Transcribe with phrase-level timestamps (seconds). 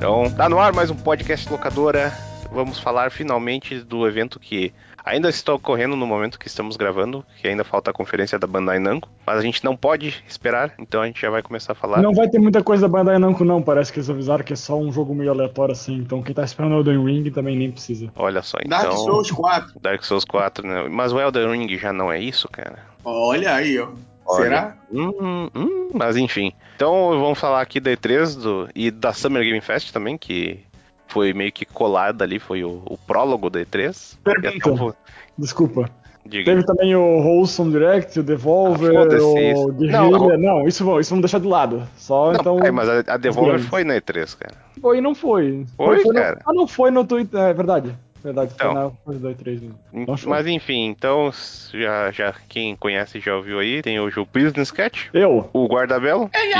[0.00, 2.10] Então, tá no ar mais um podcast locadora.
[2.50, 4.72] Vamos falar finalmente do evento que
[5.04, 8.78] ainda está ocorrendo no momento que estamos gravando, que ainda falta a conferência da Bandai
[8.78, 12.00] Namco, mas a gente não pode esperar, então a gente já vai começar a falar.
[12.00, 14.56] Não vai ter muita coisa da Bandai Namco não, parece que eles avisaram que é
[14.56, 17.70] só um jogo meio aleatório assim, então quem tá esperando o Elden Ring também nem
[17.70, 18.10] precisa.
[18.16, 18.70] Olha só, então...
[18.80, 19.80] Dark Souls 4.
[19.82, 20.88] Dark Souls 4, né?
[20.88, 22.78] Mas o Elden Ring já não é isso, cara?
[23.04, 23.88] Olha aí, ó.
[24.30, 24.42] Olha.
[24.42, 24.76] Será?
[24.92, 26.52] Hum, hum, mas enfim.
[26.76, 30.60] Então vamos falar aqui da E3 do, e da Summer Game Fest também, que
[31.08, 34.16] foi meio que colada ali, foi o, o prólogo da E3.
[34.22, 34.84] Pergunta.
[34.84, 34.94] O-
[35.36, 35.88] Desculpa.
[36.24, 36.44] Diga.
[36.52, 39.72] Teve também o Wholesome Direct, o Devolver, Ah, o.
[39.72, 40.36] Guerrilla.
[40.36, 41.82] Não, Não, isso, vamos- isso vamos deixar de lado.
[41.96, 42.58] Só Não, então.
[42.60, 44.54] é, mas a, a Devolver foi na E3, cara.
[44.80, 45.64] Foi e não foi.
[45.76, 46.38] Foi, no- cara.
[46.46, 47.40] Ah, não foi no Twitter.
[47.40, 47.96] É verdade.
[48.22, 48.72] Verdade, Então.
[48.72, 49.78] foi na coisa do E3 mesmo.
[49.92, 50.30] Não foi.
[50.30, 51.30] Mas enfim, então,
[51.72, 55.48] já, já quem conhece já ouviu aí, tem hoje o Business Cat, Eu?
[55.52, 56.54] o Guardabelo, que,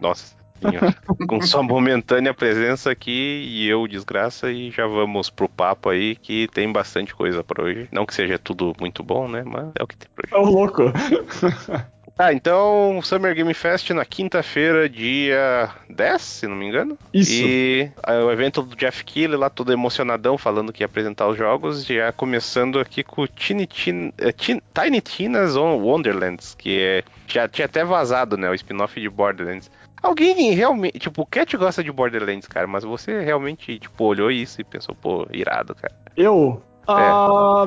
[0.00, 0.36] nossa,
[1.28, 6.48] com sua momentânea presença aqui e eu, desgraça, e já vamos pro papo aí, que
[6.48, 7.88] tem bastante coisa pra hoje.
[7.90, 10.46] Não que seja tudo muito bom, né, mas é o que tem pra hoje.
[10.46, 10.82] É o louco.
[12.14, 16.98] Tá, então, Summer Game Fest na quinta-feira, dia 10, se não me engano.
[17.12, 17.32] Isso.
[17.32, 21.38] E ah, o evento do Jeff Keighley lá, todo emocionadão, falando que ia apresentar os
[21.38, 27.48] jogos, já começando aqui com Tiny, Tin- eh, Tin- Tiny Tina's Wonderlands, que é, já
[27.48, 29.70] tinha até vazado, né, o spin-off de Borderlands.
[30.02, 34.60] Alguém realmente, tipo, o Cat gosta de Borderlands, cara, mas você realmente, tipo, olhou isso
[34.60, 35.94] e pensou, pô, irado, cara.
[36.16, 36.62] Eu?
[36.88, 36.92] É.
[36.92, 37.66] Ah.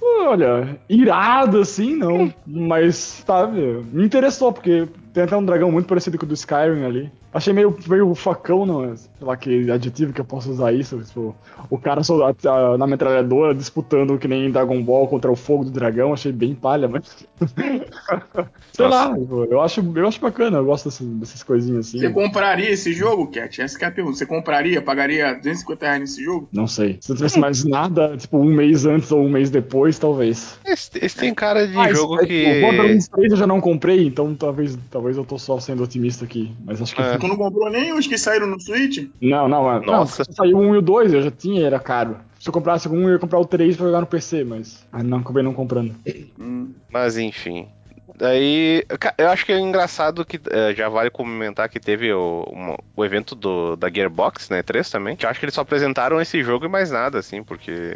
[0.00, 2.32] Olha, irado assim, não.
[2.46, 2.96] Mas,
[3.26, 3.60] sabe,
[3.92, 7.12] me interessou, porque tem até um dragão muito parecido com o do Skyrim ali.
[7.32, 10.98] Achei meio, meio facão, não, sei lá que adjetivo que eu posso usar isso.
[11.04, 11.36] Tipo,
[11.68, 12.34] o cara só, a-
[12.74, 16.12] a- na metralhadora disputando que nem Dragon Ball contra o fogo do dragão.
[16.12, 17.26] Achei bem palha, mas.
[18.72, 21.98] sei lá, tipo, eu acho, eu acho bacana, eu gosto dessas, dessas coisinhas assim.
[22.00, 23.60] Você compraria esse jogo, Cat?
[23.60, 24.16] Essa que é a pergunta.
[24.16, 24.80] Você compraria?
[24.80, 26.48] Pagaria 250 reais nesse jogo?
[26.52, 26.98] Não sei.
[27.00, 30.58] Se eu tivesse mais nada, tipo, um mês antes ou um mês depois, talvez.
[30.64, 32.58] Esse, esse tem cara de Ah, jogo esse- que.
[32.58, 36.24] O Borderlands 3 eu já não comprei, então talvez, talvez eu tô só sendo otimista
[36.24, 36.52] aqui.
[36.64, 37.02] Mas acho que.
[37.02, 37.17] É.
[37.20, 39.08] Tu não comprou nem os que saíram no Switch?
[39.20, 39.80] Não, não, não.
[39.80, 40.22] Nossa.
[40.28, 42.16] Não, saiu o 1 e o 2, eu já tinha, era caro.
[42.38, 44.86] Se eu comprasse 1, eu ia comprar o 3 pra jogar no PC, mas.
[44.92, 45.94] Ah, não, acabei não comprando.
[46.38, 46.72] Hum.
[46.90, 47.68] Mas enfim.
[48.16, 48.84] Daí,
[49.16, 53.04] eu acho que é engraçado que eh, já vale comentar que teve o, uma- o
[53.04, 55.14] evento do, da Gearbox, né, 3 também.
[55.14, 57.94] Que eu acho que eles só apresentaram esse jogo e mais nada, assim, porque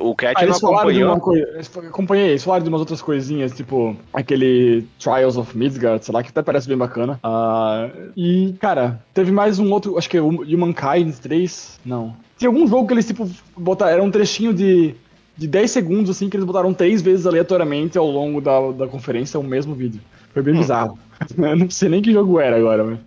[0.00, 1.20] o Cat Ah, não acompanhou.
[1.20, 1.46] coisa.
[1.88, 6.30] Acompanhei, eles falaram de umas outras coisinhas, tipo aquele Trials of Midgard, sei lá, que
[6.30, 7.18] até parece bem bacana.
[7.22, 11.80] Ah, e, cara, teve mais um outro, acho que é Humankind 3.
[11.84, 12.14] Não.
[12.36, 13.92] Tinha algum jogo que eles, tipo, botaram.
[13.92, 14.94] Era um trechinho de.
[15.36, 19.38] De 10 segundos, assim, que eles botaram três vezes aleatoriamente ao longo da, da conferência
[19.38, 20.00] o mesmo vídeo.
[20.34, 20.98] Foi bem bizarro.
[21.38, 22.98] Eu não sei nem que jogo era agora, mas.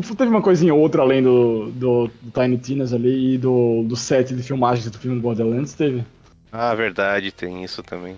[0.00, 3.84] Tipo, teve uma coisinha ou outra além do, do, do Tiny Tinas ali e do,
[3.86, 6.04] do set de filmagens do filme do Borderlands, teve.
[6.52, 8.16] Ah, verdade, tem isso também.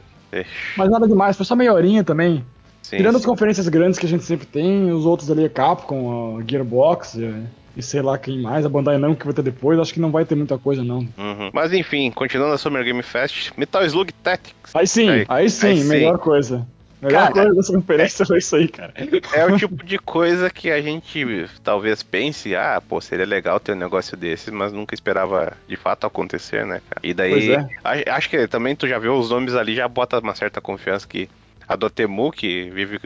[0.76, 2.44] Mas nada demais, foi só meia horinha também.
[2.82, 3.20] sim, Tirando sim.
[3.20, 7.14] as conferências grandes que a gente sempre tem, os outros ali é Capcom, a Gearbox
[7.14, 7.34] e,
[7.76, 10.10] e sei lá quem mais, a Bandai não que vai ter depois, acho que não
[10.10, 10.98] vai ter muita coisa não.
[11.16, 11.50] Uhum.
[11.52, 14.74] Mas enfim, continuando a Summer Game Fest, Metal Slug Tactics.
[14.74, 15.88] Aí sim, Aí- aí, sim, aí sim.
[15.88, 16.66] melhor coisa.
[17.06, 18.92] Melhor Cara, coisa dessa conferência foi isso aí, cara.
[19.32, 23.72] É o tipo de coisa que a gente talvez pense, ah, pô, seria legal ter
[23.72, 27.00] um negócio desses, mas nunca esperava de fato acontecer, né, cara?
[27.02, 28.10] E daí, é.
[28.10, 31.28] acho que também tu já viu os nomes ali, já bota uma certa confiança que
[31.68, 32.98] a Dotemu, que vive,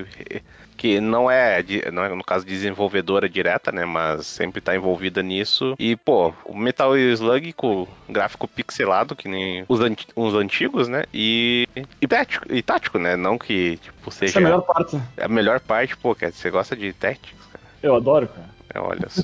[0.81, 5.75] que não é, não é, no caso, desenvolvedora direta, né, mas sempre tá envolvida nisso.
[5.79, 11.05] E, pô, o Metal Slug com gráfico pixelado, que nem os, anti- os antigos, né,
[11.13, 11.69] e,
[12.01, 14.31] e, tático, e tático, né, não que, tipo, seja...
[14.31, 15.01] Essa é a melhor parte.
[15.21, 17.35] A melhor parte, pô, cara, você gosta de cara?
[17.83, 18.51] Eu adoro, cara.
[18.73, 19.23] É, olha só.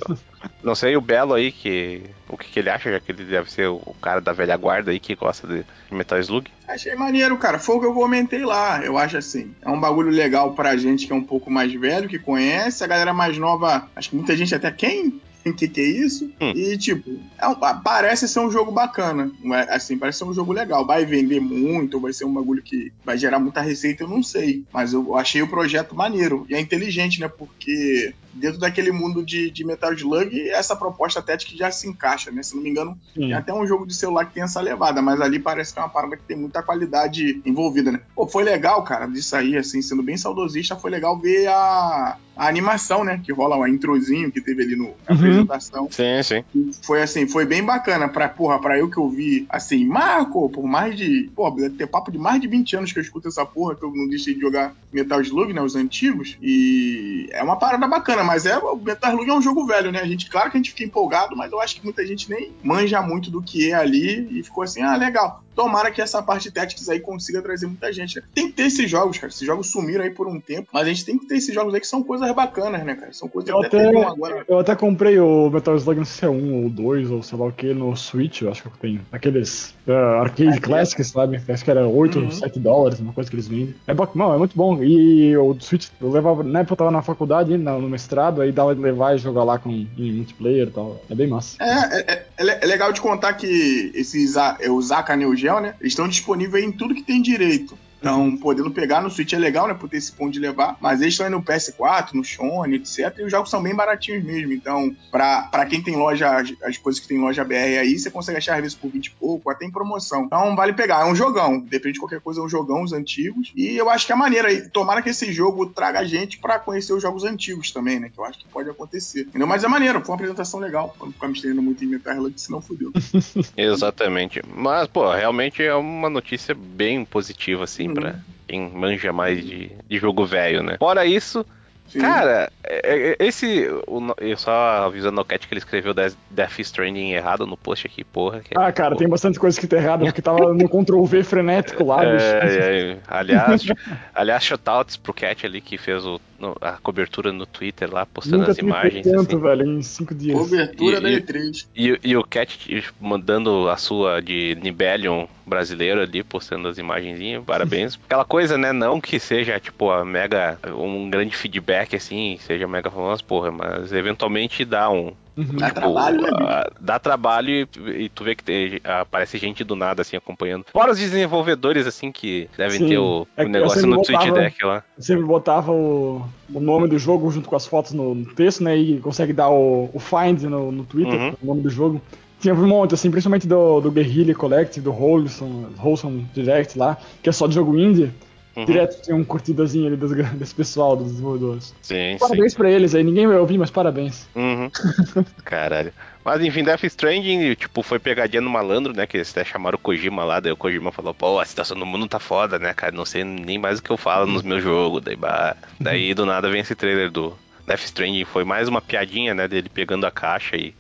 [0.63, 3.51] Não sei o Belo aí, que o que, que ele acha, já que ele deve
[3.51, 6.51] ser o cara da velha guarda aí que gosta de Metal Slug.
[6.67, 7.59] Achei maneiro, cara.
[7.59, 8.85] Foi o que eu comentei lá.
[8.85, 9.55] Eu acho assim.
[9.63, 12.83] É um bagulho legal pra gente que é um pouco mais velho, que conhece.
[12.83, 15.21] A galera mais nova, acho que muita gente até quem?
[15.47, 16.25] O que, que é isso?
[16.41, 16.51] Hum.
[16.57, 19.31] E, tipo, é um- parece ser um jogo bacana.
[19.45, 19.77] é?
[19.77, 20.85] Assim, parece ser um jogo legal.
[20.85, 24.65] Vai vender muito, vai ser um bagulho que vai gerar muita receita, eu não sei.
[24.73, 26.45] Mas eu achei o projeto maneiro.
[26.51, 27.29] E é inteligente, né?
[27.29, 32.43] Porque dentro daquele mundo de, de Metal Slug, essa proposta Tactics já se encaixa, né?
[32.43, 33.21] Se não me engano, Sim.
[33.21, 35.83] tem até um jogo de celular que tem essa levada, mas ali parece que é
[35.83, 38.01] uma parada que tem muita qualidade envolvida, né?
[38.15, 42.49] Pô, foi legal, cara, disso aí, assim, sendo bem saudosista, foi legal ver a, a
[42.49, 43.21] animação, né?
[43.25, 45.17] Que rola o introzinho que teve ali no, na Uhum.
[45.17, 45.89] apresentação.
[45.91, 46.45] Sim, sim.
[46.85, 50.65] Foi assim, foi bem bacana pra, porra, pra eu que eu vi, assim, Marco, por
[50.67, 53.45] mais de, pô, deve ter papo de mais de 20 anos que eu escuto essa
[53.45, 57.57] porra, que eu não deixei de jogar Metal Slug, né, os antigos, e é uma
[57.59, 60.01] parada bacana, mas é, o Metal Slug é um jogo velho, né?
[60.01, 62.53] A gente, claro que a gente fica empolgado, mas eu acho que muita gente nem
[62.63, 65.43] manja muito do que é ali e ficou assim, ah, legal.
[65.57, 68.17] Tomara que essa parte Tactics aí consiga trazer muita gente.
[68.17, 68.23] Né?
[68.35, 69.33] Tem que ter esses jogos, cara.
[69.33, 71.73] Esses jogos sumiram aí por um tempo, mas a gente tem que ter esses jogos
[71.73, 73.13] aí que são coisas bacanas, né, cara?
[73.15, 74.45] São coisas eu até, até agora.
[74.47, 77.39] Eu até comprei o Metal Slug, não sei se é um ou dois, ou sei
[77.39, 79.01] lá o que, no Switch, eu acho que eu tenho.
[79.11, 81.41] Aqueles uh, arcade classics, sabe?
[81.49, 82.31] Acho que era 8, uhum.
[82.31, 83.75] 7 dólares, uma coisa que eles vendem.
[83.87, 84.83] É, não, é muito bom.
[84.85, 88.75] E o Switch, eu levava, na época eu tava na faculdade, no mestrado, aí dava
[88.75, 91.01] de levar e jogar lá com em multiplayer e tal.
[91.09, 91.57] É bem massa.
[91.63, 94.35] É, é, é, é legal de contar que esses,
[94.71, 95.75] o Zaka Neo Geo, né?
[95.81, 97.79] Estão disponíveis em tudo que tem direito.
[97.99, 99.75] Então, podendo pegar no Switch é legal, né?
[99.75, 100.77] Por ter esse ponto de levar.
[100.81, 103.19] Mas eles estão aí no PS4, no Sony, etc.
[103.19, 104.53] E os jogos são bem baratinhos mesmo.
[104.53, 108.39] Então, pra, pra quem tem loja, as coisas que tem loja BR aí, você consegue
[108.39, 110.25] achar às vezes por 20 e pouco, até em promoção.
[110.25, 111.07] Então, vale pegar.
[111.07, 111.59] É um jogão.
[111.59, 113.53] Depende de qualquer coisa, é um jogão, os antigos.
[113.57, 114.69] E eu acho que é maneira.
[114.71, 118.11] Tomara que esse jogo traga a gente pra conhecer os jogos antigos também, né?
[118.13, 119.23] Que eu acho que pode acontecer.
[119.23, 119.47] Entendeu?
[119.47, 120.01] Mas é maneiro.
[120.01, 120.95] Foi uma apresentação legal.
[120.97, 122.93] Pra não ficar me estendendo muito em Metal Slug, senão fudeu.
[123.57, 124.43] Exatamente.
[124.55, 127.95] Mas, pô, realmente é uma notícia bem positiva, assim, hum.
[127.95, 128.15] pra
[128.47, 130.77] quem manja mais de, de jogo velho, né?
[130.79, 131.45] Fora isso,
[131.89, 132.01] Sim.
[132.01, 133.69] Cara, é, é, esse.
[133.87, 134.51] O, eu só
[134.87, 138.39] avisando o Cat que ele escreveu Death Stranding errado no post aqui, porra.
[138.39, 138.99] É, ah, cara, porra.
[138.99, 142.97] tem bastante coisa que tá errada, porque tava no Ctrl V frenético lá, é, é,
[143.07, 143.67] aliás,
[144.15, 148.39] aliás, shoutouts pro Cat ali que fez o, no, a cobertura no Twitter lá, postando
[148.39, 149.07] Nunca as imagens.
[149.07, 149.41] Tanto, assim.
[149.41, 150.39] velho, em cinco dias.
[150.39, 151.67] Cobertura e, da E3.
[151.75, 157.99] E, e, o Cat mandando a sua de Nibelion brasileiro ali, postando as imagenzinhas, parabéns.
[158.07, 158.73] Aquela coisa, né?
[158.73, 160.59] Não que seja, tipo, a mega.
[160.77, 165.57] um grande feedback assim, seja mega famoso, porra, mas eventualmente dá um, Uhum.
[165.57, 166.31] Dá tipo, trabalho, né?
[166.31, 167.69] Uh, dá trabalho e,
[168.05, 170.65] e, tu vê que tem, aparece gente do nada, assim, acompanhando.
[170.73, 172.89] Fora os desenvolvedores, assim, que devem Sim.
[172.89, 174.83] ter o, é o negócio no botava, Twitch Deck lá.
[174.97, 178.77] Eu sempre botava o, o nome do jogo junto com as fotos no, texto, né?
[178.77, 181.35] E consegue dar o, o find no, no Twitter, uhum.
[181.43, 182.01] o nome do jogo.
[182.41, 187.29] Tinha um monte, assim, principalmente do, do Guerrilla Collective, do Wholesome, Wholesome Direct lá, que
[187.29, 188.11] é só de jogo indie.
[188.57, 188.65] Uhum.
[188.65, 191.75] Direto tinha um curtidazinho ali dos, desse pessoal, dos desenvolvedores.
[191.83, 192.59] Sim, parabéns sim.
[192.59, 194.27] pra eles aí, ninguém vai ouvir, mas parabéns.
[194.35, 194.71] Uhum.
[195.45, 195.93] Caralho.
[196.25, 199.07] Mas enfim, Death Stranding, tipo, foi pegadinha no malandro, né?
[199.07, 201.85] Que eles até chamaram o Kojima lá, daí o Kojima falou, pô, a situação do
[201.85, 202.93] mundo tá foda, né, cara?
[202.93, 205.03] Não sei nem mais o que eu falo nos meus jogos.
[205.03, 205.55] Daí, bah...
[205.79, 207.37] daí do nada vem esse trailer do
[207.67, 208.25] Death Stranding.
[208.25, 209.47] Foi mais uma piadinha, né?
[209.47, 210.75] Dele pegando a caixa e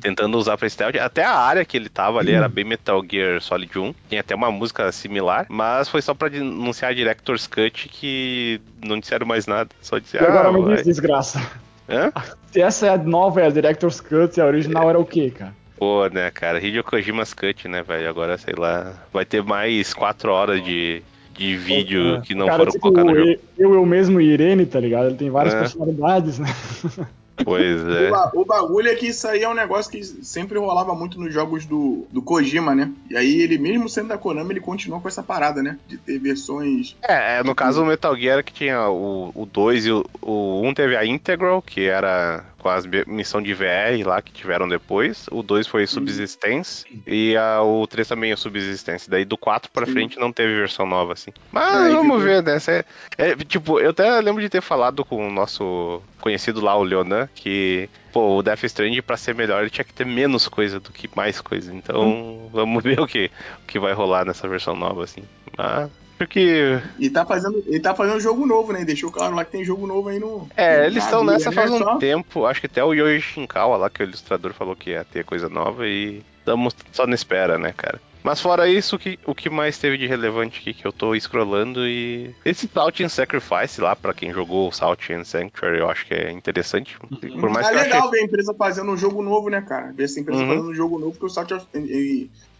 [0.00, 0.96] tentando usar pra stealth.
[0.96, 3.94] Até a área que ele tava ali era bem Metal Gear Solid 1.
[4.08, 8.98] Tinha até uma música similar, mas foi só pra anunciar a Director's Cut que não
[8.98, 9.70] disseram mais nada.
[9.80, 10.26] Só disseram.
[10.26, 11.40] E agora ah, me diz, desgraça.
[11.88, 12.12] Hã?
[12.50, 15.54] Se essa é a nova, é a Director's Cut, a original era o quê, cara?
[15.76, 16.64] Pô, né, cara?
[16.64, 18.08] Hideo Kojima's Cut, né, velho?
[18.08, 21.02] Agora, sei lá, vai ter mais 4 horas de,
[21.34, 22.20] de vídeo é.
[22.20, 23.40] que não cara, foram tipo, colocados no jogo.
[23.58, 25.06] Eu, eu mesmo e Irene, tá ligado?
[25.06, 25.58] Ele tem várias é.
[25.58, 26.46] personalidades, né?
[27.44, 28.10] Pois é.
[28.34, 31.64] O, bagulho é que isso aí é um negócio que sempre rolava muito nos jogos
[31.64, 32.90] do, do Kojima, né?
[33.10, 35.78] E aí ele, mesmo sendo da Konami, ele continua com essa parada, né?
[35.86, 36.96] De ter versões.
[37.02, 40.74] É, é no caso o Metal Gear que tinha o 2 e o 1 um
[40.74, 45.26] teve a Integral, que era com as missão de VR lá que tiveram depois.
[45.30, 47.02] O 2 foi Subsistence Sim.
[47.06, 49.10] e a, o 3 também é Subsistence.
[49.10, 49.92] Daí do 4 pra Sim.
[49.92, 51.32] frente não teve versão nova, assim.
[51.50, 52.58] Mas vamos ver, né?
[52.68, 52.84] É,
[53.30, 57.28] é, tipo, eu até lembro de ter falado com o nosso conhecido lá, o Leonan,
[57.34, 60.92] que pô, o Death Stranding pra ser melhor ele tinha que ter menos coisa do
[60.92, 61.74] que mais coisa.
[61.74, 62.48] Então, hum.
[62.52, 63.30] vamos ver o que,
[63.62, 65.22] o que vai rolar nessa versão nova, assim.
[65.58, 65.90] Mas
[66.26, 66.80] porque.
[66.98, 68.84] E tá fazendo, ele tá fazendo jogo novo, né?
[68.84, 70.48] Deixou claro lá que tem jogo novo aí no.
[70.56, 71.56] É, eles estão nessa né?
[71.56, 71.96] faz um só...
[71.96, 72.46] tempo.
[72.46, 75.24] Acho que até o Yoshi Shinkawa lá, que é o ilustrador, falou que ia ter
[75.24, 78.00] coisa nova e estamos só na espera, né, cara?
[78.22, 81.18] Mas fora isso, o que, o que mais teve de relevante aqui que eu tô
[81.18, 82.32] scrollando e.
[82.44, 86.14] Esse Salt and Sacrifice lá, pra quem jogou o Salt and Sanctuary, eu acho que
[86.14, 86.96] é interessante.
[86.98, 88.10] Por mais é legal achei...
[88.10, 89.92] ver a empresa fazendo um jogo novo, né, cara?
[89.92, 90.48] Ver essa empresa uhum.
[90.48, 91.86] fazendo um jogo novo, porque o Salt and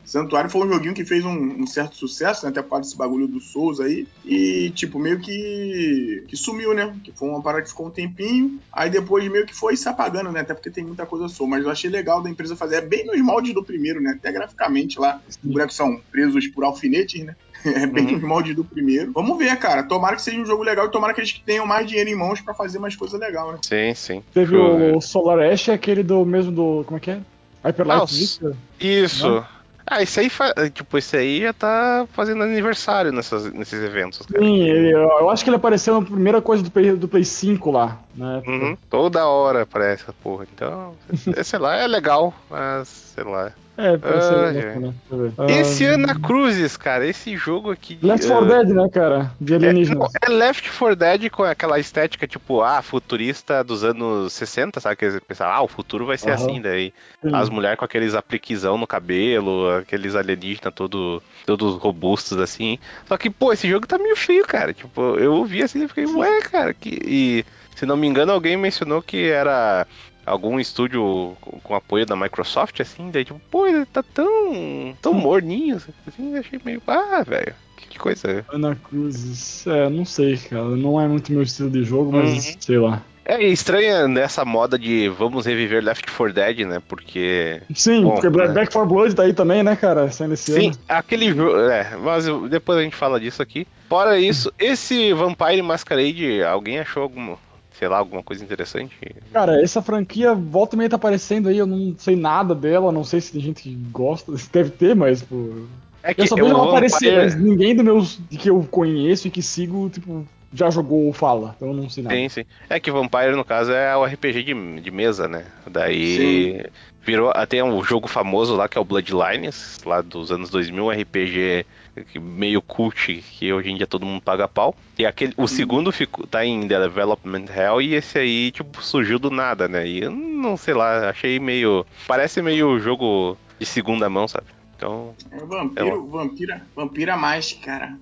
[0.04, 2.50] Santuário foi um joguinho que fez um, um certo sucesso, né?
[2.50, 4.06] Até por causa desse bagulho do Souls aí.
[4.24, 6.94] E, tipo, meio que, que sumiu, né?
[7.02, 8.58] Que foi uma parada que ficou um tempinho.
[8.72, 10.40] Aí depois meio que foi se apagando, né?
[10.40, 11.50] Até porque tem muita coisa Souls.
[11.50, 12.76] Mas eu achei legal da empresa fazer.
[12.76, 14.16] É bem nos moldes do primeiro, né?
[14.18, 15.20] Até graficamente lá.
[15.28, 17.36] Os bonecos são presos por alfinetes, né?
[17.64, 18.12] É bem uhum.
[18.12, 19.12] nos moldes do primeiro.
[19.12, 19.84] Vamos ver, cara.
[19.84, 22.40] Tomara que seja um jogo legal e tomara que eles tenham mais dinheiro em mãos
[22.40, 23.58] para fazer mais coisa legal, né?
[23.62, 24.22] Sim, sim.
[24.34, 26.84] Teve o Solar Ash, aquele do mesmo do.
[26.84, 27.20] Como é que é?
[27.64, 29.28] Hyper Light ah, Isso.
[29.28, 29.61] Não?
[29.86, 30.30] Ah, isso aí,
[30.70, 34.26] tipo, esse aí já tá fazendo aniversário nessas, nesses eventos.
[34.26, 34.42] Cara.
[34.42, 37.98] Sim, eu acho que ele apareceu na primeira coisa do Play, do Play 5 lá,
[38.14, 38.42] né?
[38.46, 40.46] Uhum, toda hora aparece essa porra.
[40.54, 40.94] Então,
[41.44, 43.52] sei lá, é legal, mas sei lá.
[43.76, 44.78] É, parece Ah, ser é.
[45.16, 45.32] ver.
[45.60, 47.94] Esse Ah, Ana Cruzes, cara, esse jogo aqui.
[47.94, 49.32] de- Left 4 ah, Dead, né, cara?
[49.40, 50.12] De É, não, alienígenas.
[50.22, 54.96] é Left 4 Dead com aquela estética, tipo, ah, futurista dos anos 60, sabe?
[54.96, 56.34] Que eles pensaram, ah, o futuro vai ser Aham.
[56.44, 57.30] assim, daí Sim.
[57.34, 62.78] as mulheres com aqueles apliquezão no cabelo, aqueles alienígenas todo, todos robustos, assim.
[63.06, 64.74] Só que, pô, esse jogo tá meio feio, cara.
[64.74, 66.98] Tipo, eu vi assim e fiquei, ué, cara, que...
[67.06, 69.86] E, se não me engano, alguém mencionou que era
[70.24, 75.80] algum estúdio com, apoio da Microsoft, assim, daí tipo, pô, ele tá tão, tão morninho,
[76.06, 78.44] assim, achei meio, ah, velho, que, coisa.
[78.52, 79.66] Ana Cruzes.
[79.66, 80.64] É, não sei, cara.
[80.64, 82.54] Não é muito meu estilo de jogo, mas Uhum.
[82.60, 83.02] sei lá.
[83.24, 86.82] É estranha nessa moda de vamos reviver Left 4 Dead, né?
[86.88, 87.62] Porque.
[87.72, 88.48] Sim, Bom, porque né?
[88.48, 90.10] Back 4 Blood tá aí também, né, cara?
[90.10, 90.78] Saindo esse Sim, ano.
[90.88, 91.56] aquele jogo.
[91.70, 93.64] É, mas depois a gente fala disso aqui.
[93.88, 97.38] Fora isso, esse Vampire Masquerade, alguém achou alguma.
[97.82, 98.96] Sei lá, alguma coisa interessante?
[99.32, 103.02] Cara, essa franquia volta e meia tá aparecendo aí, eu não sei nada dela, não
[103.02, 105.64] sei se tem gente que gosta, deve ter, mas, pô.
[106.00, 109.42] É Eu só vejo ela aparecer, mas ninguém do meus que eu conheço e que
[109.42, 112.14] sigo, tipo, já jogou ou fala, então eu não sei nada.
[112.14, 112.44] Sim, sim.
[112.70, 115.46] É que Vampire, no caso, é o RPG de, de mesa, né?
[115.68, 116.64] Daí
[117.04, 117.32] virou.
[117.34, 121.66] Até um jogo famoso lá que é o Bloodlines, lá dos anos 2000, um RPG
[121.81, 121.81] que-
[122.20, 124.74] meio cult que hoje em dia todo mundo paga pau.
[124.98, 129.30] E aquele, o segundo ficou, tá em Development Hell e esse aí, tipo, surgiu do
[129.30, 129.86] nada, né?
[129.86, 131.84] E eu não sei lá, achei meio.
[132.06, 134.46] Parece meio jogo de segunda mão, sabe?
[134.76, 135.14] Então.
[135.30, 137.96] É vampiro, vampira, vampira mais, cara.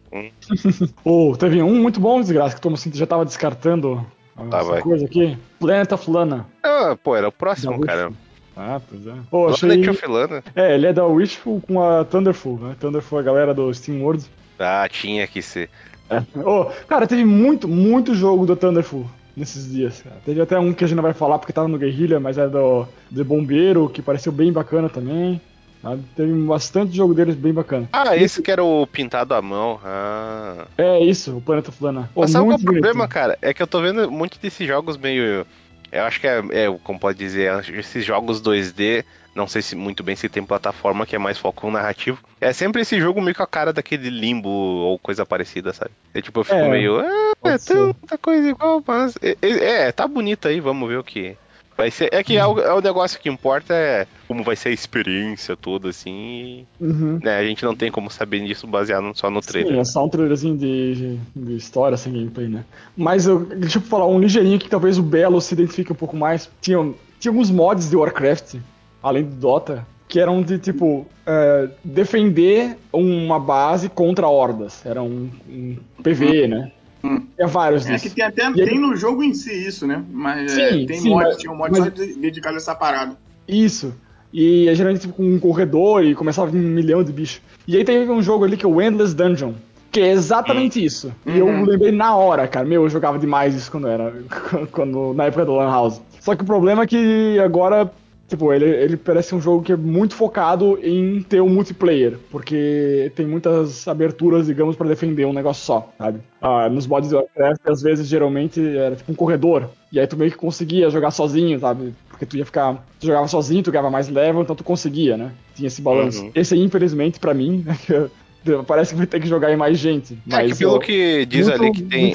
[1.05, 4.05] Ou teve um muito bom, desgraça, que o Thomas já tava descartando
[4.37, 4.81] essa Tá, vai.
[4.81, 5.37] coisa aqui.
[5.59, 6.47] Planet of Lana.
[6.63, 8.11] Ah, pô, era o próximo, cara.
[8.57, 9.13] Ah, pois é.
[9.31, 9.69] Pô, achei...
[9.69, 10.45] Planet of Lana.
[10.55, 12.77] É, ele é da Wishful com a Thunderful, né?
[12.79, 14.25] Thunderful é a galera do Steam World.
[14.59, 15.71] Ah, tinha que ser.
[16.11, 16.23] É.
[16.41, 20.03] Ô, cara, teve muito, muito jogo do Thunderful nesses dias.
[20.03, 20.17] Cara.
[20.25, 22.49] Teve até um que a gente não vai falar porque tava no Guerrilha, mas é
[22.49, 25.41] do, do Bombeiro, que pareceu bem bacana também.
[25.81, 26.03] sabe?
[26.17, 27.89] Teve bastante jogo deles bem bacana.
[27.93, 29.81] Ah, esse que era o pintado à mão.
[29.85, 30.67] Ah.
[30.77, 32.11] É isso, o Planeta Flana.
[32.15, 33.39] Ô, Mas sabe qual é o problema, cara?
[33.41, 35.47] É que eu tô vendo muitos desses jogos meio.
[35.93, 39.05] Eu acho que é, é, como pode dizer, esses jogos 2D,
[39.35, 42.19] não sei se muito bem se tem plataforma que é mais foco no narrativo.
[42.41, 45.91] É sempre esse jogo meio com a cara daquele limbo ou coisa parecida, sabe?
[46.15, 47.01] É tipo, eu fico É, meio.
[47.01, 49.17] Ah, é tanta coisa igual, mas.
[49.23, 51.37] É, é, é, tá bonito aí, vamos ver o que.
[51.81, 52.09] Vai ser.
[52.13, 55.57] É que é o, é o negócio que importa é como vai ser a experiência
[55.57, 56.67] toda, assim.
[56.81, 57.19] Uhum.
[57.23, 59.73] né, a gente não tem como saber disso baseado só no trailer.
[59.73, 62.65] Sim, é só um trailerzinho de, de história sem gameplay, né?
[62.97, 66.17] Mas eu, deixa eu falar um ligeirinho que talvez o Belo se identifique um pouco
[66.17, 66.51] mais.
[66.61, 68.57] Tinha, tinha alguns mods de Warcraft,
[69.03, 74.85] além do Dota, que eram de tipo é, defender uma base contra hordas.
[74.85, 76.73] Era um, um PVE, né?
[77.03, 77.21] Hum.
[77.35, 80.05] Tinha vários É que tem até E tem no jogo em si isso, né?
[80.13, 82.59] Mas é, Sim, tem sim, mod, mas- tinha um mod mas- só de- dedicado a
[82.59, 83.17] essa parada.
[83.49, 83.95] Isso.
[84.33, 87.41] E é geralmente tipo, com um corredor e começava a vir um milhão de bichos.
[87.67, 89.53] E aí teve um jogo ali que é o Endless Dungeon.
[89.91, 91.13] Que é exatamente isso.
[91.27, 91.65] E eu Uhum.
[91.65, 92.65] lembrei na hora, cara.
[92.65, 94.15] Meu, eu jogava demais isso quando era.
[94.71, 96.01] Quando, na época do Lan House.
[96.21, 97.91] Só que o problema é que agora.
[98.31, 103.11] Tipo, ele, ele parece um jogo que é muito focado em ter um multiplayer, porque
[103.17, 106.21] tem muitas aberturas, digamos, pra defender um negócio só, sabe?
[106.41, 110.17] Ah, nos mods de Warcraft, às vezes, geralmente, era tipo um corredor, e aí tu
[110.17, 111.93] meio que conseguia jogar sozinho, sabe?
[112.09, 112.87] Porque tu ia ficar.
[113.01, 115.33] Tu jogava sozinho, tu ganhava mais level, então tu conseguia, né?
[115.57, 116.23] Tinha esse balanço.
[116.23, 116.31] Uhum.
[116.33, 117.65] Esse aí, infelizmente, pra mim,
[118.67, 120.15] parece que vai ter que jogar em mais gente.
[120.15, 122.13] É Mas que pelo eu que diz ali que tem,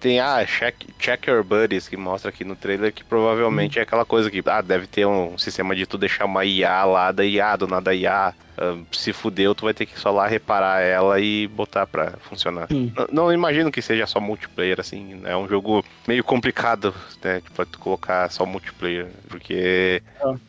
[0.00, 4.04] tem ah, check, check Your Buddies, que mostra aqui no trailer, que provavelmente é aquela
[4.04, 7.56] coisa que, ah, deve ter um sistema de tu deixar uma IA lá da IA,
[7.56, 8.34] do nada IA.
[8.92, 12.66] Se fudeu, tu vai ter que só lá reparar ela e botar pra funcionar.
[12.68, 12.92] Sim.
[12.96, 16.94] N- Não imagino que seja só multiplayer, assim, é um jogo meio complicado,
[17.24, 20.02] né, tipo, tu colocar só multiplayer, porque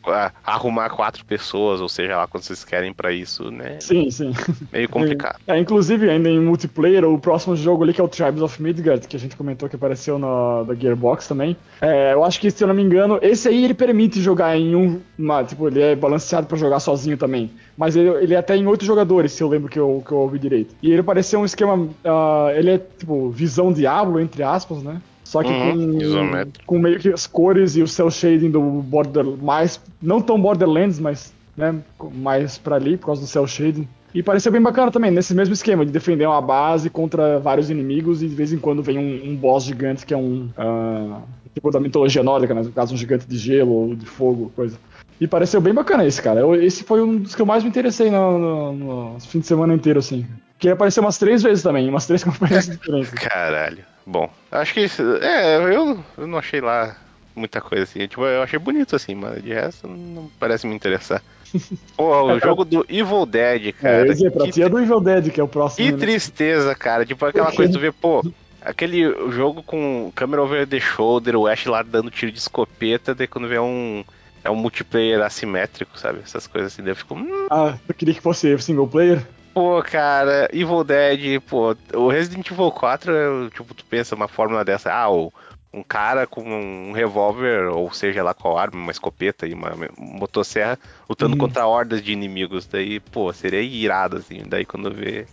[0.06, 4.32] ah, arrumar quatro pessoas, ou seja lá, quando vocês querem pra isso, né, Sim, sim.
[4.72, 5.38] meio complicado.
[5.46, 9.06] É, inclusive, ainda em multiplayer, o próximo jogo ali, que é o Tribes of Midgard,
[9.08, 11.56] que a gente comentou que apareceu no, da Gearbox também.
[11.80, 14.74] É, eu acho que, se eu não me engano, esse aí ele permite jogar em
[14.74, 15.00] um.
[15.18, 17.50] uma- tipo, ele é balanceado pra jogar sozinho também.
[17.76, 20.18] Mas ele, ele é até em oito jogadores, se eu lembro que eu, que eu
[20.18, 20.74] ouvi direito.
[20.82, 21.88] E ele pareceu um esquema.
[22.04, 25.00] ah, ele é, tipo, visão Diablo, entre aspas, né?
[25.24, 26.64] Só que Uhum, isométrico.
[26.66, 30.40] com, com meio que as cores e o cel shading do border mais não tão
[30.40, 31.74] Borderlands, mas né,
[32.12, 33.88] mais pra ali por causa do cel shading.
[34.14, 38.22] E pareceu bem bacana também, nesse mesmo esquema de defender uma base contra vários inimigos
[38.22, 41.68] e de vez em quando vem um, um boss gigante que é um ah, tipo
[41.70, 44.78] da mitologia nórdica, né, no caso um gigante de gelo ou de fogo, coisa.
[45.24, 46.40] E pareceu bem bacana esse, cara.
[46.40, 48.72] Eu- esse foi um dos que eu mais me interessei no, no,
[49.14, 50.26] no fim de semana inteiro, assim.
[50.58, 53.08] Que apareceu umas três vezes também, umas três campanhas diferentes.
[53.10, 53.82] Caralho.
[54.06, 55.02] Bom, acho que isso.
[55.22, 56.94] É, eu, eu não achei lá
[57.34, 58.06] muita coisa assim.
[58.06, 61.22] Tipo, eu achei bonito assim, mas de resto não parece me interessar.
[61.96, 63.98] Pô, o jogo do Evil Dead, É, cara.
[64.00, 65.86] eu ia dizer, pra que, é do Evil Dead, que é o próximo.
[65.86, 65.98] que né?
[65.98, 67.06] tristeza, cara.
[67.06, 68.22] Tipo aquela coisa, tu vê, pô,
[68.60, 73.26] aquele jogo com câmera over the shoulder, o Ash lá dando tiro de escopeta, daí
[73.26, 74.04] quando vê um.
[74.44, 76.20] É um multiplayer assimétrico, sabe?
[76.22, 77.14] Essas coisas assim, daí eu fico.
[77.14, 79.26] Hum, Ah, eu queria que fosse single player.
[79.54, 84.64] Pô, cara, Evil Dead, pô, o Resident Evil 4, é, tipo, tu pensa uma fórmula
[84.64, 85.32] dessa, ah, o-
[85.72, 90.78] um cara com um revólver, ou seja lá qual arma, uma escopeta e uma motosserra,
[91.08, 91.38] lutando Uhum.
[91.38, 95.26] contra hordas de inimigos, daí, pô, seria irado, assim, daí quando vê...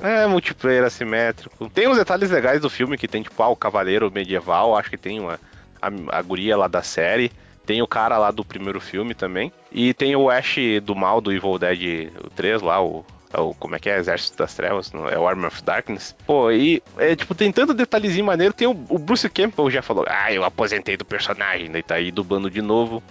[0.00, 1.70] É, multiplayer assimétrico.
[1.70, 4.98] Tem uns detalhes legais do filme, que tem, tipo, ah, o cavaleiro medieval, acho que
[4.98, 5.40] tem uma,
[5.80, 7.32] a, a guria lá da série,
[7.66, 9.52] tem o cara lá do primeiro filme também.
[9.72, 13.04] E tem o Ash do mal do Evil Dead 3 lá, o.
[13.32, 13.98] é o- como é que é?
[13.98, 16.14] Exército das Trevas, não, é o Armor of Darkness.
[16.26, 18.52] Pô, e é, tipo, tem tanto detalhezinho maneiro.
[18.54, 22.10] Tem o, o Bruce Campbell já falou, ah, eu aposentei do personagem, daí tá aí
[22.10, 23.02] dublando de novo.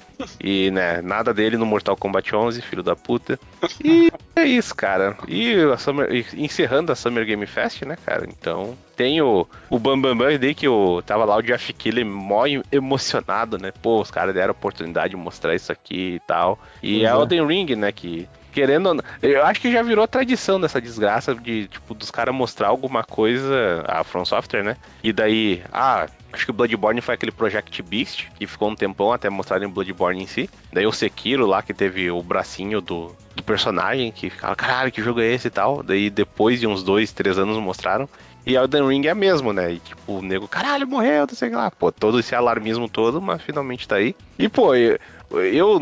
[0.42, 3.38] E, né, nada dele no Mortal Kombat 11, filho da puta.
[3.84, 5.18] E é isso, cara.
[5.28, 8.26] E, a Summer- e encerrando a Summer Game Fest, né, cara?
[8.30, 12.06] Então, tem o, o Bam Bam Bam daí que o, tava lá o Jeff Keighley
[12.06, 13.74] mó emocionado, né?
[13.82, 16.58] Pô, os caras deram a oportunidade de mostrar isso aqui e tal.
[16.82, 17.10] E Pois é é.
[17.12, 18.28] Elden Ring, né, que...
[18.56, 23.04] Querendo eu acho que já virou tradição dessa desgraça de, tipo, dos caras mostrar alguma
[23.04, 24.78] coisa, a From Software, né?
[25.04, 29.12] E daí, ah, acho que o Bloodborne foi aquele Project Beast, que ficou um tempão
[29.12, 30.50] até mostrarem o Bloodborne em si.
[30.72, 35.04] Daí o Sekiro lá, que teve o bracinho do, do personagem, que ficava, caralho, que
[35.04, 35.84] jogo é esse e tal.
[35.84, 38.08] Daí depois de uns dois, três anos mostraram.
[38.46, 39.74] E Elden Ring é mesmo, né?
[39.74, 41.72] E tipo, o nego, caralho, morreu, não sei lá.
[41.72, 44.16] Pô, todo esse alarmismo todo, mas finalmente tá aí.
[44.38, 45.80] E, pô, eu,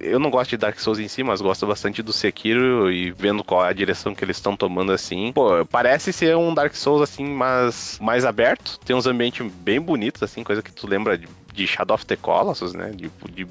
[0.00, 3.42] eu, não gosto de Dark Souls em si, mas gosto bastante do Sekiro e vendo
[3.42, 5.32] qual é a direção que eles estão tomando assim.
[5.32, 8.78] Pô, parece ser um Dark Souls assim, mas mais aberto.
[8.84, 12.16] Tem uns ambientes bem bonitos, assim, coisa que tu lembra de, de Shadow of the
[12.16, 12.90] Colossus, né?
[12.94, 13.46] De, de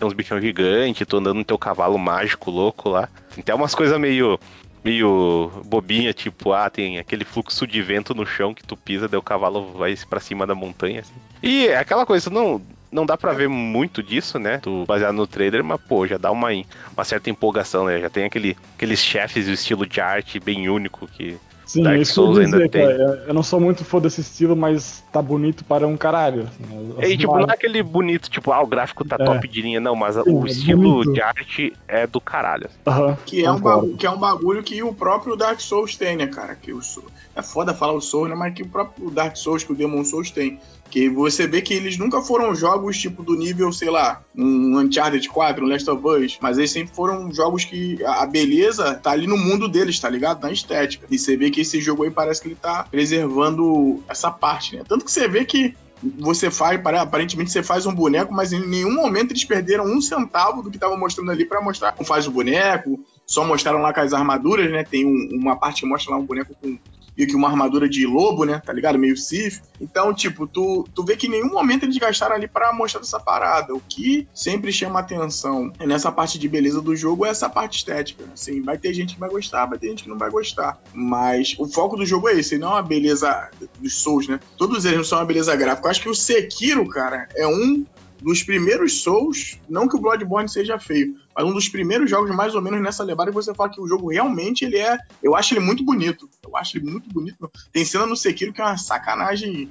[0.00, 3.06] tem uns bichão gigantes, tu andando no teu cavalo mágico louco lá.
[3.34, 4.40] Tem até umas coisas meio
[4.84, 9.18] meio bobinha, tipo, ah, tem aquele fluxo de vento no chão que tu pisa, daí
[9.18, 11.14] o cavalo vai pra cima da montanha, assim.
[11.42, 14.58] E é aquela coisa, não, não dá pra ver muito disso, né?
[14.58, 16.48] Tu baseado no trailer, mas pô, já dá uma,
[16.92, 18.00] uma certa empolgação, né?
[18.00, 21.38] Já tem aquele, aqueles chefes e o estilo de arte bem único que
[21.72, 22.82] Sim, Dark isso Souls ainda dizer, tem.
[22.86, 23.24] cara.
[23.28, 26.42] Eu não sou muito fã desse estilo, mas tá bonito para um caralho.
[26.48, 29.24] assim, as E, tipo, imagens- não é aquele bonito, tipo, ah, o gráfico tá É.
[29.24, 31.12] top de linha, não, mas Sim, o é estilo bonito.
[31.12, 32.68] de arte é do caralho.
[32.86, 36.16] Aham, Que é, um bagulho, que é um bagulho que o próprio Dark Souls tem,
[36.16, 36.56] né, cara?
[36.56, 37.04] Que o Sou-
[37.36, 38.34] é foda falar o Souls, né?
[38.34, 40.58] Mas que o próprio Dark Souls, que o Demon Souls tem.
[40.90, 45.28] Que você vê que eles nunca foram jogos tipo do nível, sei lá, um Uncharted
[45.28, 46.38] 4, um Last of Us.
[46.40, 50.42] Mas eles sempre foram jogos que a beleza tá ali no mundo deles, tá ligado?
[50.42, 51.06] Na estética.
[51.10, 54.82] E você vê que esse jogo aí parece que ele tá preservando essa parte, né?
[54.88, 55.74] Tanto que você vê que
[56.18, 60.00] você faz, pare- aparentemente você faz um boneco, mas em nenhum momento eles perderam um
[60.00, 62.98] centavo do que tava mostrando ali pra mostrar como faz o boneco.
[63.26, 64.82] Só mostraram lá com as armaduras, né?
[64.82, 66.76] Tem um- uma parte que mostra lá um boneco com
[67.20, 68.62] meio que uma armadura de lobo, né?
[68.64, 68.98] Tá ligado?
[68.98, 69.60] Meio Sif.
[69.78, 73.20] Então, tipo, tu, tu vê que em nenhum momento eles gastaram ali pra mostrar essa
[73.20, 73.74] parada.
[73.74, 78.24] O que sempre chama atenção nessa parte de beleza do jogo é essa parte estética.
[78.32, 80.80] Assim, vai ter gente que vai gostar, vai ter gente que não vai gostar.
[80.94, 84.40] Mas o foco do jogo é esse, não a beleza dos Souls, né?
[84.56, 85.86] Todos eles não são uma beleza gráfica.
[85.86, 87.84] Eu acho que o Sekiro, cara, é um
[88.22, 92.54] dos primeiros Souls, não que o Bloodborne seja feio, mas um dos primeiros jogos mais
[92.54, 95.54] ou menos nessa levada que você fala que o jogo realmente ele é, eu acho
[95.54, 96.28] ele muito bonito.
[96.46, 97.50] Eu acho ele muito bonito.
[97.72, 99.68] Tem cena no Sekiro que é uma sacanagem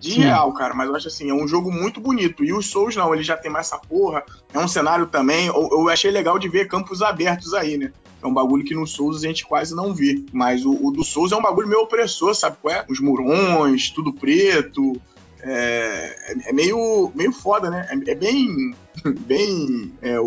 [0.00, 0.20] de Sim.
[0.22, 2.44] real, cara, mas eu acho assim, é um jogo muito bonito.
[2.44, 5.68] E os Souls não, ele já tem mais essa porra, é um cenário também, eu,
[5.72, 7.92] eu achei legal de ver campos abertos aí, né?
[8.22, 10.24] É um bagulho que no Souls a gente quase não vê.
[10.32, 12.84] Mas o, o do Souls é um bagulho meio opressor, sabe qual é?
[12.88, 15.00] Os murões, tudo preto.
[15.42, 16.16] É,
[16.48, 17.86] é- meio, meio foda, né?
[17.90, 18.74] É, é bem.
[19.26, 19.94] Bem.
[20.02, 20.24] é, o,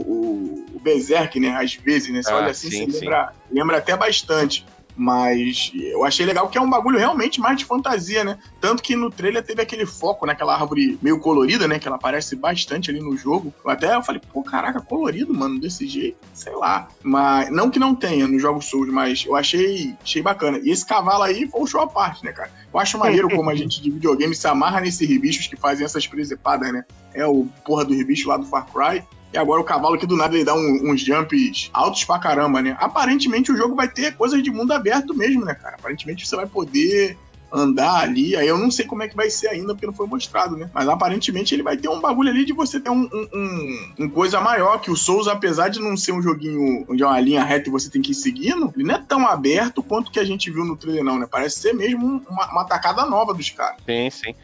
[0.74, 1.50] o Berserk, né?
[1.56, 2.22] Às vezes, né?
[2.22, 3.06] Você Ah, olha assim, sim, você sim.
[3.06, 4.66] lembra, lembra até bastante.
[4.96, 8.38] Mas eu achei legal que é um bagulho realmente mais de fantasia, né?
[8.62, 11.80] Tanto que no trailer teve aquele foco naquela árvore meio colorida, né?
[11.80, 13.54] Que ela aparece bastante ali no jogo.
[13.64, 16.88] Eu até eu falei, pô, caraca, colorido, mano, desse jeito, sei lá.
[17.04, 20.60] Mas não que não tenha nos jogos Souls, mas eu achei, achei bacana.
[20.64, 22.52] E esse cavalo aí foi um show à parte, né, cara?
[22.74, 26.08] Eu acho maneiro como a gente de videogame se amarra nesses ribichos que fazem essas
[26.08, 26.86] presepadas, né?
[27.14, 29.04] É o porra do ribicho lá do Far Cry.
[29.36, 32.62] E agora o cavalo que do nada ele dá um- uns jumps altos pra caramba,
[32.62, 32.78] né?
[32.80, 35.76] Aparentemente o jogo vai ter coisas de mundo aberto mesmo, né, cara?
[35.76, 37.18] Aparentemente você vai poder
[37.52, 38.36] andar ali.
[38.36, 40.70] Aí eu não sei como é que vai ser ainda, porque não foi mostrado, né?
[40.74, 44.10] Mas aparentemente ele vai ter um bagulho ali de você ter um, um, um- um
[44.10, 47.44] coisa maior, que o Souls, apesar de não ser um joguinho onde é uma linha
[47.44, 50.24] reta e você tem que ir seguindo, ele não é tão aberto quanto que a
[50.26, 51.28] gente viu no trailer, não, né?
[51.30, 53.78] Parece ser mesmo um- uma, uma tacada nova dos caras.
[53.86, 54.36] Sim, sim.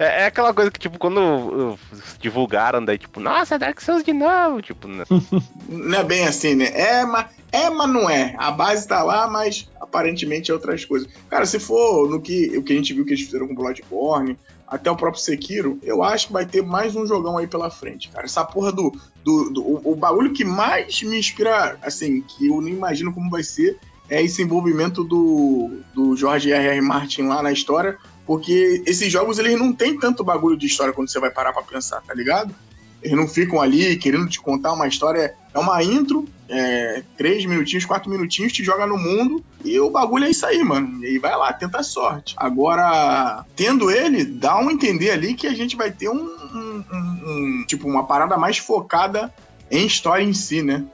[0.00, 1.78] É, é, aquela coisa que, tipo, quando uh,
[2.18, 4.88] divulgaram, daí, tipo, nossa, Dark Souls de novo, tipo...
[4.88, 5.04] Né?
[5.68, 6.70] Não é bem assim, né?
[6.72, 8.34] É, mas, é, mas não é.
[8.38, 11.06] A base tá lá, mas aparentemente é outras coisas.
[11.28, 14.38] Cara, se for no que, o que a gente viu que eles fizeram com Bloodborne,
[14.66, 18.08] até o próprio Sekiro, eu acho que vai ter mais um jogão aí pela frente,
[18.08, 18.24] cara.
[18.24, 18.92] Essa porra do.
[19.22, 23.28] do, do o, o bagulho que mais me inspira, assim, que eu nem imagino como
[23.28, 26.80] vai ser, é esse envolvimento do, do George R.R.
[26.80, 27.98] Martin lá na história,
[28.30, 31.64] porque esses jogos eles não tem tanto bagulho de história quando você vai parar pra
[31.64, 32.54] pensar, tá ligado?
[33.02, 35.34] Eles não ficam ali querendo te contar uma história.
[35.52, 40.26] É uma intro, é, três minutinhos, quatro minutinhos, te joga no mundo e o bagulho
[40.26, 41.04] é isso aí, mano.
[41.04, 42.36] E vai lá, tenta a sorte.
[42.36, 47.22] Agora, tendo ele, dá um entender ali que a gente vai ter um, um, um,
[47.26, 49.34] um tipo, uma parada mais focada
[49.70, 50.84] em história em si, né?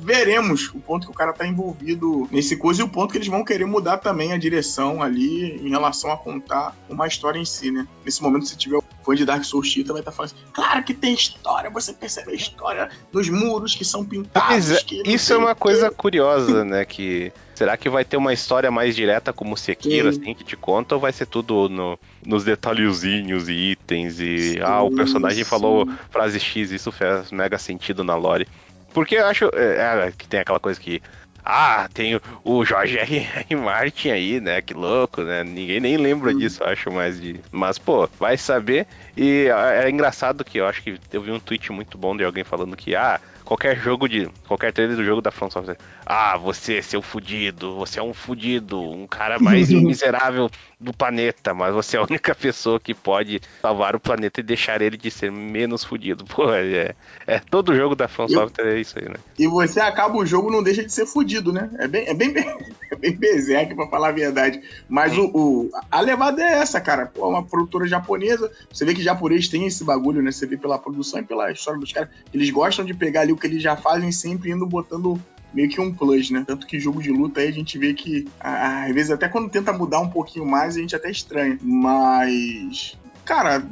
[0.00, 3.28] veremos o ponto que o cara tá envolvido nesse coisa e o ponto que eles
[3.28, 7.70] vão querer mudar também a direção ali em relação a contar uma história em si,
[7.70, 7.86] né?
[8.04, 10.94] Nesse momento, se tiver fã de Dark Souls vai estar tá falando assim, claro que
[10.94, 14.70] tem história, você percebe a história dos muros que são pintados.
[14.70, 16.84] É, isso é uma coisa curiosa, né?
[16.84, 20.20] Que será que vai ter uma história mais direta como Sekiro, Sim.
[20.20, 24.60] assim, que te conta, ou vai ser tudo no, nos detalhezinhos e itens e Sim,
[24.60, 28.46] ah, o personagem falou frase X, isso faz mega sentido na lore.
[28.92, 31.00] Porque eu acho é, é, que tem aquela coisa que
[31.44, 33.28] ah, tem o Jorge R.
[33.48, 33.56] R.
[33.56, 34.62] Martin aí, né?
[34.62, 35.42] Que louco, né?
[35.42, 37.40] Ninguém nem lembra disso, acho mais de.
[37.50, 38.86] Mas, pô, vai saber.
[39.16, 42.44] E é engraçado que eu acho que eu vi um tweet muito bom de alguém
[42.44, 44.28] falando que, ah, qualquer jogo de.
[44.46, 45.78] qualquer trailer do jogo da From Software.
[46.06, 50.50] Ah, você, seu fudido, você é um fudido, um cara mais miserável
[50.82, 54.82] do planeta, mas você é a única pessoa que pode salvar o planeta e deixar
[54.82, 56.24] ele de ser menos fudido.
[56.24, 56.94] Pô, é,
[57.26, 59.16] é todo jogo da Software é isso aí, né?
[59.38, 61.70] E você acaba o jogo não deixa de ser fudido, né?
[61.78, 62.34] É bem, é bem,
[62.90, 64.60] é bem berserk, pra falar a verdade.
[64.88, 67.06] Mas o, o, a levada é essa, cara.
[67.06, 70.32] Pô, uma produtora japonesa, você vê que japonês tem esse bagulho, né?
[70.32, 72.10] Você vê pela produção e pela história dos caras.
[72.32, 75.20] Eles gostam de pegar ali o que eles já fazem sempre indo botando
[75.52, 76.44] meio que um plus, né?
[76.46, 79.72] Tanto que jogo de luta aí a gente vê que, às vezes, até quando tenta
[79.72, 81.58] mudar um pouquinho mais, a gente até estranha.
[81.62, 83.64] Mas, cara,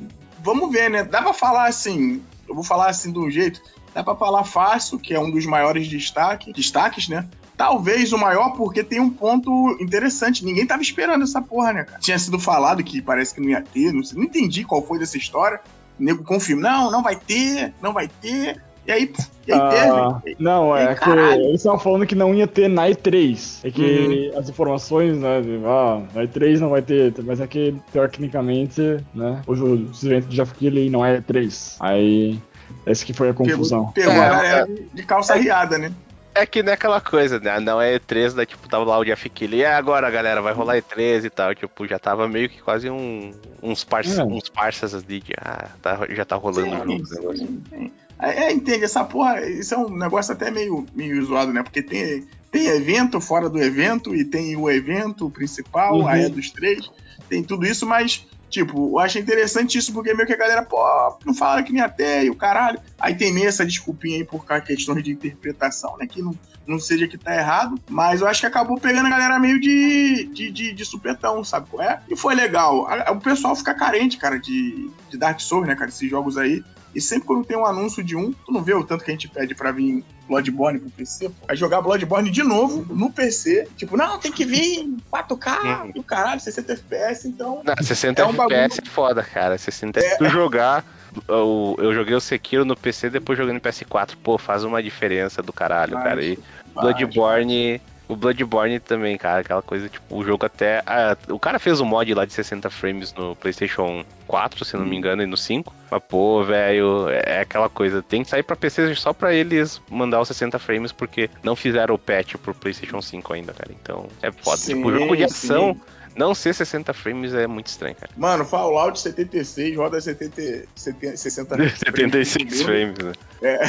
[0.42, 1.02] vamos ver, né?
[1.02, 3.62] Dá pra falar assim, eu vou falar assim de um jeito,
[3.94, 7.28] dá pra falar fácil, que é um dos maiores destaque, destaques, né?
[7.56, 10.44] Talvez o maior, porque tem um ponto interessante.
[10.44, 11.98] Ninguém tava esperando essa porra, né, cara?
[11.98, 14.98] Tinha sido falado que parece que não ia ter, não, sei, não entendi qual foi
[14.98, 15.60] dessa história.
[15.98, 18.62] O nego confirma, não, não vai ter, não vai ter.
[18.86, 19.12] E aí,
[19.46, 20.36] e aí ah, teve.
[20.38, 23.60] Não, é que eles estavam falando que não ia ter na E3.
[23.64, 24.38] É que uhum.
[24.38, 29.42] as informações, né, de, ah, na E3 não vai ter, mas é que, tecnicamente, né,
[29.46, 31.76] os, os eventos de Jeff Keighley não é E3.
[31.80, 32.40] Aí,
[32.86, 33.92] essa que foi a confusão.
[33.92, 35.92] Pegou, pegou é, a galera de calça é, riada, né?
[36.34, 37.58] É que não é aquela coisa, né?
[37.58, 38.46] Não é E3, né?
[38.46, 41.54] Tipo, tava lá o Jeff Keighley, e agora, galera, vai rolar E3 e tal.
[41.54, 44.24] Tipo, já tava meio que quase um, uns, parça, é.
[44.24, 47.62] uns parças ali de, ah, tá, já tá rolando o jogo, negócio.
[47.72, 47.90] É,
[48.22, 51.62] é, entende, essa porra, isso é um negócio até meio, meio zoado, né?
[51.62, 56.06] Porque tem, tem evento fora do evento e tem o evento principal, uhum.
[56.08, 56.90] aí é dos três,
[57.28, 60.76] tem tudo isso, mas Tipo, eu acho interessante isso porque meio que a galera, pô,
[61.24, 62.80] não fala que nem até e o caralho.
[62.98, 66.06] Aí tem meio essa desculpinha aí por questões de interpretação, né?
[66.06, 67.80] Que não, não seja que tá errado.
[67.88, 71.70] Mas eu acho que acabou pegando a galera meio de, de, de, de supetão, sabe
[71.70, 72.02] qual é?
[72.08, 72.88] E foi legal.
[73.12, 75.88] O pessoal fica carente, cara, de, de Dark Souls, né, cara?
[75.88, 76.64] Esses jogos aí.
[76.94, 79.14] E sempre quando tem um anúncio de um, tu não vê o tanto que a
[79.14, 81.46] gente pede pra vir Bloodborne pro PC, pô.
[81.46, 83.68] Vai jogar Bloodborne de novo no PC.
[83.76, 87.62] Tipo, não, tem que vir 4K e o caralho, 60 FPS, então.
[87.64, 89.56] Não, 60 é um FPS é foda, cara.
[89.56, 90.02] 60 é...
[90.02, 90.84] Se tu jogar.
[91.26, 94.12] Eu, eu joguei o Sekiro no PC depois joguei no PS4.
[94.22, 96.22] Pô, faz uma diferença do caralho, cara.
[96.22, 96.38] E
[96.72, 97.80] Bloodborne
[98.12, 100.82] o Bloodborne também, cara, aquela coisa, tipo, o jogo até.
[100.86, 104.84] Ah, o cara fez um mod lá de 60 frames no PlayStation 4, se não
[104.84, 105.72] me engano, e no 5.
[105.90, 108.02] Mas, pô, velho, é aquela coisa.
[108.02, 111.94] Tem que sair pra PC só pra eles mandar os 60 frames, porque não fizeram
[111.94, 113.70] o patch pro PlayStation 5 ainda, cara.
[113.80, 114.56] Então, é foda.
[114.56, 115.74] Sim, tipo, o jogo de ação.
[115.74, 115.80] Sim.
[116.16, 118.10] Não ser 60 frames é muito estranho, cara.
[118.16, 121.78] Mano, Fallout 76 roda 70, 70, 60 frames.
[121.78, 123.12] 76 frames, né?
[123.40, 123.60] É.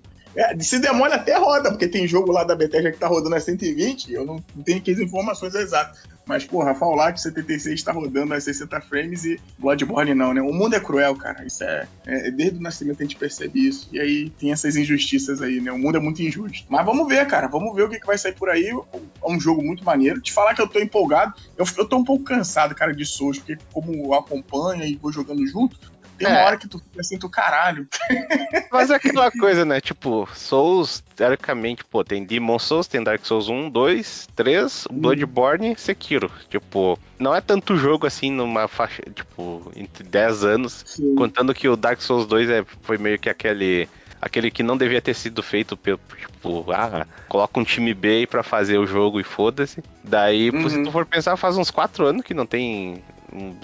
[0.34, 3.40] É, se demora até roda, porque tem jogo lá da Bethesda que tá rodando a
[3.40, 6.08] 120, eu não, tenho aqui as informações exatas.
[6.30, 10.40] Mas, porra, Fallout 76 tá rodando a 60 frames e Bloodborne não, né?
[10.40, 11.44] O mundo é cruel, cara.
[11.44, 13.88] Isso é, é, Desde o nascimento a gente percebe isso.
[13.90, 15.72] E aí tem essas injustiças aí, né?
[15.72, 16.64] O mundo é muito injusto.
[16.68, 17.48] Mas vamos ver, cara.
[17.48, 18.68] Vamos ver o que, que vai sair por aí.
[18.68, 20.20] É um jogo muito maneiro.
[20.20, 21.34] Te falar que eu tô empolgado.
[21.58, 25.10] Eu, eu tô um pouco cansado, cara, de Souls, porque como eu acompanho e vou
[25.10, 25.76] jogando junto,
[26.20, 26.44] Tem uma É.
[26.44, 27.88] hora que tu fica assim, tu caralho.
[28.70, 29.80] Mas é aquela coisa, né?
[29.80, 35.80] Tipo, Souls, teoricamente, pô, tem Demon Souls, tem Dark Souls 1, 2, 3, Bloodborne e
[35.80, 36.30] Sekiro.
[36.50, 40.82] Tipo, não é tanto jogo assim numa faixa, tipo, entre 10 anos.
[40.86, 41.14] Sim.
[41.14, 43.88] Contando que o Dark Souls 2 é, foi meio que aquele.
[44.22, 48.26] Aquele que não devia ter sido feito pelo, tipo, ah, coloca um time B aí
[48.26, 49.82] pra fazer o jogo e foda-se.
[50.04, 50.84] Daí, pô, se Uhum.
[50.84, 53.02] tu for pensar, faz uns 4 anos que não tem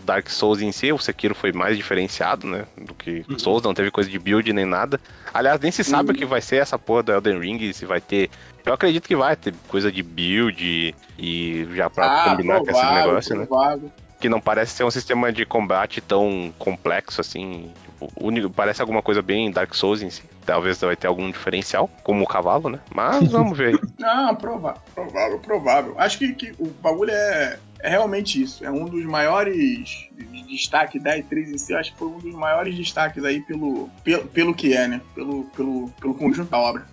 [0.04, 3.90] Dark Souls em si, o Sekiro foi mais diferenciado, né, do que Souls, não teve
[3.90, 5.00] coisa de build nem nada.
[5.34, 8.00] Aliás, nem se sabe o que vai ser essa porra do Elden Ring, se vai
[8.00, 8.30] ter...
[8.64, 12.72] Eu acredito que vai ter coisa de build e, já pra Ah, combinar com esse
[12.72, 13.46] provável, negócio, né?
[13.46, 13.92] provável.
[14.20, 17.70] que não parece ser um sistema de combate tão complexo assim.
[17.84, 20.22] Tipo, único, parece alguma coisa bem Dark Souls em si.
[20.44, 22.80] Talvez vai ter algum diferencial, como o cavalo, né?
[22.94, 23.78] Mas vamos ver.
[23.98, 25.94] Não, provável, provável, provável.
[25.98, 28.64] Acho que, que o bagulho é, é realmente isso.
[28.64, 31.72] É um dos maiores de destaque da E3 em si.
[31.72, 35.00] Acho que foi um dos maiores destaques aí pelo, pelo, pelo que é, né?
[35.14, 36.84] Pelo, pelo, pelo conjunto da obra.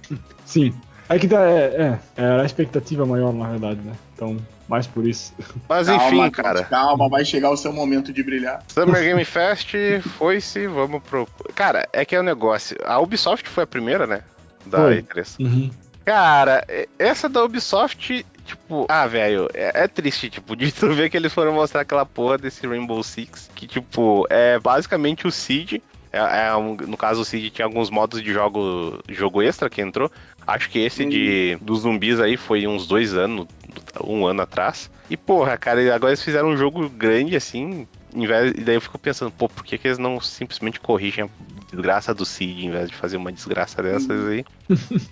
[0.45, 0.71] Sim.
[1.09, 3.93] É que tá, é, é, era a expectativa maior, na verdade, né?
[4.13, 5.33] Então, mais por isso.
[5.67, 6.63] Mas Calma, enfim, cara.
[6.63, 8.63] Calma, vai chegar o seu momento de brilhar.
[8.67, 9.73] Summer Game Fest
[10.17, 11.27] foi-se, vamos pro.
[11.55, 12.77] Cara, é que é o negócio.
[12.85, 14.21] A Ubisoft foi a primeira, né?
[14.67, 15.01] Da Foi.
[15.01, 15.39] E3.
[15.39, 15.71] Uhum.
[16.05, 16.65] Cara,
[16.99, 21.33] essa da Ubisoft, tipo, ah, velho, é, é triste, tipo, de tu ver que eles
[21.33, 25.81] foram mostrar aquela porra desse Rainbow Six, que, tipo, é basicamente o Siege.
[26.11, 29.81] É, é um- no caso, o Siege tinha alguns modos de jogo, jogo extra que
[29.81, 30.11] entrou.
[30.45, 33.47] Acho que esse de dos zumbis aí foi uns dois anos,
[34.03, 34.91] um ano atrás.
[35.09, 37.87] E, porra, cara, agora eles fizeram um jogo grande assim.
[38.13, 41.23] Em vez, e daí eu fico pensando, pô, por que, que eles não simplesmente corrigem
[41.23, 41.29] a
[41.71, 44.45] desgraça do Siege em vez de fazer uma desgraça dessas aí?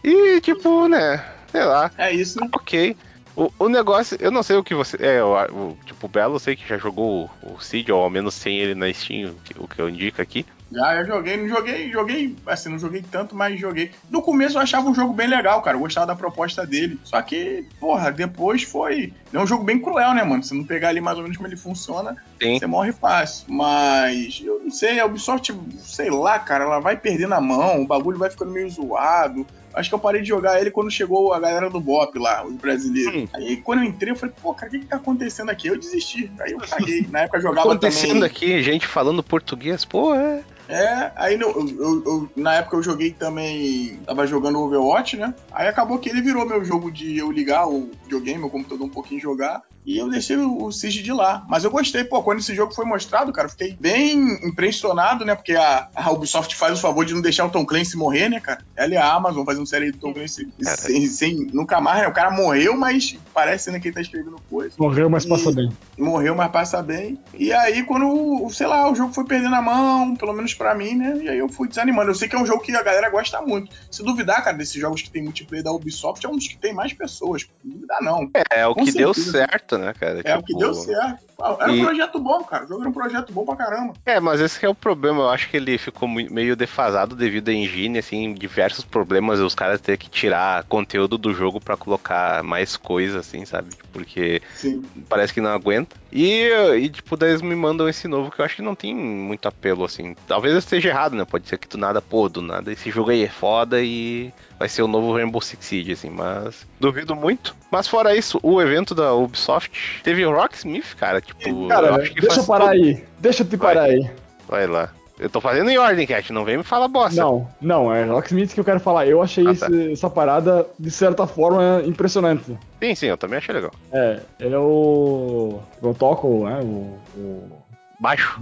[0.03, 2.39] E, tipo, né, sei lá, É isso.
[2.53, 2.95] ok.
[3.41, 4.97] O, o negócio, eu não sei o que você.
[4.99, 8.03] É, o, o- tipo, o Belo, eu sei que já jogou o, o Cid, ou
[8.03, 10.45] ao menos sem ele na Steam, o que, eu indico aqui.
[10.71, 13.91] Já, eu joguei, não joguei, joguei, assim, não joguei tanto, mas joguei.
[14.09, 15.75] No começo eu achava um jogo bem legal, cara.
[15.75, 16.99] Eu gostava da proposta dele.
[17.03, 19.11] Só que, porra, depois foi.
[19.33, 20.43] É um jogo bem cruel, né, mano?
[20.43, 22.57] Se não pegar ali mais ou menos como ele funciona, Sim.
[22.59, 23.45] você morre fácil.
[23.49, 27.87] Mas eu não sei, a Ubisoft, sei lá, cara, ela vai perdendo a mão, o
[27.87, 29.45] bagulho vai ficando meio zoado.
[29.73, 32.55] Acho que eu parei de jogar ele quando chegou a galera do Bop lá, os
[32.55, 33.23] brasileiros.
[33.23, 33.27] Hum.
[33.33, 35.67] Aí quando eu entrei, eu falei, pô, cara, o que que tá acontecendo aqui?
[35.67, 36.31] Eu desisti.
[36.39, 37.07] Aí eu caguei.
[37.09, 38.23] Na época eu jogava Acontecendo também.
[38.25, 40.41] aqui, gente falando português, pô, é.
[40.71, 43.99] É, aí no- eu, eu- na época eu joguei também.
[44.05, 45.33] Tava jogando Overwatch, né?
[45.51, 48.89] Aí acabou que ele virou meu jogo de eu ligar o videogame, meu computador um
[48.89, 49.61] pouquinho jogar.
[49.83, 51.43] E eu deixei o, o Siege de lá.
[51.49, 54.15] Mas eu gostei, pô, quando esse jogo foi mostrado, cara, eu fiquei bem
[54.47, 55.33] impressionado, né?
[55.33, 58.39] Porque a, a Ubisoft faz o favor de não deixar o Tom Clancy morrer, né,
[58.39, 58.63] cara?
[58.75, 60.77] Ela e a Amazon fazendo série do Tom Clancy Cara.
[60.77, 62.07] sem, sem- nunca mais, né?
[62.07, 65.55] O cara morreu, mas parece né, que ele tá escrevendo coisa Morreu, mas passa E-
[65.55, 65.71] bem.
[65.97, 67.17] morreu, mas passa bem.
[67.33, 70.95] E aí, quando, sei lá, o jogo foi perdendo a mão, pelo menos pra mim,
[70.95, 71.17] né?
[71.23, 72.11] E aí eu fui desanimando.
[72.11, 73.71] Eu sei que é um jogo que a galera gosta muito.
[73.89, 76.73] Se duvidar, cara, desses jogos que tem multiplayer da Ubisoft, é um dos que tem
[76.73, 77.45] mais pessoas.
[77.63, 78.29] Não duvidar, não.
[78.51, 79.37] É, o Com que deu certeza.
[79.47, 80.21] certo, né, cara?
[80.23, 81.31] É o que Tipo, deu certo.
[81.59, 82.65] Era um e- projeto bom, cara.
[82.65, 83.93] O jogo era um projeto bom pra caramba.
[84.05, 85.23] É, mas esse que é o problema.
[85.23, 89.39] Eu acho que ele ficou meio defasado devido à engine, assim, diversos problemas.
[89.39, 93.69] Os caras ter que tirar conteúdo do jogo pra colocar mais coisa, assim, sabe?
[93.91, 94.83] Porque Sim.
[95.09, 95.95] parece que não aguenta.
[96.11, 96.47] E,
[96.77, 99.47] e, tipo, daí eles me mandam esse novo que eu acho que não tem muito
[99.47, 100.15] apelo, assim.
[100.27, 101.25] Talvez eu esteja errado, né?
[101.25, 104.67] Pode ser que do nada, pô, do nada esse jogo aí é foda e vai
[104.69, 107.55] ser o novo Rainbow Six Siege, assim, mas duvido muito.
[107.71, 112.13] Mas fora isso, o evento da Ubisoft teve o Rocksmith, cara, tipo, eu Cara, acho
[112.13, 113.03] que deixa eu parar aí.
[113.19, 113.73] Deixa eu te Vai.
[113.75, 114.09] parar aí.
[114.47, 114.89] Vai lá.
[115.19, 117.21] Eu tô fazendo em ordem, Cat, não vem me falar bosta.
[117.21, 119.05] Não, não, é Rocksmith que eu quero falar.
[119.05, 119.67] Eu achei Ah, tá.
[119.67, 122.57] esse- essa parada, de certa forma, impressionante.
[122.81, 123.69] Sim, sim, eu também achei legal.
[123.91, 125.59] É, ele é o.
[125.83, 126.59] Eu toco, né?
[126.63, 126.97] O.
[127.15, 127.51] o
[127.99, 128.41] Baixo.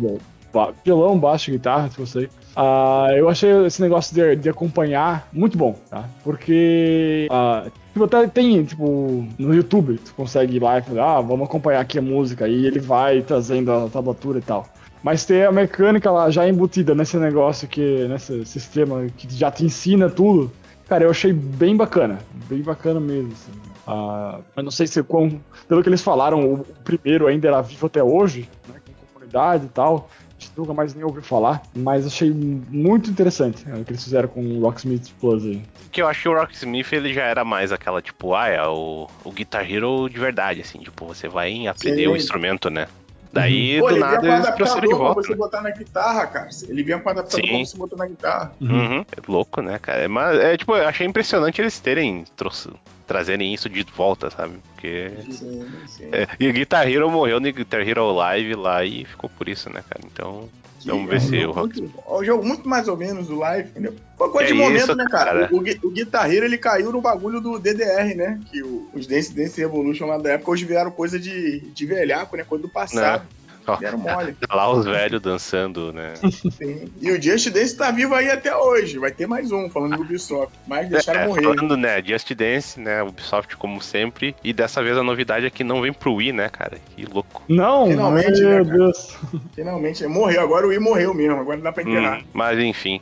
[0.84, 2.30] Violão, baixo, guitarra, se você.
[2.56, 6.06] Ah, eu achei esse negócio de, de acompanhar muito bom, tá?
[6.24, 7.28] Porque.
[7.32, 11.48] ah, tipo, até tem, tipo, no YouTube, tu consegue ir lá e falar, ah, vamos
[11.48, 14.68] acompanhar aqui a música, e ele vai trazendo a tablatura e tal.
[15.02, 18.08] Mas ter a mecânica lá já embutida nesse negócio que.
[18.08, 20.52] nesse sistema que já te ensina tudo.
[20.88, 22.20] Cara, eu achei bem bacana.
[22.50, 23.32] Bem bacana mesmo.
[23.32, 23.52] Assim.
[23.88, 25.40] Ah, eu não sei se quão.
[25.68, 28.76] Pelo que eles falaram, o, o primeiro ainda era vivo até hoje, né?
[28.86, 30.10] Com comunidade e tal.
[30.40, 31.62] A gente nunca mais nem ouviu falar.
[31.76, 35.62] Mas achei muito interessante né, o que eles fizeram com o Rocksmith Plus aí.
[35.92, 39.08] Que eu acho que o Rocksmith ele já era mais aquela, tipo, ah, é o,
[39.26, 42.08] o Guitar Hero de verdade, assim, tipo, você vai aprender Sim.
[42.08, 42.88] o instrumento, né?
[43.32, 45.22] Daí, Pô, do ele nada, eles trouxeram de adaptador pra volta.
[45.22, 46.50] você botar na guitarra, cara.
[46.68, 47.56] Ele vinha com adaptador Sim.
[47.58, 48.52] pra você botar na guitarra.
[48.60, 49.02] Uhum.
[49.02, 50.00] É louco, né, cara?
[50.00, 52.70] É, mas, é, tipo, eu achei impressionante eles terem, trouxe-
[53.06, 54.54] trazerem isso de volta, sabe?
[54.74, 55.12] Porque...
[55.32, 56.10] Sim, sim.
[56.12, 59.70] É, e o Guitar Hero morreu no Guitar Hero Live lá e ficou por isso,
[59.70, 60.02] né, cara?
[60.06, 60.50] Então,
[60.86, 63.96] Vamos ver se eu muito, É um jogo muito mais ou menos o Life, entendeu?
[64.18, 65.48] Foi coisa É de momento, isso, né, cara?
[65.48, 65.50] cara.
[65.54, 68.40] O, o Guitar Hero, ele caiu no bagulho do DDR, né?
[68.52, 72.36] Que o- os Dance Dance Revolution lá da época hoje vieram coisa de, de velhaco,
[72.38, 72.44] né?
[72.44, 73.24] Coisa do passado.
[73.26, 73.39] Ó,
[73.78, 74.34] Deram mole.
[74.34, 76.14] tá lá os velhos dançando, né?
[76.52, 76.86] Sim.
[77.02, 78.98] E o Just Dance tá vivo aí até hoje.
[78.98, 80.54] Vai ter mais um, falando do Ubisoft.
[80.68, 81.44] Mas deixaram É, morrer.
[81.44, 85.64] falando, né, Just Dance, né, Ubisoft como sempre, e dessa vez a novidade é que
[85.64, 86.78] não vem pro Wii, né, cara?
[86.96, 87.44] Que louco.
[87.48, 88.72] Não, Finalmente, meu né?
[88.74, 89.18] Deus.
[89.54, 90.42] Finalmente, morreu.
[90.42, 91.40] Agora o Wii morreu mesmo.
[91.40, 92.20] Agora não dá pra enterrar.
[92.20, 93.02] Hum, mas enfim.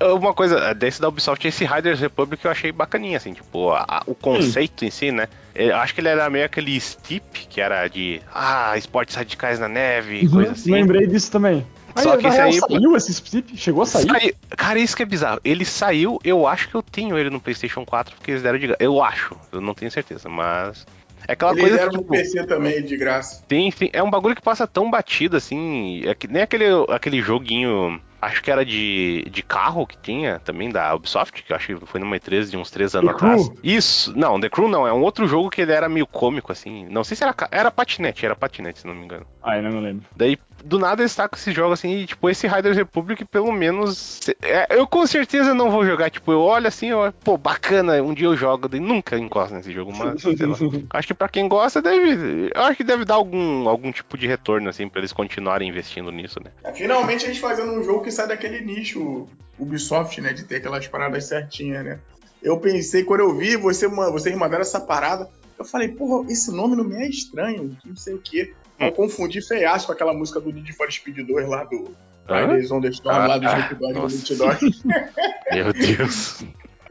[0.00, 3.84] Isso- Uma coisa, desse da Ubisoft, esse Riders Republic eu achei bacaninha, assim, tipo, a-
[3.86, 5.28] a- o conceito em si, né?
[5.54, 9.68] Eu acho que ele era meio aquele Steep, que era de, ah, esportes radicais na
[9.68, 10.72] neve, coisa assim.
[10.72, 11.66] Lembrei disso também.
[11.94, 13.56] Aí, Só que na esse real, aí- saiu esse Split?
[13.56, 14.06] Chegou a sair?
[14.08, 15.40] Sai- Cara, isso que é bizarro.
[15.44, 18.68] Ele saiu, eu acho que eu tenho ele no PlayStation 4 porque eles deram de
[18.68, 18.82] graça.
[18.82, 20.86] Eu acho, eu não tenho certeza, mas.
[21.28, 23.42] É aquela Eles coisa deram que, no tipo, PC também, de graça.
[23.46, 26.02] tem, tem- é um bagulho que passa tão batido assim.
[26.06, 28.00] É que nem aquele, aquele joguinho.
[28.20, 31.86] Acho que era de, de carro que tinha também da Ubisoft, que eu acho que
[31.86, 33.48] foi numa E3 de uns três anos The atrás.
[33.48, 33.58] Crew?
[33.62, 36.86] Isso, não, The Crew não, é um outro jogo que ele era meio cômico, assim.
[36.90, 37.34] Não sei se era.
[37.50, 39.26] Era patinete, era patinete, se não me engano.
[39.42, 40.06] Ai, não me lembro.
[40.14, 43.52] Daí, do nada, eles tá com esse jogo assim, e, tipo, esse Riders Republic, pelo
[43.52, 44.20] menos.
[44.42, 48.14] é, eu com certeza não vou jogar, tipo, eu olho assim, eu, pô, bacana, um
[48.14, 50.56] dia eu jogo, daí nunca encosto nesse jogo, mas sei lá.
[50.90, 52.50] Acho que pra quem gosta, deve.
[52.54, 56.10] Eu acho que deve dar algum, algum tipo de retorno, assim, pra eles continuarem investindo
[56.10, 56.50] nisso, né?
[56.64, 59.26] É, Finalmente a gente fazendo um jogo que sai daquele nicho
[59.58, 60.32] Ubisoft, né?
[60.32, 62.00] De ter aquelas paradas certinhas, né?
[62.42, 66.74] Eu pensei, quando eu vi você, vocês mandaram essa parada, eu falei, porra, esse nome
[66.74, 68.54] não me é estranho, não sei o quê.
[68.80, 71.94] Eu confundi feiaço com aquela música do Need for Speed 2 lá do?
[72.26, 74.06] Fridays on the Storm, lá do Ah, Snoop Dogg do.
[74.06, 74.74] Snoop Dogg.
[75.52, 76.44] Meu Deus.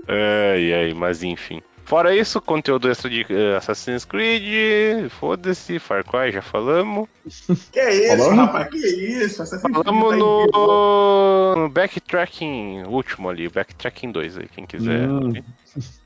[0.07, 1.61] ai, ai, mas enfim.
[1.85, 7.07] Fora isso, conteúdo extra de eh, Assassin's Creed, foda-se, Far Cry, já falamos.
[7.71, 8.37] Que é isso, Falamos?
[8.45, 8.69] rapaz?
[8.69, 9.41] Que isso?
[9.41, 10.17] Essa Falamos tá em vida.
[10.17, 15.09] no, no backtracking último ali, o backtracking 2 aí, quem quiser.
[15.09, 15.33] Hum.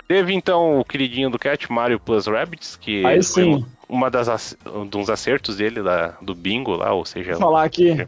[0.07, 3.65] Teve então o queridinho do Cat, Mario Plus Rabbids, que Aí foi sim.
[3.93, 7.63] Uma das ac- um dos acertos dele da, do bingo lá, ou seja, Vou falar
[7.63, 8.07] aqui.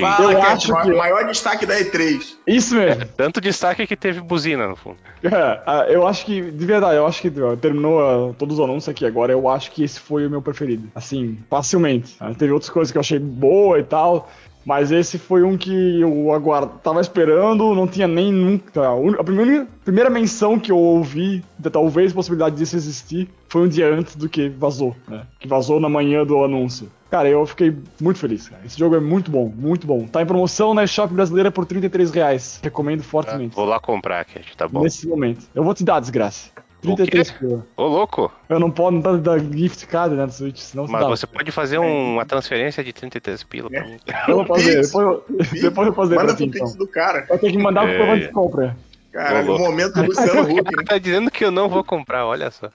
[0.00, 2.36] Fala, Eu Cat, acho ma- que- maior destaque da E3.
[2.46, 3.04] Isso mesmo.
[3.16, 4.96] tanto destaque que teve buzina no fundo.
[5.20, 9.04] É, eu acho que, de verdade, eu acho que ó, terminou todos os anúncios aqui
[9.04, 9.32] agora.
[9.32, 10.88] Eu acho que esse foi o meu preferido.
[10.94, 12.16] Assim, facilmente.
[12.38, 14.30] Teve outras coisas que eu achei boa e tal.
[14.64, 18.82] Mas esse foi um que eu aguardo, tava esperando, não tinha nem nunca.
[19.18, 23.92] A, primeira, primeira menção que eu ouvi, da talvez possibilidade disso existir, foi um dia
[23.92, 25.26] antes do que vazou, né?
[25.38, 26.90] Que vazou na manhã do anúncio.
[27.10, 28.62] Cara, eu fiquei muito feliz, cara.
[28.66, 30.04] Esse jogo é muito bom, muito bom.
[30.04, 32.58] Tá em promoção na eShop brasileira por 33 reais.
[32.60, 33.54] Recomendo fortemente.
[33.54, 34.82] Vou lá comprar, Cat, tá bom.
[34.82, 35.46] Nesse momento.
[35.54, 36.50] Eu vou te dar, desgraça.
[36.92, 37.04] O quê?
[37.04, 37.66] 33 pila.
[37.76, 38.30] Ô, louco!
[38.48, 41.08] Eu não posso dar, dar gift card né, do Switch, senão Mas dá.
[41.08, 43.96] você pode fazer um- uma transferência de 33 pila pra mim.
[44.28, 45.24] Eu vou fazer, depois eu,
[45.62, 46.76] depois eu fazer Manda pra ti, então.
[46.76, 47.24] do cara.
[47.28, 48.16] Vai ter que mandar É, pro é, é.
[48.26, 48.76] de compra.
[49.12, 49.62] Cara, louco.
[49.62, 50.82] momento Luciano Huck, né?
[50.88, 52.68] Tá dizendo que eu não vou comprar, olha só.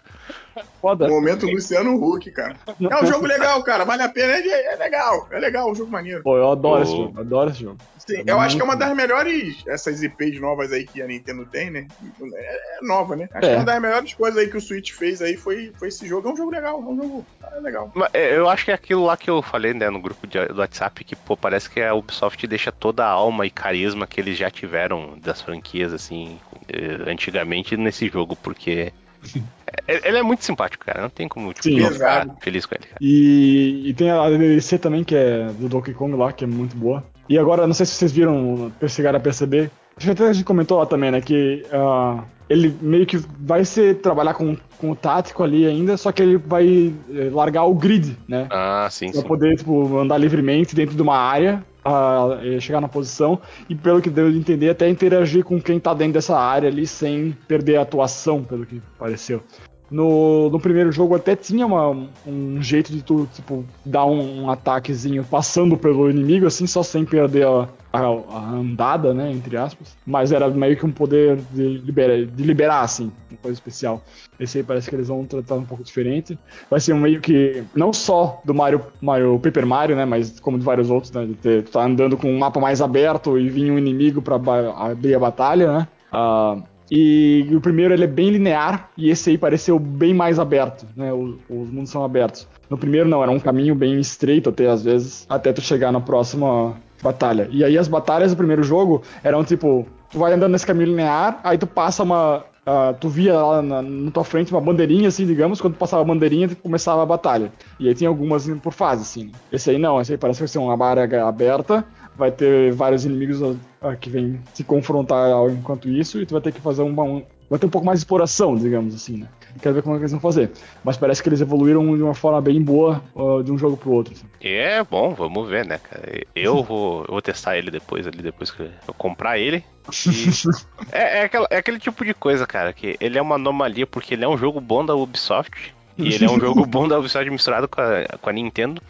[0.82, 1.08] Foda.
[1.08, 2.56] Momento Luciano Huck, cara.
[2.68, 3.84] É um jogo legal, cara.
[3.86, 4.34] Vale a pena.
[4.34, 5.28] É, é legal.
[5.32, 6.24] É legal, um jogo maneiro.
[6.24, 6.84] Pô, eu adoro Ô.
[6.84, 7.78] esse jogo, adoro esse jogo.
[7.98, 11.46] Sim, eu acho que é uma das melhores, essas IPs novas aí que a Nintendo
[11.48, 11.86] tem, né?
[12.34, 13.28] É, é nova, né?
[13.34, 13.50] Acho É.
[13.52, 16.30] que uma das melhores coisas aí que o Switch fez aí foi, foi esse jogo.
[16.30, 17.26] É um jogo legal, é um jogo
[17.58, 17.92] é legal.
[17.94, 20.46] Mas, é, Eu acho que é aquilo lá que eu falei, né, no grupo de-
[20.48, 24.22] do WhatsApp, que, pô, parece que a Ubisoft deixa toda a alma e carisma que
[24.22, 28.94] eles já tiveram das franquias, assim, eh, antigamente nesse jogo, porque é-
[29.88, 31.92] ele é muito simpático, cara, não tem como, tipo, Sim.
[31.92, 32.98] ficar feliz com ele, cara.
[33.02, 36.76] E, e tem a DLC também, que é do Donkey Kong lá, que é muito
[36.76, 37.04] boa.
[37.28, 40.46] E agora, não sei se vocês viram, chegaram a perceber, acho que até a gente
[40.46, 44.96] comentou lá também, né, que ah, ele meio que vai ser trabalhar com, com o
[44.96, 48.48] tático ali ainda, só que ele vai eh, largar o grid, né?
[48.50, 49.28] Ah, sim, Pra sim.
[49.28, 54.02] poder, tipo, andar livremente dentro de uma área, ah, e chegar na posição, e pelo
[54.02, 57.76] que deu de entender, até interagir com quem tá dentro dessa área ali sem perder
[57.76, 59.44] a atuação, pelo que pareceu.
[59.92, 64.50] No, no primeiro jogo até tinha uma- um jeito de tu, tipo, dar um, um
[64.52, 68.00] ataquezinho passando pelo inimigo, assim, só sem perder a, a-
[68.30, 69.96] a andada, né, entre aspas.
[70.06, 74.04] Mas era meio que um poder de, libera, de liberar, assim, uma coisa especial.
[74.40, 76.38] Esse aí parece que eles vão tratar um pouco diferente.
[76.70, 80.60] Vai ser um meio que, não só do Mario, Mario Paper Mario, né, mas como
[80.60, 83.72] de vários outros, né, de ter, tá andando com um mapa mais aberto e vir
[83.72, 85.88] um inimigo pra ba- abrir a batalha, né.
[86.12, 86.58] Ah,
[86.92, 91.14] e o primeiro ele é bem linear e esse aí pareceu bem mais aberto, né?
[91.14, 92.48] Os, os mundos são abertos.
[92.70, 96.02] No primeiro não, era um caminho bem estreito até às vezes, até tu chegar na
[96.02, 97.48] próxima batalha.
[97.52, 101.40] E aí as batalhas do primeiro jogo eram tipo, tu vai andando nesse caminho linear,
[101.44, 105.26] aí tu passa uma ah, tu via lá na, na tua frente uma bandeirinha, assim,
[105.26, 107.52] digamos, quando passava a bandeirinha, começava a batalha.
[107.80, 109.32] E aí tinha algumas por fase, assim.
[109.52, 111.84] Esse aí não, esse aí parece que vai ser uma área aberta,
[112.20, 113.58] vai ter vários inimigos
[114.02, 117.58] que vêm se confrontar enquanto isso, e tu vai ter que fazer uma, um, vai
[117.58, 119.28] ter um pouco mais de exploração, digamos assim, né?
[119.62, 120.52] Quero ver como é que eles vão fazer.
[120.84, 123.92] Mas parece que eles evoluíram de uma forma bem boa uh, de um jogo pro
[123.92, 124.14] outro.
[124.14, 124.26] Assim.
[124.42, 126.22] É bom, vamos ver, né, cara?
[126.36, 129.64] Eu vou, eu vou testar ele depois ali, depois que eu comprar ele.
[130.92, 134.14] é, é, aquela, é aquele tipo de coisa, cara, que ele é uma anomalia porque
[134.14, 135.74] ele é um jogo bom da Ubisoft.
[135.98, 138.82] E ele é um jogo bom da Ubisoft misturado com a, com a Nintendo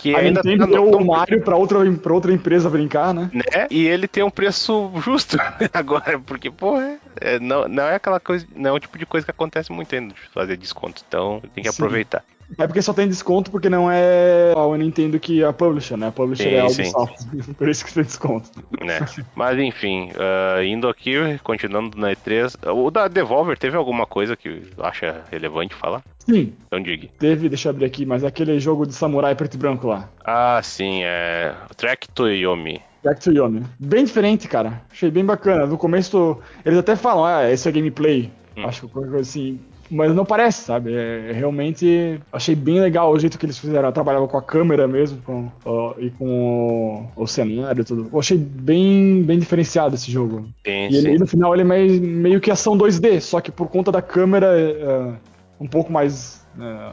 [0.00, 3.30] que ainda Nintendo tá deu o Mario pra outra, pra outra empresa brincar, né?
[3.32, 3.66] né?
[3.70, 5.36] E ele tem um preço justo
[5.72, 6.80] agora, porque, pô,
[7.20, 9.94] é, não, não é aquela coisa, não é o tipo de coisa que acontece muito
[9.94, 11.76] ainda de fazer desconto, então tem que Sim.
[11.76, 12.24] aproveitar.
[12.58, 16.08] É porque só tem desconto porque não é a Nintendo que é a publisher, né?
[16.08, 17.54] A publisher sim, é a Ubisoft.
[17.56, 18.50] Por isso que tem desconto.
[18.80, 18.98] Né?
[19.34, 24.62] Mas enfim, uh, indo aqui, continuando na E3, o da Devolver teve alguma coisa que
[24.78, 26.02] acha relevante falar?
[26.18, 26.52] Sim.
[26.66, 27.08] Então diga.
[27.18, 30.08] Teve, deixa eu abrir aqui, mas é aquele jogo de samurai preto e branco lá.
[30.24, 31.54] Ah, sim, é.
[31.76, 32.80] Track to Yomi.
[33.02, 33.62] Track to Yomi.
[33.78, 34.82] Bem diferente, cara.
[34.90, 35.66] Achei bem bacana.
[35.66, 38.30] No começo, eles até falam, ah, esse é gameplay.
[38.56, 38.66] Hum.
[38.66, 39.58] Acho que coisa assim
[39.90, 40.94] mas não parece, sabe?
[40.94, 43.90] É, realmente achei bem legal o jeito que eles fizeram.
[43.90, 48.08] Trabalhava com a câmera mesmo com, ó, e com o, o cenário e tudo.
[48.12, 50.48] Eu achei bem, bem diferenciado esse jogo.
[50.64, 53.90] E, ele, no final ele é meio, meio que ação 2D, só que por conta
[53.90, 55.12] da câmera é,
[55.60, 56.39] um pouco mais.
[56.58, 56.92] É,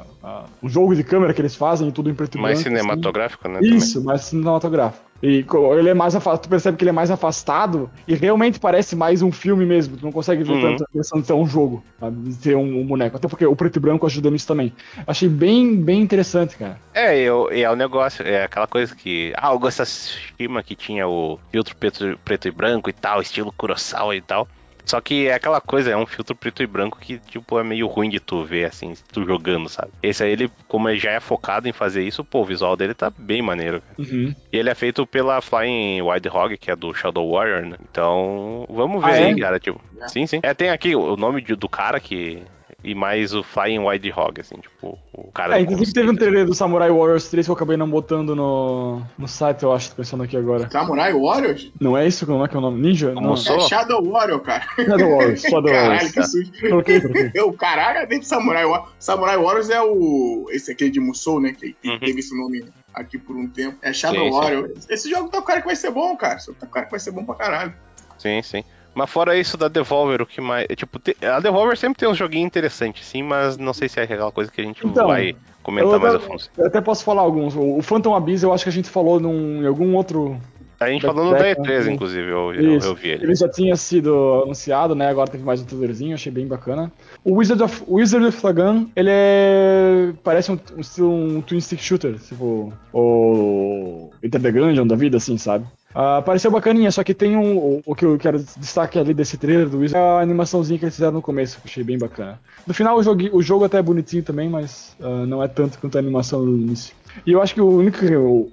[0.62, 2.44] um jogo de câmera que eles fazem, tudo em preto e branco.
[2.44, 2.70] Mais assim.
[2.70, 3.62] cinematográfico, assim.
[3.62, 3.76] né?
[3.76, 4.08] Isso, também.
[4.08, 5.08] mais cinematográfico.
[5.22, 5.44] E
[5.80, 9.22] ele é mais afastado, tu percebe que ele é mais afastado e realmente parece mais
[9.22, 9.98] um filme mesmo.
[9.98, 10.62] Tu não consegue ver uhum.
[10.62, 12.30] tanto a questão de ser um jogo, sabe?
[12.30, 13.18] de ser um, um, boneco.
[13.18, 14.72] Até porque o preto e branco ajuda nisso também.
[15.08, 16.80] Achei bem, bem interessante, cara.
[16.94, 19.34] É, eu, é o negócio, é aquela coisa que.
[19.36, 23.52] Ah, o Ghost Tsushima que tinha o filtro preto, preto e branco e tal, estilo
[23.52, 24.48] Kurosawa e tal.
[24.88, 27.88] Só que é aquela coisa, é um filtro preto e branco que, tipo, é meio
[27.88, 29.92] ruim de tu ver, assim, tu jogando, sabe?
[30.02, 32.94] Esse aí, ele, como ele já é focado em fazer isso, pô, o visual dele
[32.94, 33.84] tá bem maneiro.
[33.98, 34.34] Uhum.
[34.52, 37.78] E ele é feito pela Flying Wild Hog, que é do Shadow Warrior, né?
[37.92, 39.36] Então, vamos ver ah, aí, é?
[39.36, 39.82] cara, tipo...
[40.00, 40.08] É.
[40.08, 40.40] Sim, sim.
[40.42, 42.42] É, tem aqui o nome de, do cara que
[42.84, 45.58] e mais o Flying Wide Hog, assim, tipo, o cara.
[45.58, 49.02] É, inclusive teve um trailer do Samurai Warriors 3 que eu acabei não botando no,
[49.18, 50.70] no site, eu acho, tô pensando aqui agora.
[50.70, 51.72] Samurai Warriors?
[51.82, 52.26] Não é isso?
[52.28, 52.80] Como é que é o nome?
[52.80, 53.14] Ninja?
[53.14, 53.34] Não.
[53.34, 54.64] É Shadow Warrior, cara.
[54.76, 56.12] Shadow Warriors, Shadow Warriors.
[56.12, 56.60] Caralho, que susto.
[56.60, 57.32] Troquei, troquei.
[57.34, 58.94] Eu, caralho, é dentro do Samurai Warriors.
[59.00, 60.46] Samurai Warriors é o.
[60.52, 61.54] Esse aqui de Musou, né?
[61.54, 62.00] Que uhum.
[62.00, 62.64] teve esse nome
[62.94, 63.78] aqui por um tempo.
[63.82, 64.70] É Shadow sim, Warrior.
[64.78, 64.94] Sim.
[64.94, 66.36] Esse jogo tá o cara que vai ser bom, cara.
[66.36, 67.74] Esse tá o cara que vai ser bom pra caralho.
[68.20, 68.64] Sim, sim.
[68.98, 70.66] Mas fora isso da Devolver, o que mais.
[70.76, 74.32] Tipo, a Devolver sempre tem uns joguinhos interessantes, sim, mas não sei se é aquela
[74.32, 76.42] coisa que a gente então, vai comentar mais a fundo.
[76.58, 77.56] Eu até posso falar alguns.
[77.56, 80.42] O Phantom Abyss eu acho que a gente falou num, em algum outro.
[80.80, 81.94] A gente falou no D3, né?
[81.94, 83.26] inclusive, eu, eu, eu, vi ele.
[83.26, 85.10] Ele já tinha sido anunciado, né?
[85.10, 86.92] Agora teve mais um trailerzinho, achei bem bacana.
[87.28, 90.14] O Wizard of, Wizard of Lagan, ele é.
[90.24, 90.58] parece um,
[91.00, 92.72] um, um twin stick shooter, tipo.
[92.94, 94.10] O.
[94.24, 95.66] Enter the Gungeon da vida, assim, sabe?
[95.90, 97.58] Uh, pareceu bacaninha, só que tem um.
[97.58, 100.86] O, o, que eu quero destaque ali desse trailer do Wizard é a animaçãozinha que
[100.86, 102.40] eles fizeram no começo, que achei bem bacana.
[102.66, 105.80] No final o jogo, o jogo até é bonitinho também, mas uh, não é tanto
[105.80, 106.96] quanto a animação do início.
[107.26, 108.06] E eu acho que o único,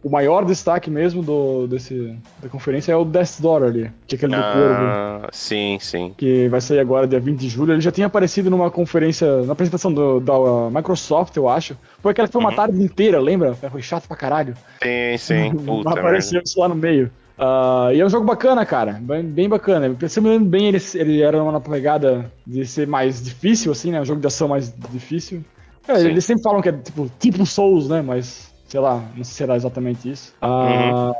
[0.02, 4.16] o, maior destaque mesmo do, desse, da conferência é o Death Door ali, que é
[4.16, 5.28] aquele ah, do corvo.
[5.32, 6.14] Sim, sim.
[6.16, 7.72] Que vai sair agora, dia 20 de julho.
[7.72, 10.32] Ele já tinha aparecido numa conferência, na apresentação do, da
[10.70, 11.76] Microsoft, eu acho.
[12.00, 12.56] Foi aquela que foi uma uhum.
[12.56, 13.54] tarde inteira, lembra?
[13.54, 14.54] Foi chato pra caralho.
[14.82, 15.54] Sim, sim.
[15.64, 17.10] Puta apareceu isso lá no meio.
[17.36, 18.92] Uh, e é um jogo bacana, cara.
[19.00, 19.94] Bem, bem bacana.
[20.08, 24.00] Se me lembro bem, ele, ele era uma pegada de ser mais difícil, assim, né?
[24.00, 25.44] Um jogo de ação mais difícil.
[25.86, 28.00] É, eles sempre falam que é tipo, tipo Souls, né?
[28.00, 30.34] Mas, sei lá, não sei se será exatamente isso.
[30.42, 31.14] Uh, uhum.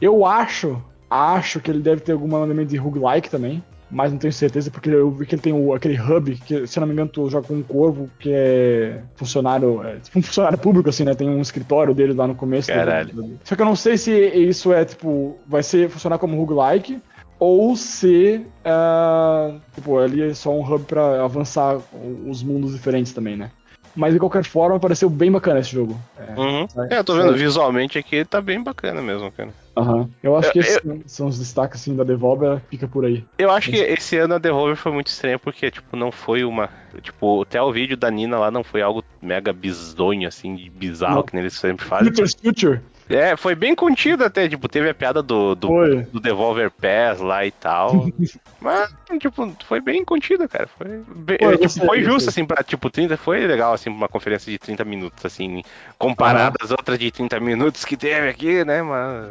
[0.00, 4.32] Eu acho, acho que ele deve ter algum elemento de roguelike também mas não tenho
[4.32, 6.92] certeza, porque eu vi que ele tem o, aquele hub, que se eu não me
[6.92, 11.04] engano, tu joga com um corvo, que é funcionário, é, tipo um funcionário público, assim,
[11.04, 11.14] né?
[11.14, 12.68] Tem um escritório dele lá no começo.
[12.68, 13.12] Caralho.
[13.12, 17.02] Do, Só que eu não sei se isso é, tipo, vai ser funcionar como roguelike,
[17.38, 21.80] ou se, uh, tipo, ali é só um hub para avançar
[22.26, 23.50] os mundos diferentes também, né?
[23.94, 25.98] Mas de qualquer forma, pareceu bem bacana esse jogo.
[26.18, 26.66] É, uhum.
[26.90, 29.50] é eu tô vendo visualmente aqui, tá bem bacana mesmo, cara.
[29.76, 30.08] Uhum.
[30.22, 31.00] Eu acho que esses eu...
[31.06, 33.24] são os destaques assim, da Devolver, fica por aí.
[33.38, 36.68] Eu acho que esse ano a Devolver foi muito estranha porque, tipo, não foi uma.
[37.02, 41.22] Tipo, até o vídeo da Nina lá não foi algo mega bizonho, assim, bizarro, não.
[41.22, 42.08] que eles sempre fazem.
[42.08, 42.80] Future Future.
[43.10, 45.68] É, foi bem contido até, tipo, teve a piada do, do,
[46.12, 48.06] do Devolver Pass lá e tal.
[48.60, 48.88] mas,
[49.18, 50.68] tipo, foi bem contida, cara.
[50.78, 54.08] Foi, bem, Pô, tipo, sei, foi justo, assim, pra, tipo, 30, foi legal, assim, uma
[54.08, 55.62] conferência de 30 minutos, assim,
[55.98, 59.30] comparada às outras de 30 minutos que teve aqui, né, mas...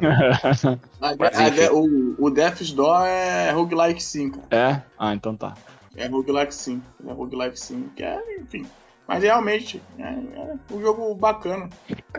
[1.17, 4.47] mas o, o Death's Door é roguelike sim, cara.
[4.51, 4.81] É?
[4.97, 5.53] Ah, então tá.
[5.95, 6.81] É roguelike sim.
[7.07, 8.65] É roguelike sim, que é, enfim...
[9.09, 11.67] Mas realmente, é, é um jogo bacana.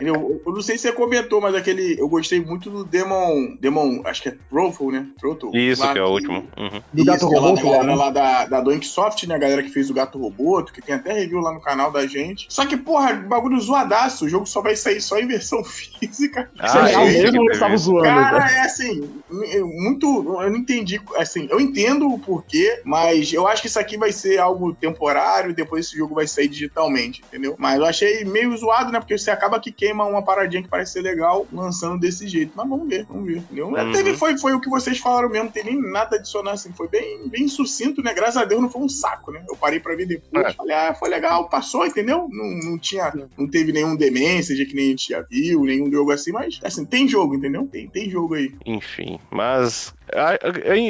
[0.01, 1.97] Eu, eu, não sei se você comentou, mas aquele.
[1.97, 3.55] Eu gostei muito do Demon.
[3.61, 5.07] Demon, acho que é Truffle, né?
[5.17, 5.51] Truffle.
[5.53, 6.47] Isso, que é o último.
[6.57, 6.81] Uhum.
[6.93, 7.95] Do Gato Roboto, lá, né?
[7.95, 9.35] lá da, da Donksoft, né?
[9.35, 12.05] A galera que fez o Gato Roboto, que tem até review lá no canal da
[12.05, 12.45] gente.
[12.49, 14.25] Só que, porra, bagulho zoadaço.
[14.25, 16.51] O jogo só vai sair só em versão física.
[16.59, 18.03] Ah, é, mesmo eu estava zoando.
[18.03, 20.05] Cara, é assim, muito.
[20.41, 20.99] Eu não entendi.
[21.15, 25.53] Assim, eu entendo o porquê, mas eu acho que isso aqui vai ser algo temporário.
[25.53, 26.49] Depois esse jogo vai sair
[26.81, 27.55] digitalmente, entendeu?
[27.57, 28.99] Mas eu achei meio zoado, né?
[28.99, 32.53] Porque você acaba que queima uma paradinha que parece ser legal lançando desse jeito.
[32.55, 33.67] Mas vamos ver, vamos ver, entendeu?
[33.67, 33.91] Uhum.
[33.91, 36.71] Teve, foi, foi o que vocês falaram mesmo, não tem nem nada adicionar assim.
[36.73, 38.13] Foi bem, bem sucinto, né?
[38.13, 39.43] Graças a Deus não foi um saco, né?
[39.47, 40.53] Eu parei pra ver depois, é.
[40.53, 42.27] falei, ah, foi legal, passou, entendeu?
[42.29, 45.91] Não, não tinha, não teve nenhum demência de que nem a gente já viu, nenhum
[45.91, 47.67] jogo assim, mas assim, tem jogo, entendeu?
[47.71, 48.53] Tem, tem jogo aí.
[48.65, 49.93] Enfim, mas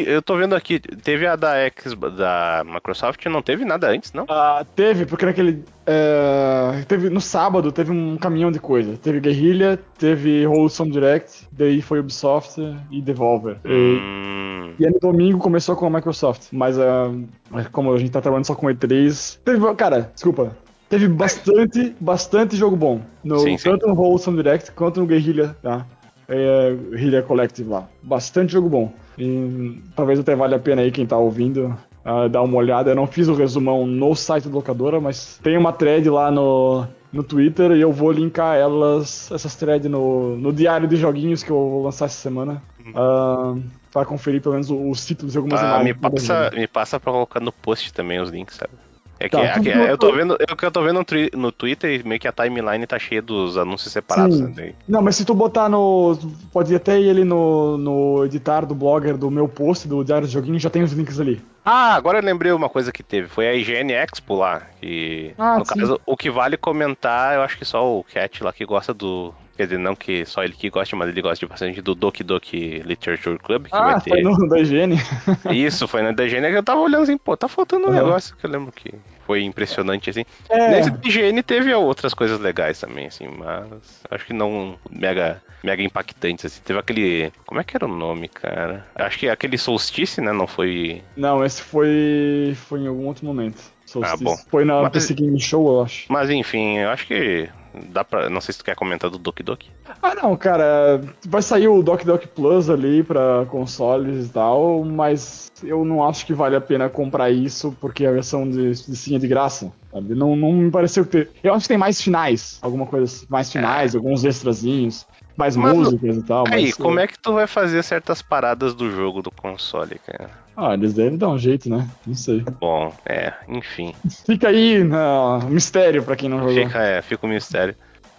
[0.05, 4.25] eu tô vendo aqui, teve a da X da Microsoft, não teve nada antes, não?
[4.29, 5.63] Ah, teve, porque naquele.
[5.85, 8.97] É, teve no sábado teve um caminhão de coisa.
[8.97, 12.59] Teve Guerrilla, teve Wholesome Direct, daí foi Ubisoft
[12.89, 13.57] e Devolver.
[13.65, 14.73] Hum.
[14.77, 16.47] E, e aí no domingo começou com a Microsoft.
[16.51, 17.27] Mas uh,
[17.71, 19.39] como a gente tá trabalhando só com E3.
[19.43, 20.55] Teve, cara, desculpa.
[20.89, 23.01] Teve bastante, bastante jogo bom.
[23.23, 23.69] No, sim, sim.
[23.69, 25.85] Tanto no Wholesome Direct quanto no Guerrilla, tá?
[26.31, 27.89] É, Guerrilla Collective lá.
[28.01, 28.93] Bastante jogo bom.
[29.17, 32.91] E talvez até valha a pena aí quem tá ouvindo uh, dar uma olhada.
[32.91, 36.87] Eu não fiz o resumão no site da locadora, mas tem uma thread lá no,
[37.11, 41.51] no Twitter e eu vou linkar elas, essas threads no, no diário de joguinhos que
[41.51, 42.63] eu vou lançar essa semana.
[42.79, 43.61] Uh,
[43.91, 45.85] pra conferir pelo menos os títulos e algumas ah, imagens.
[45.85, 48.73] Me passa, me passa pra colocar no post também os links, sabe?
[49.21, 51.51] É que, tá, é, que eu tô vendo, é que eu tô vendo no, no
[51.51, 54.39] Twitter e meio que a timeline tá cheia dos anúncios separados.
[54.39, 54.73] Né?
[54.87, 56.17] Não, mas se tu botar no.
[56.51, 60.31] Pode ir até ele no, no editar do blogger do meu post do Diário do
[60.31, 61.39] Joguinho, já tem os links ali.
[61.63, 63.27] Ah, agora eu lembrei uma coisa que teve.
[63.27, 64.63] Foi a IGN Expo lá.
[64.79, 65.79] Que, ah, no sim.
[65.79, 69.31] caso, o que vale comentar, eu acho que só o Cat lá que gosta do,
[69.61, 72.81] Quer dizer, não que só ele que goste, mas ele gosta bastante do Doki Doki
[72.83, 73.67] Literature Club.
[73.67, 74.09] Que ah, vai ter...
[74.09, 74.97] foi no da higiene.
[75.53, 77.93] Isso, foi no da higiene que eu tava olhando assim, pô, tá faltando um uhum.
[77.93, 78.91] negócio que eu lembro que
[79.27, 80.25] foi impressionante, assim.
[80.49, 80.69] É.
[80.69, 85.83] Nesse da higiene teve outras coisas legais também, assim, mas acho que não mega, mega
[85.83, 86.61] impactantes, assim.
[86.65, 87.31] Teve aquele...
[87.45, 88.83] Como é que era o nome, cara?
[88.95, 91.03] Acho que aquele Solstice, né, não foi...
[91.15, 92.57] Não, esse foi...
[92.65, 93.61] foi em algum outro momento.
[93.85, 94.23] Solstice.
[94.23, 94.35] Ah, bom.
[94.49, 95.11] Foi na mas...
[95.11, 96.11] Game Show, eu acho.
[96.11, 97.47] Mas enfim, eu acho que
[97.89, 98.29] Dá pra.
[98.29, 99.69] Não sei se tu quer comentar do Doki Doki.
[100.01, 101.01] Ah, não, cara.
[101.27, 106.25] Vai sair o Doki Doki Plus ali pra consoles e tal, mas eu não acho
[106.25, 109.71] que vale a pena comprar isso porque a versão de, de sim é de graça.
[109.91, 110.15] Sabe?
[110.15, 111.29] Não, não me pareceu ter.
[111.43, 112.59] Eu acho que tem mais finais.
[112.61, 113.97] Alguma coisa mais finais, é.
[113.97, 115.05] alguns extrazinhos
[115.37, 116.45] mais mas, músicas e tal.
[116.47, 120.29] Aí, mas, como é que tu vai fazer certas paradas do jogo do console, cara?
[120.55, 121.87] Ah, eles devem dar um jeito, né?
[122.05, 122.43] Não sei.
[122.59, 123.95] Bom, é, enfim.
[124.25, 126.53] Fica aí no mistério pra quem não jogou.
[126.53, 127.75] Fica, é, fica o um mistério.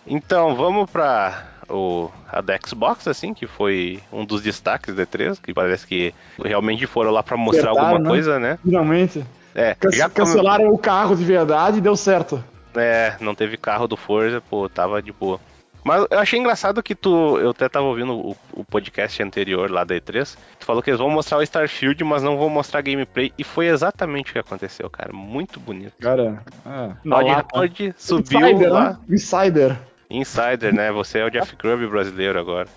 [0.07, 5.41] Então, vamos pra o, a da Xbox, assim, que foi um dos destaques da E3,
[5.41, 8.09] que parece que realmente foram lá pra mostrar alguma né?
[8.09, 8.59] coisa, né?
[8.63, 9.25] Finalmente.
[9.55, 12.43] É, já cancelaram o carro de verdade e deu certo.
[12.75, 15.39] É, não teve carro do Forza, pô, tava de boa.
[15.85, 17.39] Mas eu achei engraçado que tu.
[17.39, 20.37] Eu até tava ouvindo o, o, podcast anterior lá da E3.
[20.59, 23.33] Tu falou que eles vão mostrar o Starfield, mas não vão mostrar gameplay.
[23.37, 25.13] E foi exatamente o que aconteceu, cara.
[25.13, 25.95] Muito bonito.
[26.01, 27.09] Cara, é.
[27.09, 28.91] Todd Howard subiu Insider, lá.
[28.91, 28.99] Né?
[29.11, 29.79] Insider.
[30.09, 30.93] Insider, né?
[30.93, 32.69] Você é o Jeff Grubb brasileiro agora.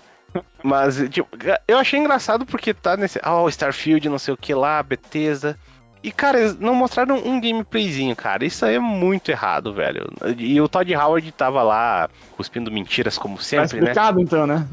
[0.62, 1.28] Mas, tipo,
[1.66, 3.20] eu achei engraçado porque tá nesse.
[3.22, 5.56] Ah, oh, Starfield, não sei o que lá, Bethesda.
[6.06, 8.44] E, cara, não mostraram um gameplayzinho, cara.
[8.44, 10.08] Isso aí é muito errado, velho.
[10.38, 14.22] E o Todd Howard tava lá cuspindo mentiras, como sempre, tá explicado, né?
[14.22, 14.68] então, né?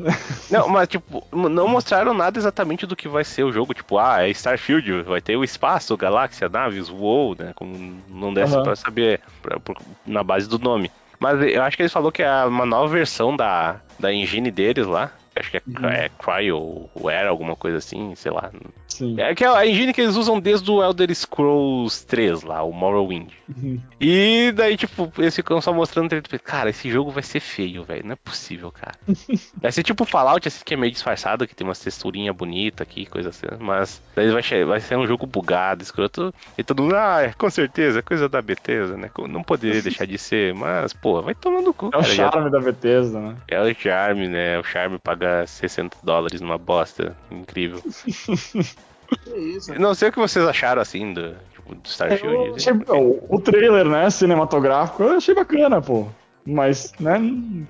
[0.51, 3.73] não, mas, tipo, não mostraram nada exatamente do que vai ser o jogo.
[3.73, 7.51] Tipo, ah, é Starfield, vai ter o espaço, galáxia, naves, WoW, né?
[7.55, 8.61] Como não desse uhum.
[8.61, 9.73] pra saber pra, pra,
[10.05, 10.91] na base do nome.
[11.19, 14.85] Mas eu acho que eles falou que é uma nova versão da, da engine deles
[14.85, 15.09] lá.
[15.35, 15.89] Acho que é, uhum.
[15.89, 18.51] é Cryo, ou era alguma coisa assim, sei lá.
[18.93, 19.19] Sim.
[19.19, 22.71] É que é a engine que eles usam desde o Elder Scrolls 3 lá, o
[22.71, 23.31] Morrowind.
[23.49, 23.81] Uhum.
[23.99, 26.09] E daí, tipo, eles ficam só mostrando.
[26.43, 28.05] Cara, esse jogo vai ser feio, velho.
[28.05, 28.93] Não é possível, cara.
[29.59, 33.07] vai ser tipo Fallout, assim, que é meio disfarçado, que tem uma texturinha bonita aqui,
[33.07, 33.47] coisa assim.
[33.59, 36.31] Mas daí vai, vai ser um jogo bugado, escroto.
[36.55, 39.09] E todo mundo, ah, é, com certeza, é coisa da Bethesda, né?
[39.27, 41.89] Não poderia deixar de ser, mas, pô, vai tomando cu.
[41.91, 42.49] É o charme já...
[42.49, 43.35] da Bethesda, né?
[43.47, 44.59] É o charme, né?
[44.59, 47.17] O charme paga 60 dólares numa bosta.
[47.31, 47.81] Incrível.
[49.79, 52.55] Não sei o que vocês acharam assim do, tipo, do Starfield.
[52.55, 56.07] Achei, o, o trailer, né, cinematográfico, eu achei bacana, pô.
[56.45, 57.19] Mas, né,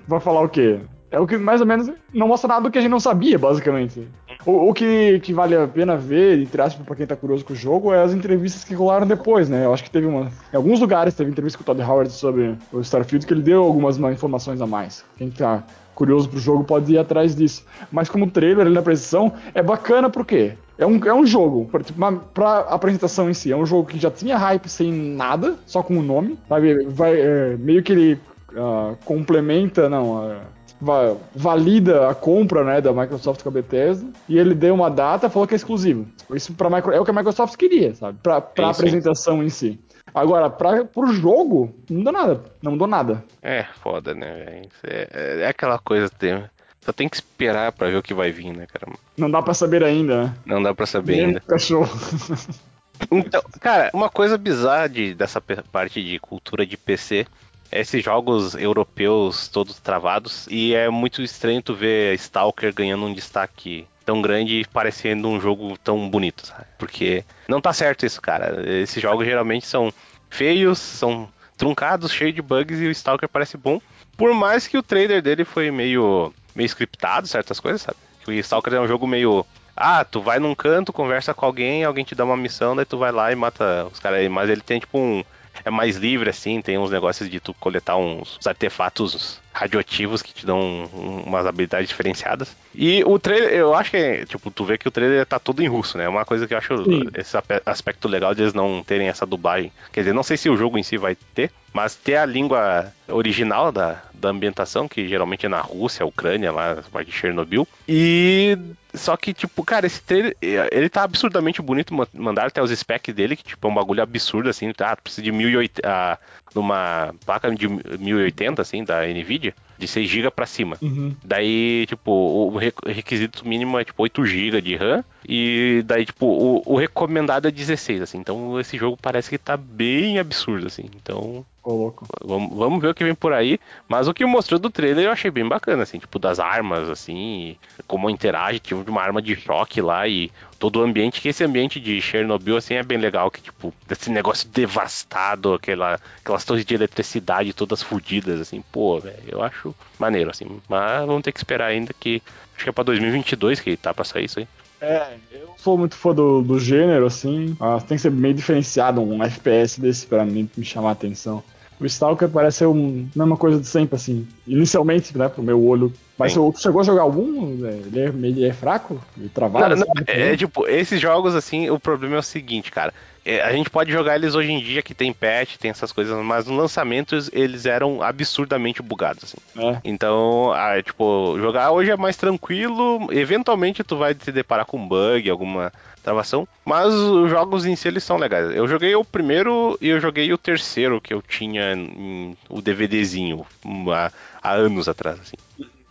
[0.07, 0.79] vai falar o quê?
[1.11, 3.37] É o que mais ou menos não mostra nada do que a gente não sabia,
[3.37, 4.07] basicamente.
[4.43, 7.53] O, o que, que vale a pena ver, entre aspas, pra quem tá curioso com
[7.53, 9.63] o jogo, é as entrevistas que rolaram depois, né?
[9.63, 10.31] Eu acho que teve uma.
[10.51, 13.61] Em alguns lugares teve entrevista com o Todd Howard sobre o Starfield, que ele deu
[13.63, 15.05] algumas informações a mais.
[15.15, 15.63] Quem tá
[15.95, 17.65] curioso pro jogo pode ir atrás disso.
[17.91, 21.83] Mas como trailer ali na apresentação, é bacana porque é um, é um jogo, pra,
[21.83, 21.99] tipo,
[22.33, 25.97] pra apresentação em si, é um jogo que já tinha hype sem nada, só com
[25.97, 26.85] o nome, sabe?
[26.85, 28.19] Vai, é, meio que ele
[28.53, 34.53] uh, complementa, não, uh, valida a compra né, da Microsoft com a Bethesda e ele
[34.53, 36.05] deu uma data falou que é exclusivo.
[36.33, 38.17] Isso micro, é o que a Microsoft queria, sabe?
[38.21, 39.79] Pra, pra sim, apresentação em si.
[40.13, 42.43] Agora, pra, pro jogo, não mudou nada.
[42.61, 43.23] Não mudou nada.
[43.41, 46.09] É, foda, né, é, é, é, aquela coisa.
[46.09, 46.43] Tem,
[46.81, 48.91] só tem que esperar pra ver o que vai vir, né, cara?
[49.17, 50.35] Não dá pra saber ainda, né?
[50.45, 51.39] Não dá pra saber ainda.
[51.41, 51.89] Cachorro.
[53.11, 57.25] Então, cara, uma coisa bizarra de, dessa parte de cultura de PC
[57.73, 63.87] esses jogos europeus todos travados e é muito estranho tu ver Stalker ganhando um destaque
[64.05, 66.65] tão grande e parecendo um jogo tão bonito, sabe?
[66.77, 67.23] Porque
[67.53, 68.63] não tá certo isso, cara.
[68.69, 69.93] Esses jogos geralmente são
[70.29, 73.79] feios, são truncados, cheios de bugs e o Stalker parece bom.
[74.17, 77.97] Por mais que o trailer dele foi meio meio scriptado, certas coisas, sabe?
[78.27, 79.45] O Stalker é um jogo meio
[79.75, 82.97] ah, tu vai num canto, conversa com alguém, alguém te dá uma missão, daí tu
[82.97, 84.29] vai lá e mata os caras aí.
[84.29, 85.23] Mas ele tem tipo um,
[85.65, 90.33] é mais livre, assim, tem uns negócios de tu coletar uns, uns artefatos radioativos que
[90.33, 92.55] te dão um, umas habilidades diferenciadas.
[92.73, 95.67] E o trailer, eu acho que, tipo, tu vê que o trailer tá todo em
[95.67, 96.05] russo, né?
[96.05, 97.07] É uma coisa que eu acho Sim.
[97.15, 99.71] esse aspecto legal de eles não terem essa dublagem.
[99.91, 102.91] Quer dizer, não sei se o jogo em si vai ter, mas ter a língua
[103.07, 107.67] original da, da ambientação, que geralmente é na Rússia, Ucrânia, lá, parte de Chernobyl.
[107.87, 108.57] E
[108.93, 110.37] só que, tipo, cara, esse trailer,
[110.71, 111.93] ele tá absurdamente bonito.
[112.13, 114.71] Mandaram até os specs dele, que, tipo, é um bagulho absurdo, assim.
[114.71, 116.17] Tá, precisa de 1080, ah,
[116.53, 120.77] numa placa de 1080, assim, da NVIDIA, de 6 GB pra cima.
[120.81, 121.15] Uhum.
[121.23, 125.03] Daí, tipo, o requisito mínimo é, tipo, 8 GB de RAM.
[125.27, 128.17] E daí, tipo, o, o recomendado é 16, assim.
[128.17, 130.85] Então, esse jogo parece que tá bem absurdo, assim.
[130.95, 132.05] Então, Louco.
[132.21, 133.59] Vamos, vamos ver o que vem por aí.
[133.87, 137.57] Mas o que mostrou do trailer eu achei bem bacana, assim, tipo, das armas, assim,
[137.87, 141.43] como interage, tipo, de uma arma de choque lá e todo o ambiente, que esse
[141.43, 146.65] ambiente de Chernobyl, assim, é bem legal, que, tipo, desse negócio devastado, aquela, aquelas torres
[146.65, 150.45] de eletricidade todas fodidas, assim, pô, velho, eu acho maneiro, assim.
[150.67, 152.21] Mas vamos ter que esperar ainda que,
[152.55, 154.47] acho que é pra 2022 que tá pra sair isso aí.
[154.81, 157.55] É, eu sou muito fã do, do gênero, assim.
[157.57, 161.41] Ah, tem que ser meio diferenciado um FPS desse pra mim me chamar a atenção.
[161.83, 164.25] O Stalker parece ser um, a mesma coisa de sempre, assim.
[164.47, 165.91] Inicialmente, né, pro meu olho.
[166.17, 167.65] Mas você chegou a jogar algum?
[167.65, 169.01] Ele é, ele é fraco?
[169.17, 169.75] Ele travado?
[169.75, 172.93] Não, não, é, é, tipo, esses jogos, assim, o problema é o seguinte, cara.
[173.25, 176.15] É, a gente pode jogar eles hoje em dia, que tem patch, tem essas coisas,
[176.23, 179.37] mas no lançamento eles eram absurdamente bugados, assim.
[179.57, 179.77] É.
[179.83, 185.29] Então, ah, tipo, jogar hoje é mais tranquilo, eventualmente tu vai te deparar com bug,
[185.29, 185.71] alguma
[186.03, 188.55] travação, mas os jogos em si eles são legais.
[188.55, 193.45] Eu joguei o primeiro e eu joguei o terceiro que eu tinha em, o DVDzinho
[193.91, 195.37] há, há anos atrás, assim.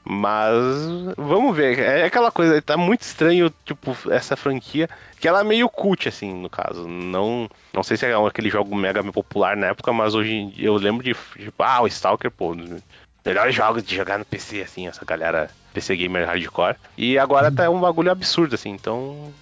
[0.04, 0.54] Mas
[1.16, 1.78] vamos ver.
[1.78, 4.88] É aquela coisa, tá muito estranho, tipo, essa franquia,
[5.20, 6.88] que ela é meio cult, assim, no caso.
[6.88, 11.04] Não, não sei se é aquele jogo mega popular na época, mas hoje eu lembro
[11.04, 12.54] de, tipo, ah, o Stalker, pô,
[13.24, 16.76] melhores jogos de jogar no PC, assim, essa galera PC gamer hardcore.
[16.96, 19.32] E agora tá um bagulho absurdo, assim, então.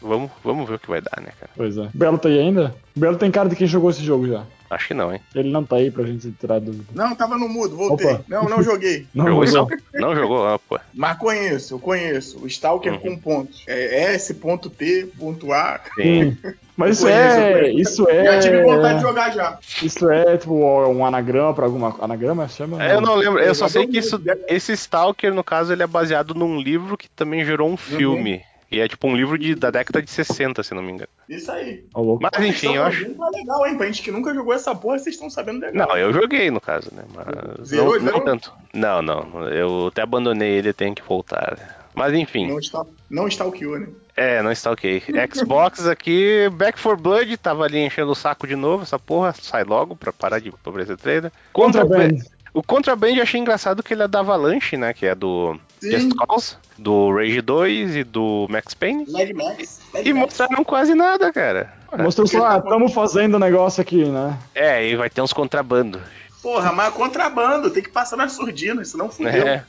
[0.00, 1.50] Vamos, vamos ver o que vai dar, né, cara?
[1.56, 1.88] Pois é.
[1.92, 2.74] Belo tá aí ainda?
[2.94, 4.44] Belo tem cara de quem jogou esse jogo já.
[4.68, 5.20] Acho que não, hein?
[5.34, 6.84] Ele não tá aí pra gente tirar dúvida.
[6.92, 8.06] Não, tava no mudo, voltei.
[8.06, 8.24] Opa.
[8.28, 9.06] Não, não joguei.
[9.14, 9.82] não jogou Stalker?
[9.94, 10.78] Não jogou, ah, pô.
[10.92, 12.38] Mas conheço, eu conheço.
[12.42, 12.98] O Stalker uhum.
[12.98, 13.64] com pontos.
[13.66, 15.80] É S, ponto T, ponto A.
[15.94, 16.36] Sim.
[16.76, 17.70] Mas isso é.
[17.70, 18.24] Isso é.
[18.24, 19.58] Já tive vontade de jogar já.
[19.82, 21.96] Isso é, tipo, um anagrama pra alguma.
[22.00, 22.84] Anagrama chama?
[22.84, 23.40] É, eu não lembro.
[23.40, 27.08] Eu só sei que isso, esse Stalker, no caso, ele é baseado num livro que
[27.08, 27.76] também gerou um uhum.
[27.76, 28.42] filme.
[28.70, 31.08] E é tipo um livro de, da década de 60, se não me engano.
[31.28, 31.84] Isso aí.
[32.20, 33.08] Mas enfim, eu acho.
[33.14, 33.76] Tá legal, hein?
[33.76, 35.88] Pra gente que nunca jogou essa porra, vocês estão sabendo legal.
[35.88, 37.04] Não, eu joguei no caso, né?
[37.14, 37.68] Mas.
[37.68, 38.52] Zerou, não, não tanto.
[38.74, 39.48] Não, não.
[39.48, 41.86] Eu até abandonei ele, tenho que voltar.
[41.94, 42.48] Mas enfim.
[42.48, 43.88] Não está, não está o que né?
[44.16, 45.02] É, não está ok.
[45.32, 49.64] Xbox aqui, Back for Blood, tava ali enchendo o saco de novo, essa porra, sai
[49.64, 51.32] logo pra parar de cobrir esse trailer.
[51.52, 52.18] Contraband.
[52.52, 54.92] O Contraband eu achei engraçado que ele é da Avalanche, né?
[54.94, 55.90] Que é do Sim.
[55.90, 59.04] Just Cause, do Rage 2 e do Max Payne.
[59.10, 59.80] Mad Max.
[59.92, 61.72] Mad e mostraram quase nada, cara.
[61.98, 64.38] Mostrou só, ah, tamo fazendo o negócio aqui, né?
[64.54, 66.00] É, e vai ter uns contrabando.
[66.42, 69.46] Porra, mas contrabando, tem que passar na surdina, senão fudeu.
[69.46, 69.64] É.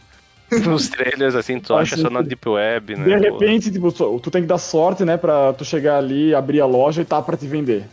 [0.65, 3.17] Nos trailers, assim, tu acha só na Deep Web, né?
[3.17, 6.65] De repente, tipo, tu tem que dar sorte, né, pra tu chegar ali, abrir a
[6.65, 7.85] loja e tá pra te vender.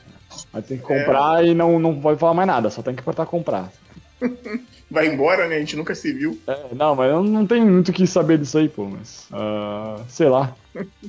[0.53, 1.49] Aí tem que comprar é.
[1.49, 3.73] e não, não vai falar mais nada, só tem que apertar comprar.
[4.91, 5.57] Vai embora, né?
[5.57, 6.39] A gente nunca se viu.
[6.47, 9.29] É, não, mas eu não tenho muito o que saber disso aí, pô, mas.
[9.31, 10.55] Uh, sei lá.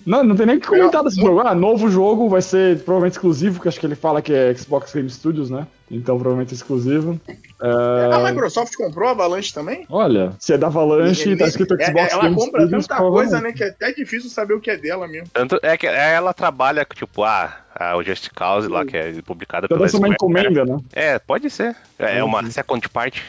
[0.06, 1.40] Não, não tem nem o que comentar desse jogo.
[1.40, 4.94] Ah, novo jogo, vai ser provavelmente exclusivo, que acho que ele fala que é Xbox
[4.94, 5.68] Game Studios, né?
[5.90, 7.20] Então provavelmente é exclusivo.
[7.60, 8.14] Uh...
[8.14, 9.86] A Microsoft comprou a Avalanche também?
[9.90, 12.88] Olha, se é da Avalanche e tá escrito é, Xbox ela Game compra Studios.
[12.88, 13.52] tanta coisa, né?
[13.52, 15.28] Que é até difícil saber o que é dela mesmo.
[15.34, 19.68] Tanto é que ela trabalha, tipo, ah, a, o Just Cause lá, que é publicada
[19.68, 20.06] pela Square.
[20.06, 20.78] uma encomenda, né?
[20.94, 21.76] É, pode ser.
[21.98, 23.24] É uma second party.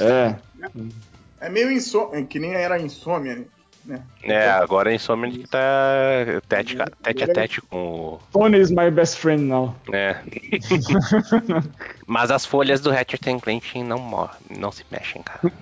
[0.00, 0.34] É.
[1.40, 3.44] É meio insônia, que nem era insônia,
[3.88, 4.02] né?
[4.22, 5.58] É, agora a Insomnia que tá
[6.46, 8.20] tete, tete a tete com o.
[8.32, 9.74] Tony is my best friend now.
[9.92, 10.16] É.
[12.06, 15.52] Mas as folhas do Ratchet Clank não, não se mexem, cara.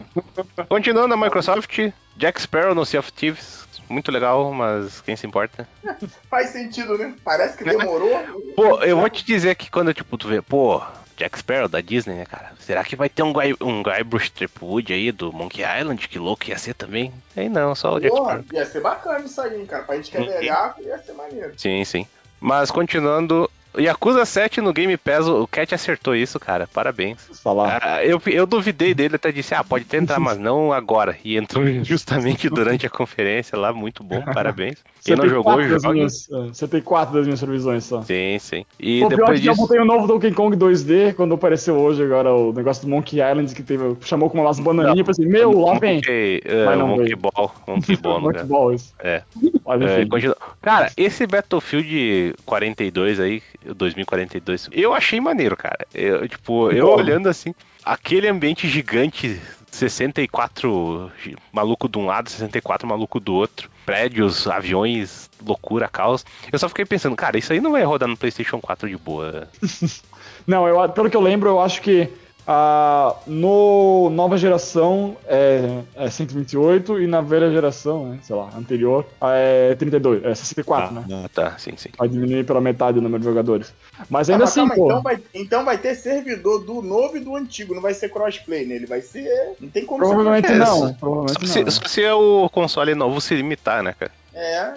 [0.68, 1.79] Continuando a Microsoft,
[2.16, 3.64] Jack Sparrow no Sea of Thieves.
[3.89, 5.68] Muito legal, mas quem se importa?
[6.29, 7.14] Faz sentido, né?
[7.24, 8.11] Parece que demorou.
[8.57, 10.83] Pô, eu vou te dizer que quando tipo, tu vê, pô,
[11.17, 12.53] Jack Sparrow da Disney, né, cara?
[12.61, 16.07] Será que vai ter um Guy, um Guybrush Threepwood aí do Monkey Island?
[16.09, 17.12] Que louco ia ser também?
[17.37, 18.45] Aí não, só o Jack Sparrow.
[18.53, 19.85] Ia ser bacana isso aí, cara.
[19.85, 21.55] Pra gente que é velhaco, ia ser maneiro.
[21.57, 22.07] Sim, sim.
[22.39, 26.66] Mas continuando, Yakuza 7 no Game Pass, o Cat acertou isso, cara.
[26.72, 27.29] Parabéns.
[27.43, 27.79] Falar.
[27.83, 31.16] Ah, eu, eu duvidei dele, até disse, ah, pode tentar, mas não agora.
[31.24, 34.77] E entrou justamente durante a conferência lá, muito bom, parabéns.
[35.07, 35.93] Quem não jogou, joga.
[35.93, 38.03] Minhas, é, você tem quatro das minhas previsões só.
[38.03, 38.64] Sim, sim.
[38.79, 39.53] E Pô, depois disso...
[39.53, 43.20] eu botei o novo Donkey Kong 2D, quando apareceu hoje agora o negócio do Monkey
[43.20, 45.97] Island, que teve, chamou com umas bananinhas, eu pensei, meu, lá vem.
[45.97, 47.55] Monkey, uh, não Monkey Ball.
[47.68, 48.95] Monkey Ball, Monkey Ball, isso.
[48.99, 49.22] É.
[49.45, 53.43] É, continua- Cara, esse Battlefield 42 aí,
[53.75, 55.87] 2042, eu achei maneiro, cara.
[55.95, 56.97] Eu, tipo, eu Bom.
[56.97, 57.55] olhando assim,
[57.85, 59.41] aquele ambiente gigante,
[59.71, 61.11] 64
[61.53, 66.25] maluco de um lado, 64 maluco do outro, prédios, aviões, loucura, caos.
[66.53, 69.49] Eu só fiquei pensando, cara, isso aí não vai rodar no PlayStation 4 de boa.
[70.47, 72.09] Não, eu, pelo que eu lembro, eu acho que
[72.47, 79.05] ah, no nova geração é, é 128 e na velha geração, né, sei lá, anterior,
[79.20, 81.05] é 32, é 64, né?
[81.24, 81.88] Ah, tá, sim, sim.
[81.99, 83.74] Vai diminuir pela metade o número de jogadores.
[84.09, 84.84] Mas Ah, ainda mas assim, calma, pô.
[84.86, 88.64] então, vai, então vai ter servidor do novo e do antigo, não vai ser crossplay
[88.64, 89.57] nele, vai ser.
[89.61, 90.94] Não tem como ser Provavelmente É, não.
[90.94, 91.70] Provavelmente Só se, não.
[91.70, 94.12] só se o console novo se limitar, né, cara?
[94.32, 94.72] É,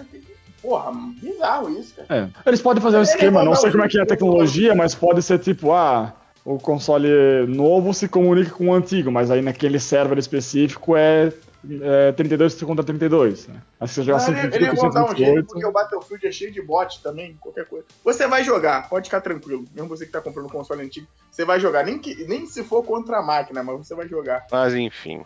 [0.62, 0.90] porra,
[1.20, 2.30] bizarro isso, cara.
[2.44, 2.48] É.
[2.48, 4.06] Eles podem fazer um É, esquema, é, não não, sei como é que é a
[4.06, 6.12] tecnologia, mas pode ser tipo, ah,
[6.44, 11.32] o console novo se comunica com o antigo, mas aí naquele server específico é,
[11.82, 13.48] é 32 contra 32.
[13.48, 13.60] Né?
[13.78, 15.46] Aí você jogar Não, ele, 128 ele ia botar um jeito 128.
[15.46, 17.84] porque o Battlefield é cheio de bot também, qualquer coisa.
[18.04, 19.64] Você vai jogar, pode ficar tranquilo.
[19.74, 21.84] Mesmo você que tá comprando um console antigo, você vai jogar.
[21.84, 24.46] Nem, que, nem se for contra a máquina, mas você vai jogar.
[24.50, 25.22] Mas enfim.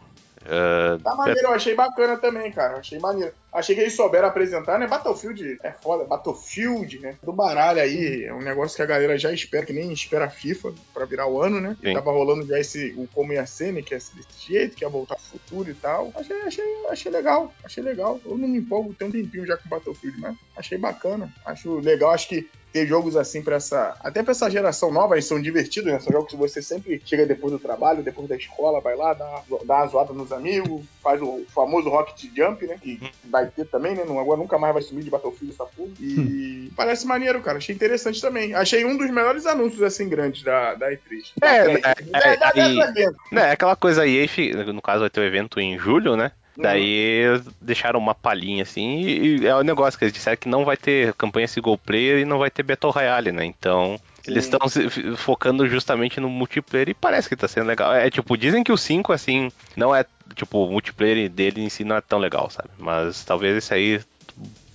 [0.47, 2.79] Ah, Tá maneiro, eu achei bacana também, cara.
[2.79, 3.33] Achei maneiro.
[3.53, 4.87] Achei que eles souberam apresentar, né?
[4.87, 6.05] Battlefield é foda.
[6.05, 7.17] Battlefield, né?
[7.23, 10.31] Do baralho aí, é um negócio que a galera já espera, que nem espera a
[10.31, 11.77] FIFA pra virar o ano, né?
[11.81, 11.95] Sim.
[11.95, 13.81] Tava rolando já esse, o como ia ser, né?
[13.81, 16.13] Que ser desse jeito, que ia voltar pro futuro e tal.
[16.17, 18.21] Achei, achei, achei legal, achei legal.
[18.25, 21.33] Eu não me empolgo, tem um tempinho já com Battlefield, mas achei bacana.
[21.45, 23.97] Acho legal, acho que ter jogos assim pra essa.
[24.01, 26.01] Até pra essa geração nova, eles são divertidos, né?
[26.01, 29.43] São jogos que você sempre chega depois do trabalho, depois da escola, vai lá, dá,
[29.65, 32.77] dá uma zoada nos amigos, faz o famoso Rocket Jump, né?
[32.83, 33.01] Que
[33.31, 34.03] vai ter também, né?
[34.05, 35.91] Não, agora nunca mais vai sumir de Battlefield essa porra.
[36.01, 37.59] E parece maneiro, cara.
[37.59, 38.55] Achei interessante também.
[38.55, 40.99] Achei um dos melhores anúncios assim grandes da, da E3.
[41.41, 44.29] É, Da- é, da- é, da- aí- da- da- Né, aquela coisa aí,
[44.75, 46.33] no caso vai ter o evento em julho, né?
[46.63, 47.23] Daí
[47.61, 51.13] deixaram uma palhinha assim, e, é o negócio que eles disseram que não vai ter
[51.15, 53.45] campanha single player e não vai ter Battle Royale, né?
[53.45, 54.51] Então, eles Sim.
[54.53, 57.93] estão se- f- focando justamente no multiplayer e parece que tá sendo legal.
[57.93, 61.83] É tipo, dizem que o 5, assim, não é, tipo, o multiplayer dele em si
[61.85, 62.69] não é tão legal, sabe?
[62.79, 64.01] Mas talvez esse aí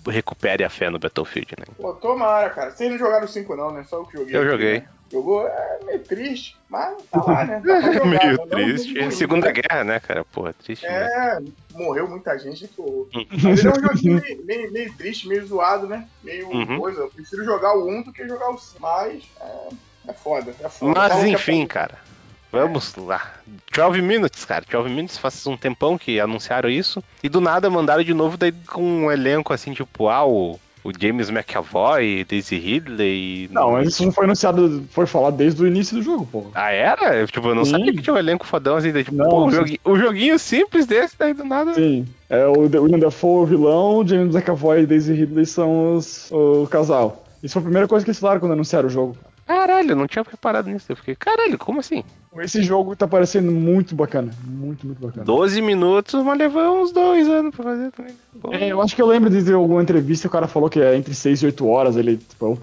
[0.09, 1.65] recupere a fé no Battlefield, né?
[1.77, 2.71] Pô, tomara, cara.
[2.71, 3.83] Vocês não jogaram 5 não, né?
[3.87, 4.35] Só eu que joguei.
[4.35, 4.79] Eu joguei.
[4.81, 4.87] né?
[5.11, 7.59] Jogou, é meio triste, mas tá lá, né?
[7.65, 8.93] Pra jogar, Meio não- triste.
[8.93, 9.53] não- Segunda né?
[9.53, 10.23] guerra, né, cara?
[10.25, 10.85] Porra, triste.
[10.85, 10.91] né?
[11.07, 11.39] É,
[11.73, 13.07] morreu muita gente, pô.
[13.43, 16.07] Mas ele é um joguinho meio, meio- meio triste, meio zoado, né?
[16.23, 16.77] Meio Uhum.
[16.79, 17.01] coisa.
[17.01, 18.79] Eu prefiro jogar o 1 do que jogar o 5.
[18.79, 19.69] Mas é,
[20.09, 20.93] é foda, é foda.
[20.99, 21.73] Mas Falam que é enfim, foda.
[21.73, 22.08] cara.
[22.51, 23.33] Vamos lá.
[23.75, 24.63] 12 Minutes, cara.
[24.69, 27.03] 12 Minutes faz um tempão que anunciaram isso.
[27.23, 30.91] E do nada mandaram de novo daí com um elenco assim, tipo, ah, o, o
[30.99, 33.49] James McAvoy, Daisy Ridley.
[33.51, 36.45] Não, mas isso não foi anunciado, foi falado desde o início do jogo, pô.
[36.55, 37.25] Ah, era?
[37.27, 37.71] Tipo, eu não Sim.
[37.71, 38.91] sabia que tinha um elenco fodão assim.
[38.91, 39.55] Daí, tipo, Não, pô, sim.
[39.55, 41.73] joguinho, um joguinho simples desse, daí do nada.
[41.75, 42.07] Sim.
[42.29, 46.67] É, o William Dafoe, o vilão, o James McAvoy e Daisy Ridley são os, o
[46.67, 47.25] casal.
[47.41, 49.15] Isso foi a primeira coisa que eles falaram quando anunciaram o jogo.
[49.49, 50.85] Caralho, não tinha reparado nisso.
[50.91, 52.03] Eu fiquei, caralho, como assim?
[52.37, 54.31] Esse jogo tá parecendo muito bacana.
[54.45, 55.25] Muito, muito bacana.
[55.25, 58.13] 12 minutos, mas levou uns dois anos pra fazer também.
[58.51, 61.15] É, eu acho que eu lembro de alguma entrevista o cara falou que é entre
[61.15, 61.97] 6 e 8 horas.
[61.97, 62.59] Ele, tipo,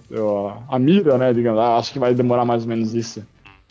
[0.71, 1.33] a mira, né?
[1.33, 3.21] Digamos, ah, acho que vai demorar mais ou menos isso.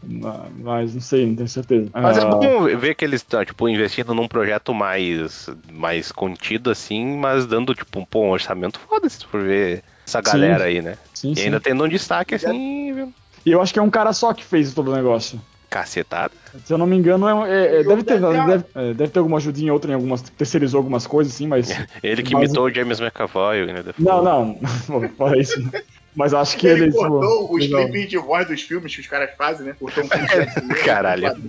[0.04, 1.90] Mas não sei, não tenho certeza.
[1.94, 6.70] Mas é Ah, bom ver que eles estão, tipo, investindo num projeto mais, mais contido,
[6.70, 10.24] assim, mas dando, tipo, um, pô, um orçamento foda se tu for ver essa Sim.
[10.32, 10.98] galera aí, né?
[11.14, 11.44] sim, E sim.
[11.46, 13.14] ainda tendo um destaque, assim, viu?
[13.46, 15.40] E eu acho que é um cara só que fez todo o negócio.
[15.70, 16.32] cacetada.
[16.64, 19.38] Se eu não me engano, é, é- é- deve, ter, deve é, deve ter alguma
[19.38, 20.22] ajudinha outra em algumas.
[20.22, 21.68] Terceirizou algumas coisas, sim, mas.
[22.02, 23.84] Ele que Mas- imitou o James McAvoy, né?
[24.00, 24.60] Não, não.
[24.88, 25.56] Não fala isso.
[26.16, 26.94] Mas acho que ele, ele.
[26.94, 27.84] cortou os legal.
[27.90, 29.76] clipes de voz dos filmes que os caras fazem, né?
[29.80, 30.28] Cortou um clipe.
[30.86, 31.36] Caralho.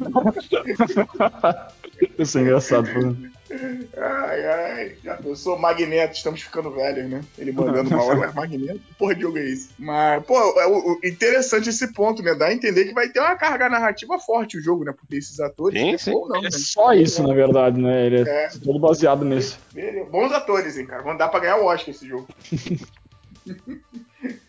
[2.18, 2.88] Isso é engraçado.
[2.92, 3.14] pô.
[3.96, 7.20] Ai, ai, já pensou Magneto, estamos ficando velhos, né?
[7.38, 8.80] Ele mandando uma hora, Magneto?
[8.80, 9.68] Que porra de jogo é esse?
[9.78, 12.34] Mas, pô, é o- o- interessante esse ponto, né?
[12.34, 14.92] Dá a entender que vai ter uma carga narrativa forte o jogo, né?
[14.92, 16.12] Porque esses atores, Sim, né, sim.
[16.12, 16.48] ou não, né?
[16.48, 18.06] É só isso, na verdade, né?
[18.06, 18.48] Ele é, É.
[18.62, 19.58] todo baseado nisso.
[20.10, 21.02] Bons atores, hein, cara?
[21.04, 22.26] Vão dar pra ganhar o Oscar esse jogo.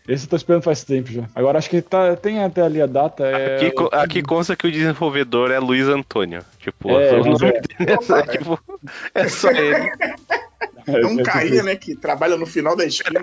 [0.08, 1.24] Esse eu tô esperando faz tempo já.
[1.34, 3.26] Agora acho que tá, tem até ali a data.
[3.26, 6.42] É, Aqui, aqui consta que o desenvolvedor é Luiz Antônio.
[6.58, 7.60] Tipo, É, o nome é.
[7.60, 8.58] dele é, só, tipo,
[9.14, 9.90] é só ele.
[10.86, 11.76] É um é, carinha, né?
[11.76, 13.20] Que trabalha no final da esquina.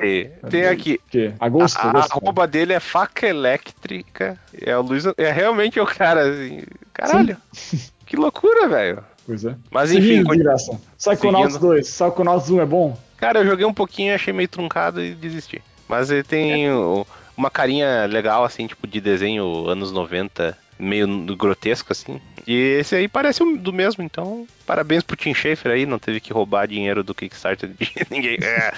[0.51, 0.99] Tem aqui.
[1.09, 1.33] Que?
[1.39, 1.79] Agosto?
[1.79, 4.37] A, a agosto arroba dele é faca elétrica.
[4.61, 5.05] É o Luiz.
[5.17, 6.61] É realmente o cara, assim.
[6.93, 7.35] Caralho.
[8.05, 9.03] Que loucura, velho.
[9.25, 9.55] Pois é.
[9.71, 10.79] Mas Seguindo, enfim, graça.
[10.95, 11.71] Psychonauts seguindo.
[11.71, 11.89] 2.
[11.89, 12.95] Psychonauts 1 é bom?
[13.17, 15.59] cara, eu joguei um pouquinho, achei meio truncado e desisti.
[15.87, 17.05] Mas ele tem o-
[17.37, 22.19] uma carinha legal, assim, tipo, de desenho anos 90, meio grotesco, assim.
[22.47, 26.19] E esse aí parece o do mesmo, então parabéns pro Tim Schafer aí, não teve
[26.19, 28.37] que roubar dinheiro do Kickstarter de ninguém.
[28.41, 28.71] É.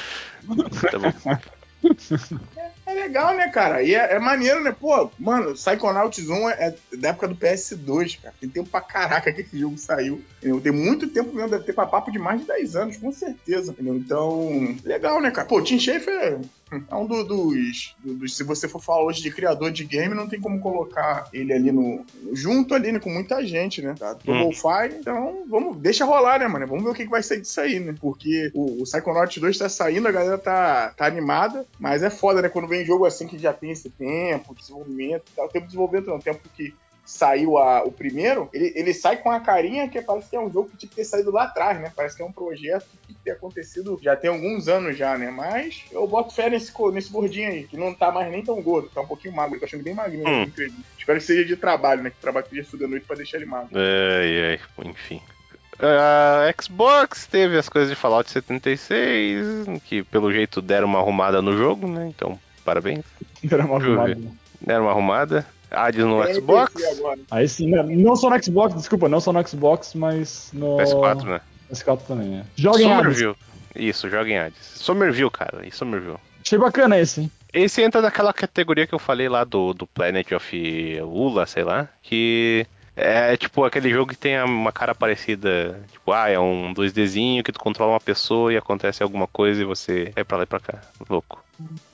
[0.92, 1.14] Tá bom.
[2.86, 3.84] É legal, né, cara?
[3.84, 4.76] E é, é maneiro, né?
[4.78, 8.34] Pô, mano, Psychonauts 1 é, é da época do PS2, cara.
[8.40, 10.24] Tem tempo pra caraca que esse jogo saiu.
[10.40, 10.62] Entendeu?
[10.62, 13.72] Tem muito tempo mesmo, deve ter papo de mais de 10 anos, com certeza.
[13.74, 13.96] Entendeu?
[13.96, 15.48] Então, legal, né, cara?
[15.48, 16.40] Pô, o Tim Schafer
[16.90, 18.36] é um do- dos, do- dos.
[18.36, 21.72] Se você for falar hoje de criador de game, não tem como colocar ele ali
[21.72, 22.06] no.
[22.34, 23.00] junto ali, né?
[23.00, 23.96] Com muita gente, né?
[23.98, 24.14] Tá?
[24.14, 24.54] Double Hum.
[25.00, 25.78] Então, vamos.
[25.78, 26.68] Deixa rolar, né, mano?
[26.68, 27.96] Vamos ver o que, que vai sair disso aí, né?
[28.00, 32.42] Porque o, o Psychonauts 2 tá saindo, a galera tá, tá animada, mas é foda,
[32.42, 32.50] né?
[32.50, 35.46] Quando vem jogo assim que já tem esse tempo, desenvolvimento tal.
[35.46, 36.74] O tempo de desenvolvimento não, o tempo que
[37.08, 40.52] saiu a- o primeiro, ele, ele sai com a carinha que parece que é um
[40.52, 41.90] jogo que tinha que ter saído lá atrás, né?
[41.96, 45.32] Parece que é um projeto que ter acontecido já tem alguns anos já, né?
[45.32, 48.90] Mas eu boto fé nesse, nesse gordinho aí, que não tá mais nem tão gordo,
[48.94, 50.32] tá um pouquinho magro, tô achando bem magrinho, né?
[50.32, 50.44] Hum.
[50.44, 50.80] Incrível.
[51.00, 52.10] Espero que seja de trabalho, né?
[52.10, 53.70] Que trabalho que esteja estudando noite pra deixar ele magro.
[53.74, 55.22] Ai, ai, enfim.
[55.80, 59.46] A Xbox teve as coisas de Fallout 76,
[59.86, 62.08] que pelo jeito deram uma arrumada no jogo, né?
[62.08, 63.06] Então, parabéns.
[63.50, 64.18] Era uma arrumada.
[64.60, 65.48] Deram uma arrumada.
[65.72, 66.74] Hades no Tem Xbox.
[67.30, 67.84] Aí sim, né?
[67.84, 71.42] não só no Xbox, desculpa, não só no Xbox, mas no PS4, né?
[71.72, 72.44] PS4 também, é.
[72.56, 73.18] Joguem Hades.
[73.18, 73.36] Somerville.
[73.76, 74.60] Isso, joguem Hades.
[74.76, 75.66] Somerville, cara.
[75.66, 76.18] E Somerville.
[76.44, 77.32] Achei bacana esse, hein?
[77.54, 81.90] Esse entra naquela categoria que eu falei lá do, do Planet of Ula, sei lá,
[82.02, 82.66] que
[82.96, 87.52] é tipo aquele jogo que tem uma cara parecida, tipo, ah, é um 2Dzinho que
[87.52, 90.60] tu controla uma pessoa e acontece alguma coisa e você vai pra lá e pra
[90.60, 90.82] cá.
[91.08, 91.44] Louco.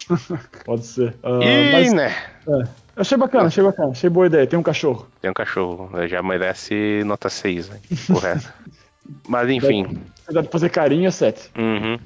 [0.65, 1.15] Pode ser.
[1.21, 2.15] Ah, e, mas né,
[2.47, 2.63] é,
[2.95, 4.47] achei bacana, achei bacana, achei boa ideia.
[4.47, 5.07] Tem um cachorro.
[5.21, 7.79] tem um cachorro, já merece nota 6, né?
[8.11, 8.51] Correto.
[9.27, 10.01] Mas enfim.
[10.23, 11.51] Apesar de fazer carinho, é 7.
[11.57, 11.99] Uhum.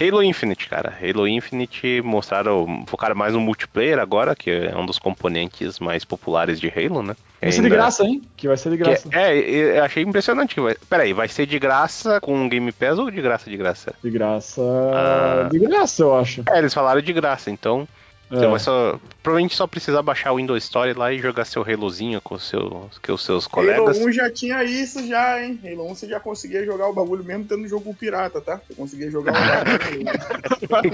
[0.00, 0.94] Halo Infinite, cara.
[1.02, 6.60] Halo Infinite mostraram, focaram mais no multiplayer agora, que é um dos componentes mais populares
[6.60, 7.16] de Halo, né?
[7.42, 8.22] Vai ser de Ainda- graça, hein?
[8.36, 9.08] Que vai ser de Que graça.
[9.12, 10.54] é, é, eu achei impressionante.
[10.54, 10.76] que Vai...
[10.88, 13.92] Peraí, vai ser de graça com o Game Pass ou de graça de graça?
[14.02, 14.62] De graça.
[14.62, 15.48] Ah.
[15.50, 16.44] De graça, eu acho.
[16.48, 17.86] É, eles falaram de graça, então
[18.30, 18.48] você É.
[18.48, 19.00] vai só.
[19.22, 22.90] Provavelmente só precisar baixar o Windows Store lá e jogar seu Halozinho com, o seu,
[23.04, 23.98] com os seus colegas.
[23.98, 25.58] Halo 1 já tinha isso já, hein?
[25.64, 28.60] Halo 1 você já conseguia jogar o bagulho mesmo tendo jogo pirata, tá?
[28.66, 30.86] Você conseguia jogar o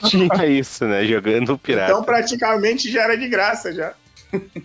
[0.08, 1.04] tinha isso, né?
[1.04, 1.92] Jogando pirata.
[1.92, 3.94] Então praticamente já era de graça já.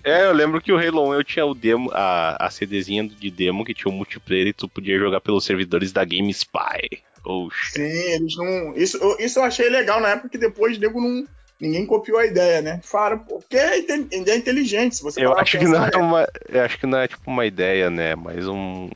[0.04, 3.32] É, eu lembro que o Halo 1 eu tinha o demo, a, a CDzinha de
[3.32, 7.02] demo que tinha o multiplayer e tu podia jogar pelos servidores da GameSpy.
[7.24, 7.72] Oxi.
[7.72, 7.82] Sim,
[8.14, 8.74] eles não.
[8.76, 11.26] Isso, eu- isso eu achei legal na época que depois nego não.
[11.60, 12.82] Ninguém copiou a ideia, né?
[12.84, 14.98] Falaram, porque é, ideia inteligente.
[14.98, 16.28] Se você Eu acho que não pensar, é uma.
[16.50, 18.14] Eu acho que não é tipo uma ideia, né?
[18.16, 18.90] Mas um,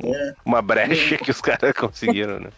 [0.44, 2.50] uma brecha que os caras conseguiram, né?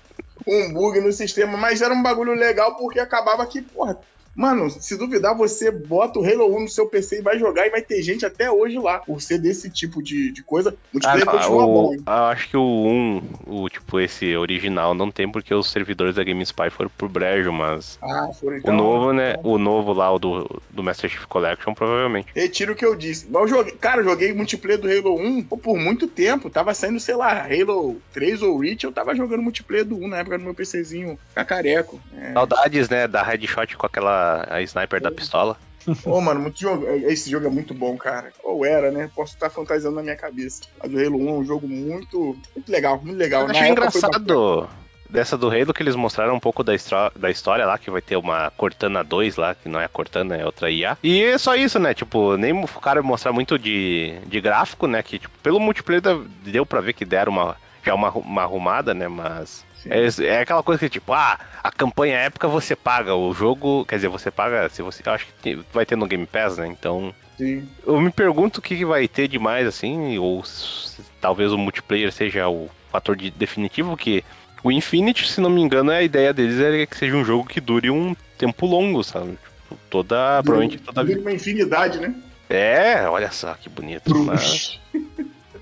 [0.47, 3.99] um bug no sistema, mas era um bagulho legal porque acabava que, porra,
[4.35, 7.69] mano, se duvidar, você bota o Halo 1 no seu PC e vai jogar e
[7.69, 10.69] vai ter gente até hoje lá, por ser desse tipo de, de coisa.
[10.71, 12.03] Ah, multiplayer não, continua bom, o, hein?
[12.05, 16.23] eu acho que o 1, o tipo esse original, não tem porque os servidores da
[16.23, 18.73] GameSpy foram pro brejo, mas Ah, foram então.
[18.73, 19.35] o novo, né?
[19.37, 22.27] então, O novo lá, o do, do Master Chief Collection, provavelmente.
[22.35, 23.27] Retiro o que eu disse.
[23.29, 26.49] Mas eu joguei, cara, eu joguei multiplayer do Halo 1 pô, por muito tempo.
[26.49, 30.17] Tava saindo, sei lá, Halo 3 ou Reach, eu tava jogando multiplayer do 1 na
[30.17, 31.99] época do meu PCzinho cacareco.
[32.17, 33.07] É, Saudades, né?
[33.07, 35.57] Da headshot com aquela a sniper da pistola.
[36.05, 36.87] Ô, oh, mano, muito jogo.
[36.87, 38.31] Esse jogo é muito bom, cara.
[38.43, 39.09] Ou era, né?
[39.15, 40.61] Posso estar fantasiando na minha cabeça.
[40.79, 43.43] A do Halo 1 é um jogo muito, muito legal, muito legal.
[43.43, 44.69] Eu achei engraçado
[45.09, 46.73] dessa do Halo que eles mostraram um pouco da,
[47.15, 50.35] da história lá, que vai ter uma Cortana 2 lá, que não é a Cortana,
[50.35, 50.97] é outra IA.
[51.03, 51.93] E é só isso, né?
[51.93, 55.03] Tipo, nem focaram mostrar muito de, de gráfico, né?
[55.03, 56.01] Que, tipo, pelo multiplayer
[56.43, 59.07] deu pra ver que deram uma, já uma, uma arrumada, né?
[59.07, 63.85] Mas é, é, aquela coisa que, tipo, ah, a campanha época você paga, o jogo,
[63.85, 66.67] quer dizer, você paga, se você, eu acho que vai ter no Game Pass, né?
[66.67, 67.67] Então, Sim.
[67.85, 72.11] eu me pergunto o que, vai ter de mais, assim, ou se, talvez o multiplayer
[72.11, 74.23] seja o fator de, definitivo, que
[74.63, 77.59] o Infinity, se não me engano, a ideia deles é que seja um jogo que
[77.59, 79.31] dure um tempo longo, sabe?
[79.31, 82.13] Tipo, toda, dure, provavelmente toda Dure uma infinidade, né?
[82.49, 84.13] É, olha só que bonito.
[84.13, 84.79] Mas...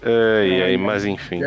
[0.01, 1.41] Ai, ai, mas enfim.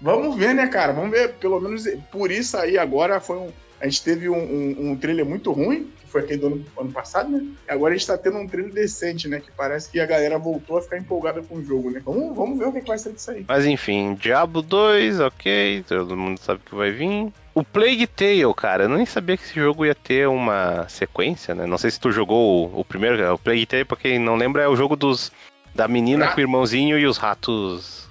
[0.00, 0.92] Vamos ver, né, cara?
[0.92, 1.34] Vamos ver.
[1.34, 3.50] Pelo menos por isso aí agora foi um.
[3.80, 6.92] A gente teve um, um, um trailer muito ruim, que foi aquele do ano, ano
[6.92, 7.44] passado, né?
[7.66, 9.40] Agora a gente tá tendo um trailer decente, né?
[9.40, 12.00] Que parece que a galera voltou a ficar empolgada com o jogo, né?
[12.04, 13.44] Vamos, vamos ver o que, que vai ser disso aí.
[13.48, 17.32] Mas enfim, Diablo 2, ok, todo mundo sabe que vai vir.
[17.54, 21.66] O Plague Tale, cara, eu nem sabia que esse jogo ia ter uma sequência, né?
[21.66, 24.62] Não sei se tu jogou o, o primeiro, o Plague Tale, pra quem não lembra,
[24.62, 25.30] é o jogo dos
[25.74, 28.08] da menina com o irmãozinho e os ratos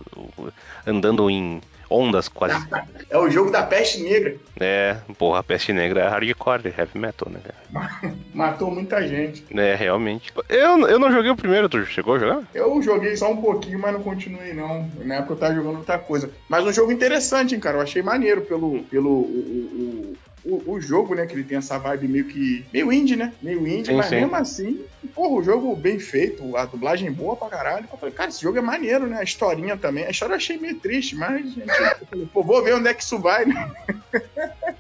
[0.86, 2.66] andando em ondas quase.
[3.10, 4.36] É o jogo da peste negra.
[4.60, 8.16] É, porra, a peste negra é hardcore, heavy metal, né, cara?
[8.34, 9.46] Matou muita gente.
[9.52, 10.32] É, realmente.
[10.48, 12.44] Eu, eu não joguei o primeiro, tu chegou a jogar?
[12.54, 14.90] Eu joguei só um pouquinho, mas não continuei, não.
[15.04, 16.32] Na época eu tava jogando outra coisa.
[16.48, 17.78] Mas um jogo interessante, hein, cara.
[17.78, 21.26] Eu achei maneiro pelo, pelo o, o, o, o, jogo, né?
[21.26, 22.66] Que ele tem essa vibe meio que.
[22.74, 23.34] meio indie, né?
[23.42, 24.16] Meio indie, sim, mas sim.
[24.16, 24.82] mesmo assim,
[25.14, 27.88] porra, o jogo bem feito, a dublagem boa pra caralho.
[27.92, 29.20] Eu falei, cara, esse jogo é maneiro, né?
[29.20, 30.06] A historinha também.
[30.06, 32.94] A história eu achei meio triste, mas, gente, eu falei, pô, vou ver onde é
[32.94, 33.72] que isso vai, né?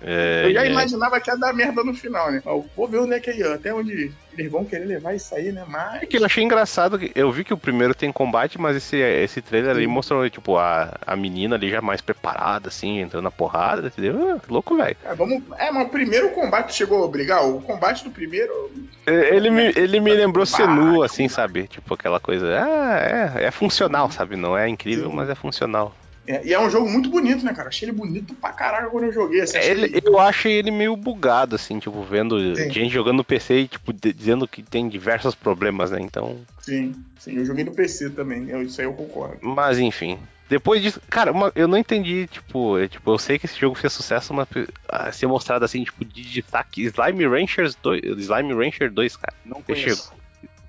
[0.01, 0.71] É, eu já é.
[0.71, 2.41] imaginava que ia dar merda no final, né?
[2.75, 5.65] vou ver onde é que é, até onde eles vão querer levar isso aí, né?
[5.67, 6.03] Mas.
[6.03, 6.99] É que eu achei engraçado.
[7.13, 10.97] Eu vi que o primeiro tem combate, mas esse, esse trailer ali mostrou, tipo, a,
[11.05, 14.35] a menina ali já mais preparada, assim, entrando na porrada, entendeu?
[14.35, 14.95] Ah, louco, velho.
[15.03, 15.43] É, vamos...
[15.57, 17.47] é, mas o primeiro combate chegou a brigar.
[17.47, 18.71] O combate do primeiro.
[19.05, 21.67] É, ele me, ele me lembrou Senu, assim, sabe?
[21.67, 22.47] Tipo, aquela coisa.
[22.63, 24.35] Ah, é, é funcional, sabe?
[24.35, 25.15] Não é incrível, Sim.
[25.15, 25.93] mas é funcional.
[26.27, 27.69] É, e é um jogo muito bonito, né, cara?
[27.69, 29.41] Achei ele bonito pra caralho quando eu joguei.
[29.41, 32.69] Assim, ele, Eu achei ele meio bugado, assim, tipo, vendo sim.
[32.71, 35.99] gente jogando no PC e, tipo, dizendo que tem diversos problemas, né?
[35.99, 36.37] Então.
[36.59, 39.39] Sim, sim, eu joguei no PC também, eu, isso aí eu concordo.
[39.41, 40.19] Mas enfim.
[40.47, 43.73] Depois disso, cara, uma, eu não entendi, tipo, é, tipo, eu sei que esse jogo
[43.73, 48.91] fez sucesso, mas uh, ser mostrado assim, tipo, de destaque Slime Ranchers 2, Slime Rancher
[48.91, 49.33] 2, cara.
[49.45, 50.11] Não conheço.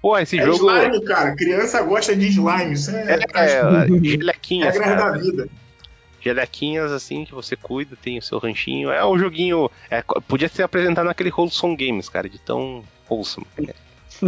[0.03, 0.69] Pô, esse é jogo.
[0.69, 1.37] Slime, cara.
[1.37, 2.73] Criança gosta de slime.
[2.73, 3.15] Isso é.
[3.15, 4.75] É, é gelequinhas.
[4.75, 5.49] É a da vida.
[6.21, 8.91] Gelequinhas, assim, que você cuida, tem o seu ranchinho.
[8.91, 9.71] É um joguinho.
[9.89, 13.47] É, podia ser apresentado naquele Wholesome Games, cara, de tão wholesome.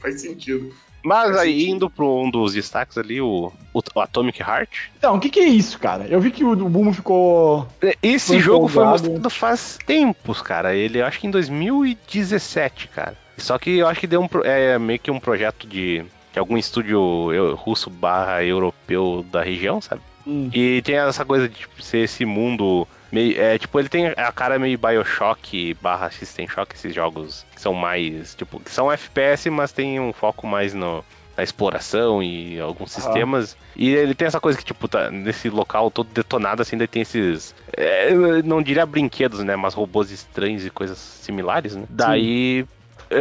[0.00, 0.72] Faz sentido.
[1.04, 1.74] Mas Faz aí, sentido.
[1.74, 4.90] indo para um dos destaques ali, o, o, o Atomic Heart.
[4.96, 6.06] Então, o que, que, é isso, cara?
[6.08, 7.68] Eu vi que o, o Boom ficou.
[8.02, 10.74] Esse foi jogo foi mostrado faz tempos, cara.
[10.74, 13.23] Ele, acho que em 2017, cara.
[13.36, 16.56] Só que eu acho que deu um, é, meio que um projeto de, de algum
[16.56, 20.02] estúdio russo barra europeu da região, sabe?
[20.26, 20.50] Hum.
[20.52, 23.40] E tem essa coisa de tipo, ser esse mundo meio.
[23.40, 27.74] É, tipo, ele tem a cara meio Bioshock barra System Shock, esses jogos que são
[27.74, 28.34] mais.
[28.34, 31.04] Tipo, que são FPS, mas tem um foco mais no,
[31.36, 33.56] na exploração e alguns sistemas.
[33.76, 37.02] E ele tem essa coisa que, tipo, tá nesse local todo detonado, assim, daí tem
[37.02, 37.54] esses.
[37.76, 38.12] É,
[38.42, 39.56] não diria brinquedos, né?
[39.56, 41.82] Mas robôs estranhos e coisas similares, né?
[41.82, 41.88] Sim.
[41.90, 42.66] Daí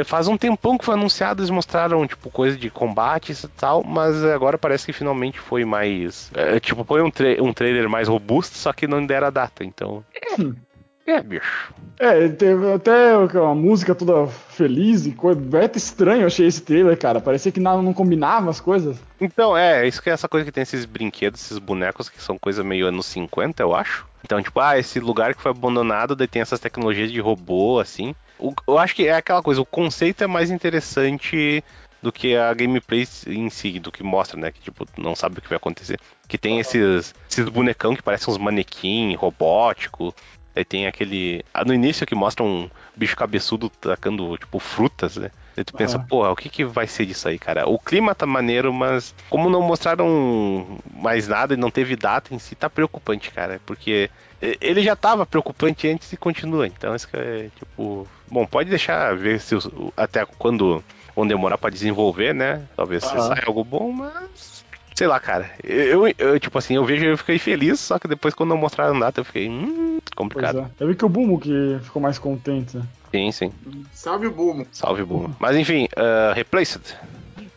[0.05, 4.23] faz um tempão que foi anunciado, eles mostraram, tipo, coisa de combates e tal, mas
[4.23, 6.31] agora parece que finalmente foi mais.
[6.33, 9.63] É, tipo, foi um, tra um trailer mais robusto, só que não deram a data,
[9.63, 10.03] então.
[10.15, 11.73] É, é bicho.
[11.99, 15.39] É, teve até uma música toda feliz e coisa.
[15.39, 17.19] Beta estranho, eu achei esse trailer, cara.
[17.19, 18.97] Parecia que não, não combinava as coisas.
[19.19, 22.37] Então, é, isso que é essa coisa que tem esses brinquedos, esses bonecos que são
[22.37, 24.05] coisa meio anos 50, eu acho.
[24.23, 28.15] Então, tipo, ah, esse lugar que foi abandonado, daí tem essas tecnologias de robô, assim.
[28.43, 31.63] O, eu acho que é aquela coisa, o conceito é mais interessante
[32.01, 34.51] do que a gameplay em si, do que mostra, né?
[34.51, 35.97] Que tipo, não sabe o que vai acontecer.
[36.27, 40.13] Que tem esses, esses bonecão que parecem uns manequim robótico.
[40.53, 41.43] Aí tem aquele.
[41.53, 45.31] Ah, no início que mostra um bicho cabeçudo tacando, tipo, frutas, né?
[45.55, 46.05] Aí tu pensa, ah.
[46.07, 47.67] pô, o que, que vai ser disso aí, cara?
[47.67, 52.39] O clima tá maneiro, mas como não mostraram mais nada e não teve data em
[52.39, 53.61] si, tá preocupante, cara.
[53.65, 54.11] Porque
[54.59, 56.67] ele já tava preocupante antes e continua.
[56.67, 58.07] Então, isso que é, tipo.
[58.29, 59.55] Bom, pode deixar ver se
[59.95, 60.83] até quando
[61.15, 62.63] vão demorar para desenvolver, né?
[62.75, 63.19] Talvez ah.
[63.19, 64.63] saia algo bom, mas.
[64.95, 65.49] Sei lá, cara.
[65.63, 68.99] Eu, eu, tipo assim, eu vejo eu fiquei feliz, só que depois quando não mostraram
[68.99, 69.49] data eu fiquei.
[69.49, 70.59] Hum, complicado.
[70.59, 70.83] É.
[70.83, 72.79] Eu vi que o Bumo que ficou mais contente.
[73.11, 73.51] Sim, sim.
[73.91, 74.67] Salve o Bumo.
[74.71, 75.35] Salve, Buma.
[75.39, 76.81] Mas enfim, uh, Replaced.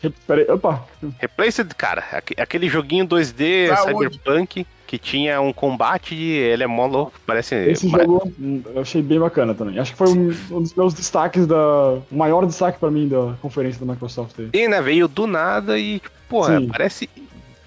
[0.02, 0.84] Re- Peraí, opa.
[1.18, 4.14] Replaced, cara, aque- aquele joguinho 2D Saúde.
[4.14, 7.54] cyberpunk que tinha um combate, ele é mó louco, parece...
[7.54, 9.78] Esse jogo eu achei bem bacana também.
[9.78, 11.56] Acho que foi um, um dos meus destaques da.
[12.10, 14.50] O maior destaque pra mim da conferência da Microsoft aí.
[14.52, 16.68] E, né, veio do nada e, porra, Sim.
[16.68, 17.10] parece,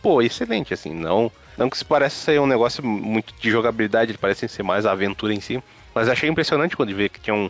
[0.01, 1.31] pô, excelente, assim, não...
[1.57, 5.33] Não que isso parece ser um negócio muito de jogabilidade, parece ser mais a aventura
[5.33, 5.61] em si,
[5.93, 7.49] mas achei impressionante quando vi que tinha um,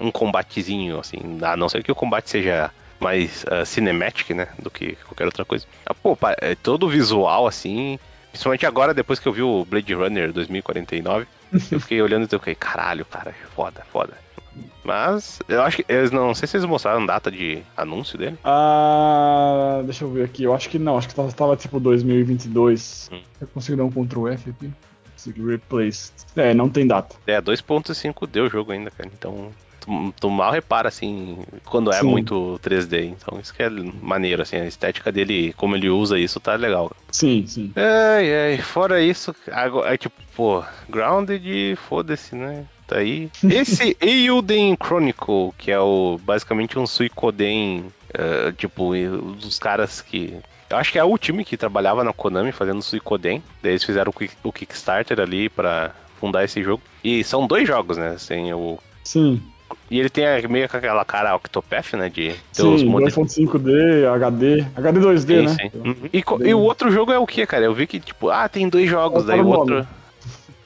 [0.00, 4.70] um combatezinho, assim, a não ser que o combate seja mais ah, cinematic, né, do
[4.70, 5.66] que qualquer outra coisa.
[5.84, 7.98] Ah, pô, é todo o visual, assim,
[8.30, 11.26] principalmente agora, depois que eu vi o Blade Runner 2049,
[11.70, 14.14] eu fiquei olhando e fiquei, caralho, cara, foda, foda.
[14.82, 18.38] Mas, eu acho que, eu não sei se eles mostraram data de anúncio dele.
[18.42, 19.80] Ah.
[19.84, 20.42] Deixa eu ver aqui.
[20.44, 20.96] Eu acho que não.
[20.96, 23.10] Acho que tava, tava tipo 2022.
[23.12, 23.20] Hum.
[23.40, 24.72] Eu consigo dar um Ctrl F aqui?
[25.12, 26.12] Consigo replace.
[26.34, 27.14] É, não tem data.
[27.26, 29.10] É, 2.5D o jogo ainda, cara.
[29.12, 29.50] Então,
[30.18, 32.06] tu, mal repara, assim, quando é Sim.
[32.06, 33.04] muito 3D.
[33.06, 34.56] Então, isso que é maneiro, assim.
[34.56, 36.90] A estética dele, como ele usa isso, tá legal.
[37.12, 37.72] Sim, sim.
[37.76, 42.64] Ai, ai, fora isso, agora, é tipo, pô, Grounded, foda-se, né?
[42.86, 43.30] Tá aí.
[43.48, 47.84] Esse Eiyuden Chronicle, que é o basicamente um Suicoden,
[48.14, 48.92] eh, tipo,
[49.40, 50.36] dos caras que.
[50.68, 53.42] Eu acho que é o time que trabalhava na Konami fazendo Suicoden.
[53.62, 56.80] Daí eles fizeram o, Kick- o Kickstarter ali pra fundar esse jogo.
[57.02, 58.16] E são dois jogos, né?
[58.28, 58.78] Tem o.
[59.02, 59.42] Sim.
[59.90, 62.08] E ele tem meio com aquela cara Octopath, né?
[62.08, 63.14] De Sim, modelos.
[63.14, 64.64] 2.5D, HD.
[64.76, 65.56] HD 2D, Sim, né?
[65.60, 65.70] sim.
[65.78, 65.96] Uhum.
[66.12, 67.64] E, e o outro jogo é o que, cara?
[67.64, 69.74] Eu vi que, tipo, ah, tem dois jogos, daí era o outro.
[69.76, 69.86] nome?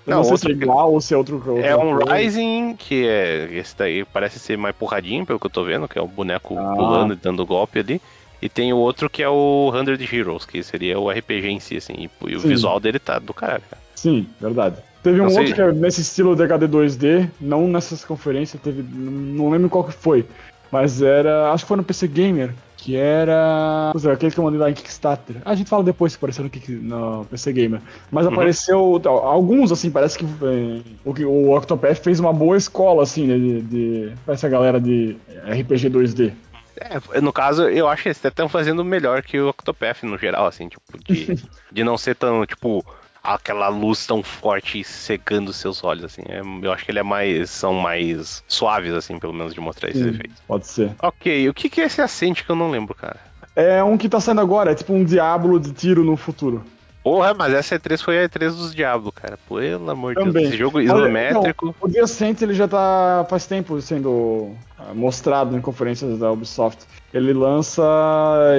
[0.06, 1.42] Eu Não, não sei outro se é igual ou se é outro.
[1.62, 1.96] É um.
[1.96, 3.48] Rising, que é.
[3.52, 6.58] Esse daí parece ser mais porradinho, pelo que eu tô vendo, que é o boneco
[6.58, 6.74] Ah.
[6.76, 8.02] pulando e dando golpe ali.
[8.42, 11.78] E tem o outro que é o 100 Heroes, que seria o RPG em si,
[11.78, 11.94] assim.
[11.96, 12.48] E, e o Sim.
[12.48, 13.82] visual dele tá do caralho, cara.
[13.94, 14.76] Sim, verdade.
[15.04, 15.38] Teve um sei.
[15.38, 18.82] outro que é nesse estilo de HD 2D, não nessas conferências, teve.
[18.82, 20.24] Não lembro qual que foi.
[20.72, 21.52] Mas era.
[21.52, 22.52] Acho que foi no PC Gamer.
[22.78, 23.90] Que era.
[23.92, 25.36] Pois é, aquele que eu mandei lá em Kickstarter.
[25.44, 27.80] A gente fala depois se apareceu no, Kick- no PC Gamer.
[28.10, 28.32] Mas Uhum.
[28.32, 29.00] apareceu.
[29.06, 30.24] Alguns, assim, parece que.
[30.24, 34.12] é, o, o Octopath fez uma boa escola, assim, né, de, de.
[34.24, 36.32] Pra essa galera de RPG 2D.
[36.76, 40.46] É, no caso, eu acho que eles estão fazendo melhor que o Octopath no geral,
[40.46, 41.38] assim, tipo, de,
[41.72, 42.84] de não ser tão, tipo,
[43.24, 46.22] aquela luz tão forte cegando seus olhos, assim.
[46.28, 47.50] É, eu acho que ele é mais.
[47.50, 50.36] são mais suaves, assim, pelo menos, de mostrar esses Sim, efeitos.
[50.46, 50.94] Pode ser.
[51.02, 53.18] Ok, o que, que é esse acente que eu não lembro, cara?
[53.56, 56.62] É um que tá saindo agora, é tipo um Diablo de tiro no futuro.
[57.04, 59.38] Porra, mas essa E3 foi a E3 dos Diablos, cara.
[59.46, 60.48] Pelo amor de Deus.
[60.48, 61.66] Esse jogo isométrico.
[61.66, 66.86] não, o Descent ele já tá faz tempo sendo ah, mostrado em conferências da Ubisoft.
[67.12, 67.82] Ele lança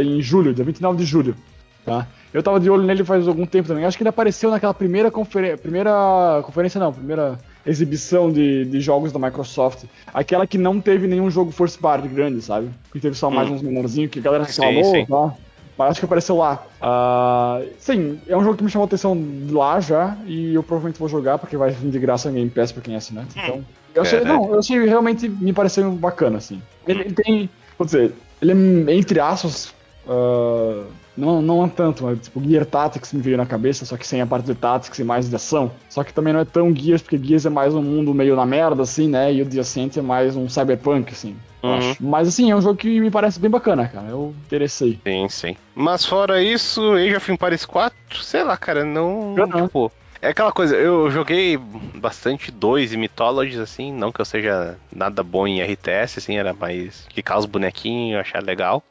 [0.04, 1.36] em julho, dia 29 de julho,
[1.84, 2.08] tá?
[2.36, 3.86] Eu tava de olho nele faz algum tempo também.
[3.86, 9.14] Acho que ele apareceu naquela primeira conferência, primeira conferência não, primeira exibição de, de jogos
[9.14, 9.86] da Microsoft.
[10.14, 12.70] Aquela que não teve nenhum jogo first party grande, sabe?
[12.92, 13.54] Que teve só mais Hum.
[13.54, 15.06] uns menorzinhos que a galera reclamou, sim.
[15.06, 15.34] tá?
[15.78, 16.62] Mas acho que apareceu lá.
[16.82, 19.18] Ah, sim, é um jogo que me chamou a atenção
[19.50, 22.74] lá já, e eu provavelmente vou jogar, porque vai vir de graça no Game Pass
[22.74, 23.30] pra quem é assinante.
[23.42, 23.64] Então,
[23.94, 26.62] eu achei, não, eu achei realmente, me pareceu bacana, assim.
[26.86, 28.12] Ele, ele tem, vou dizer,
[28.42, 28.52] ele
[28.92, 29.74] é, entre aspas,
[30.06, 30.84] ah,
[31.18, 34.22] não, não é tanto, mas tipo, Gear Tactics me veio na cabeça, só que sem
[34.22, 35.72] a parte de Tactics e mais de ação.
[35.90, 38.46] Só que também não é tão Gears, porque Gears é mais um mundo meio na
[38.46, 41.36] merda, assim, né, e o Descent é mais um cyberpunk, assim.
[41.64, 41.78] Uhum.
[41.78, 41.98] acho.
[42.04, 44.08] Mas assim, é um jogo que me parece bem bacana, cara.
[44.10, 45.00] Eu interessei.
[45.04, 45.58] Sim, sim.
[45.74, 49.36] Mas fora isso, Age of Empires 4, sei lá, cara, não.
[49.38, 49.66] Eu não.
[49.66, 49.92] Tipo.
[50.22, 51.56] É aquela coisa, eu joguei
[51.96, 56.52] bastante 2 e Mythologies, assim, não que eu seja nada bom em RTS, assim, era
[56.52, 58.82] mais ficar os bonequinhos, achar legal.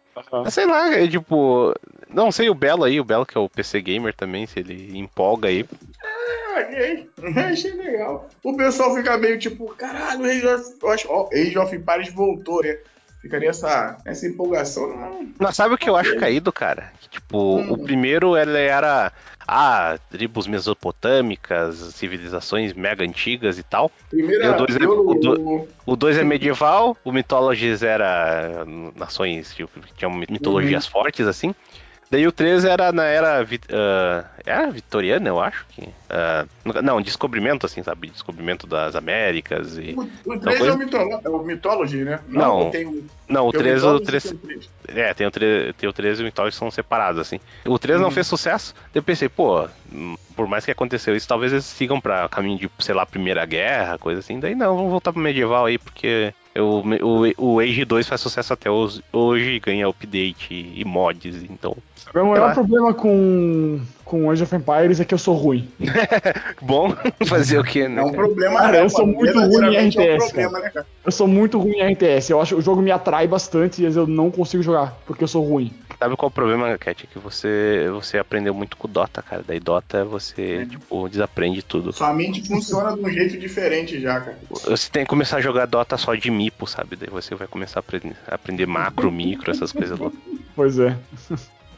[0.45, 1.75] Mas sei lá, é tipo.
[2.14, 4.96] Não sei o Belo aí, o Belo que é o PC Gamer também, se ele
[4.96, 5.66] empolga aí.
[6.02, 7.10] Ah, ok.
[7.36, 8.28] Achei legal.
[8.42, 10.64] O pessoal fica meio tipo, caralho, Age of,
[11.08, 12.76] ó, Age of Empires voltou, né?
[13.20, 14.86] Ficaria essa, essa empolgação.
[14.94, 16.92] Não, Mas sabe o que eu acho caído, cara?
[17.00, 17.72] Que, tipo, Hum.
[17.72, 19.10] o primeiro ele era.
[19.46, 23.90] Ah, tribos mesopotâmicas, civilizações mega antigas e tal.
[24.10, 28.64] primeira, E o dois é- eu- o O 2 é medieval, o Mythologies era
[28.96, 31.54] nações tipo, que tinham mitologias fortes, assim.
[32.11, 33.41] Daí o 3 era na era.
[33.72, 35.89] ah, era vitoriana, eu acho que.
[36.11, 36.45] ah,
[36.83, 38.09] não, descobrimento, assim, sabe?
[38.11, 39.95] Descobrimento das Américas e.
[39.97, 42.21] O, o 3 coisa- é, o mitolo, é o Mythology, né?
[42.29, 42.71] Não.
[42.71, 44.71] tem o, Não, o tem 3, o Mythology 3 e tem o 3.
[44.89, 47.41] É, tem o 3, tem o 3 e o Mythology são separados, assim.
[47.67, 48.14] O 3 não Uhum.
[48.14, 49.67] fez sucesso, daí eu pensei, pô,
[50.37, 53.99] por mais que aconteceu isso, talvez eles sigam pra caminho de, sei lá, Primeira Guerra,
[53.99, 54.39] coisa assim.
[54.39, 58.53] Daí não, vamos voltar pro medieval aí, porque O, o, o Age 2 faz sucesso
[58.53, 61.76] até hoje, hoje ganha update e mods, então.
[62.14, 65.68] Meu maior problema com, com Age of Empires é que eu sou ruim.
[66.63, 66.95] Bom,
[67.26, 68.03] fazer o que, né?
[68.03, 68.79] É um problema, cara.
[68.79, 69.99] Eu sou muito ruim em RTS.
[69.99, 70.87] É um problema, né, cara?
[71.05, 72.31] Eu sou muito ruim em RTS.
[72.31, 75.43] Eu acho o jogo me atrai bastante e eu não consigo jogar, porque eu sou
[75.43, 75.72] ruim.
[75.99, 77.04] Sabe qual é o problema, Cat?
[77.04, 79.45] É que você, você aprendeu muito com Dota, cara.
[79.46, 80.66] Daí Dota você, é.
[80.66, 81.92] tipo, desaprende tudo.
[81.92, 84.38] Sua mente funciona de um jeito diferente já, cara.
[84.50, 86.96] Você tem que começar a jogar Dota só de mipo, sabe?
[86.96, 90.18] Daí você vai começar a aprender, a aprender macro, micro, essas coisas loucas.
[90.54, 90.96] Pois é.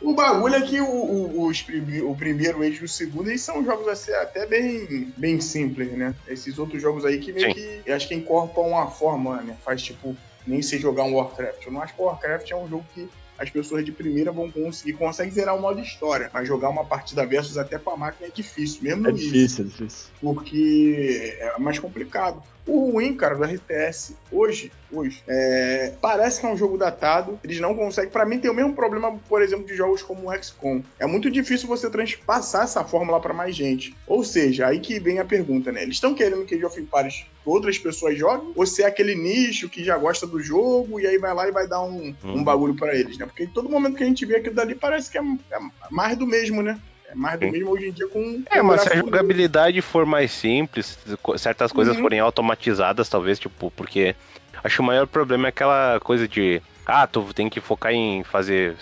[0.00, 1.64] O bagulho é que o, o, os,
[2.02, 6.14] o primeiro e o segundo, eles são jogos assim, até bem, bem simples, né?
[6.28, 7.54] Esses outros jogos aí que meio Sim.
[7.54, 9.56] que eu acho que incorporam uma forma, né?
[9.64, 10.16] Faz tipo,
[10.46, 11.64] nem se jogar um Warcraft.
[11.66, 14.50] Eu não acho que o Warcraft é um jogo que as pessoas de primeira vão
[14.50, 18.28] conseguir, conseguem zerar o modo história, mas jogar uma partida versus até com a máquina
[18.28, 20.08] é difícil, mesmo é difícil, é difícil.
[20.20, 22.42] Porque é mais complicado.
[22.66, 27.38] O ruim, cara, do RTS, hoje, hoje, é, parece que é um jogo datado.
[27.44, 28.10] Eles não conseguem.
[28.10, 30.82] Para mim, tem o mesmo problema, por exemplo, de jogos como o XCOM.
[30.98, 33.96] É muito difícil você transpassar essa fórmula para mais gente.
[34.04, 35.84] Ou seja, aí que vem a pergunta, né?
[35.84, 38.52] Eles estão querendo que Age of Empires outras pessoas joguem?
[38.54, 41.52] Ou se é aquele nicho que já gosta do jogo e aí vai lá e
[41.52, 42.44] vai dar um, um hum.
[42.44, 43.26] bagulho para eles, né?
[43.26, 45.58] Porque todo momento que a gente vê aquilo dali parece que é, é
[45.90, 46.78] mais do mesmo, né?
[47.08, 48.42] É mais do mesmo hoje em dia com.
[48.50, 50.98] É, mas se a jogabilidade for mais simples,
[51.38, 52.02] certas coisas uhum.
[52.02, 54.16] forem automatizadas, talvez, tipo, porque
[54.62, 56.60] acho que o maior problema é aquela coisa de.
[56.84, 58.76] Ah, tu tem que focar em fazer.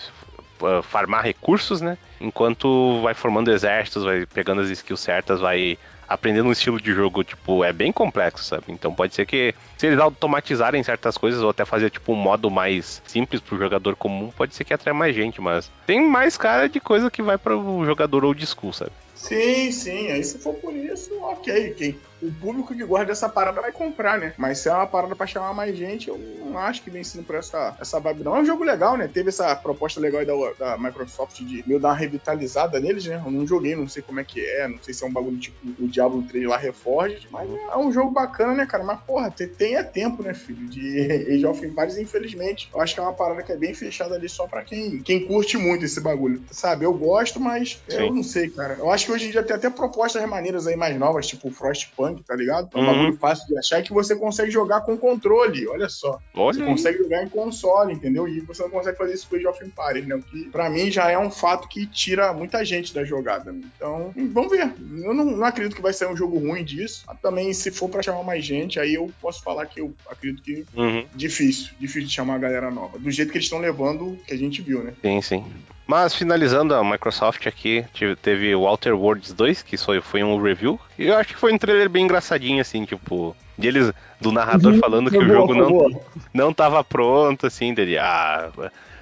[0.61, 1.97] Uh, farmar recursos, né?
[2.19, 7.23] Enquanto vai formando exércitos, vai pegando as skills certas, vai aprendendo um estilo de jogo,
[7.23, 8.65] tipo, é bem complexo, sabe?
[8.69, 12.49] Então pode ser que se eles automatizarem certas coisas ou até fazer, tipo, um modo
[12.49, 16.69] mais simples pro jogador comum, pode ser que atraia mais gente, mas tem mais cara
[16.69, 18.91] de coisa que vai para o jogador old school, sabe?
[19.27, 20.11] Sim, sim.
[20.11, 21.73] Aí se for por isso, ok.
[21.73, 24.33] Quem, o público que gosta dessa parada vai comprar, né?
[24.37, 27.23] Mas se é uma parada pra chamar mais gente, eu não acho que vem sendo
[27.23, 28.35] por essa, essa vibe, não.
[28.35, 29.07] É um jogo legal, né?
[29.07, 33.21] Teve essa proposta legal aí da, da Microsoft de meio dar uma revitalizada neles, né?
[33.23, 35.37] Eu não joguei, não sei como é que é, não sei se é um bagulho
[35.37, 38.83] tipo o Diablo 3 lá Reforged, mas é um jogo bacana, né, cara?
[38.83, 40.69] Mas, porra, tem é tempo, né, filho?
[40.69, 41.01] De
[41.33, 42.69] Age of Empires, infelizmente.
[42.73, 45.27] Eu acho que é uma parada que é bem fechada ali só pra quem, quem
[45.27, 46.43] curte muito esse bagulho.
[46.51, 46.85] Sabe?
[46.85, 47.97] Eu gosto, mas Sim.
[47.97, 48.75] eu não sei, cara.
[48.75, 51.51] Eu acho que hoje em dia tem até propostas maneiras aí mais novas, tipo o
[51.51, 52.69] Frostpunk, tá ligado?
[52.73, 52.85] É um uhum.
[52.85, 56.19] bagulho fácil de achar que você consegue jogar com controle, olha só.
[56.33, 56.67] Olha você aí.
[56.67, 58.27] consegue jogar em console, entendeu?
[58.27, 60.15] E você não consegue fazer isso com Age of Empires, né?
[60.15, 63.51] O que pra mim já é um fato que tira muita gente da jogada.
[63.51, 63.61] Né?
[63.75, 64.73] Então, vamos ver.
[65.03, 67.03] Eu não, não, acredito que vai ser um jogo ruim disso.
[67.07, 70.43] Mas também, se for pra chamar mais gente, aí eu posso falar que eu acredito
[70.43, 71.05] que uhum.
[71.13, 72.99] difícil, difícil de chamar a galera nova.
[72.99, 74.93] Do jeito que eles estão levando, que a gente viu, né?
[75.01, 75.45] Sim, sim.
[75.87, 77.85] Mas finalizando a Microsoft aqui,
[78.21, 80.79] teve o Outer Worlds 2, que foi, foi um review.
[80.97, 83.35] E eu acho que foi um trailer bem engraçadinho, assim, tipo.
[83.57, 86.01] Deles, do narrador uhum, falando que o jogo não,
[86.33, 87.97] não tava pronto, assim, dele.
[87.97, 88.49] Ah,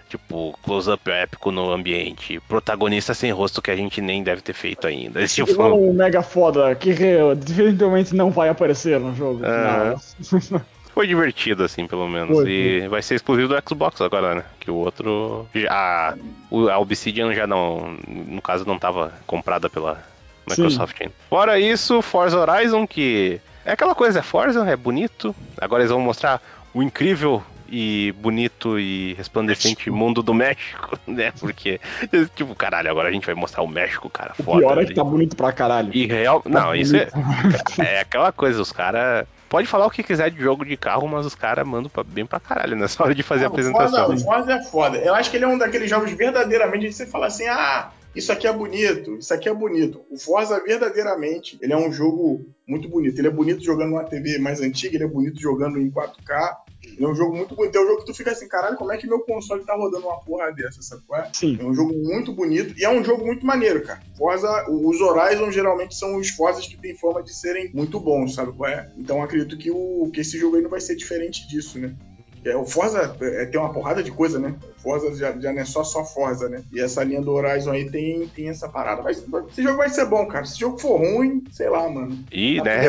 [0.07, 4.85] tipo, close-up épico no ambiente, protagonista sem rosto que a gente nem deve ter feito
[4.85, 5.19] ainda.
[5.21, 5.63] Esse tipo...
[5.63, 6.93] um mega foda que
[7.35, 9.41] definitivamente não vai aparecer no jogo.
[9.43, 10.61] Uh...
[10.93, 12.37] foi divertido, assim, pelo menos.
[12.37, 12.89] Foi, e foi.
[12.89, 14.43] vai ser exclusivo do Xbox agora, né?
[14.59, 15.47] Que o outro.
[15.53, 16.15] Já,
[16.71, 17.97] a Obsidian já não.
[18.07, 20.03] No caso, não estava comprada pela
[20.47, 21.13] Microsoft ainda.
[21.29, 23.41] Fora isso, Forza Horizon, que.
[23.65, 25.35] É aquela coisa, é Forza, é bonito.
[25.59, 26.41] Agora eles vão mostrar
[26.73, 29.95] o incrível e bonito e resplandecente México.
[29.95, 31.31] mundo do México, né?
[31.39, 31.79] Porque,
[32.35, 34.33] tipo, caralho, agora a gente vai mostrar o México, cara.
[34.37, 35.89] O foda, pior é que tá bonito pra caralho.
[35.91, 36.41] E real.
[36.41, 36.83] Tá não, bonito.
[36.83, 37.07] isso é.
[37.83, 41.27] É aquela coisa, os caras pode falar o que quiser de jogo de carro, mas
[41.27, 44.07] os caras mandam bem pra caralho nessa hora de fazer não, a apresentação.
[44.07, 44.97] Forza, Forza é foda.
[44.97, 48.31] Eu acho que ele é um daqueles jogos verdadeiramente que você fala assim, ah, isso
[48.31, 50.01] aqui é bonito, isso aqui é bonito.
[50.09, 53.17] O Forza verdadeiramente, ele é um jogo muito bonito.
[53.19, 56.57] Ele é bonito jogando numa TV mais antiga, ele é bonito jogando em 4K.
[56.83, 57.75] Ele é um jogo muito bonito.
[57.75, 60.05] É um jogo que tu fica assim, caralho, como é que meu console tá rodando
[60.05, 61.29] uma porra dessa, sabe qual é?
[61.33, 61.57] Sim.
[61.59, 64.01] É um jogo muito bonito e é um jogo muito maneiro, cara.
[64.17, 68.51] Forza, os Horizon geralmente são os Forzas que têm forma de serem muito bons, sabe
[68.51, 68.91] qual é?
[68.97, 71.95] Então acredito que, o, que esse jogo aí não vai ser diferente disso, né?
[72.45, 74.55] É, o Forza é, tem uma porrada de coisa, né?
[74.77, 76.61] O Forza já, já não é só só Forza, né?
[76.71, 79.01] E essa linha do Horizon aí tem, tem essa parada.
[79.01, 80.45] Mas esse jogo vai ser bom, cara.
[80.45, 82.19] Se o jogo for ruim, sei lá, mano.
[82.31, 82.83] E, tá né?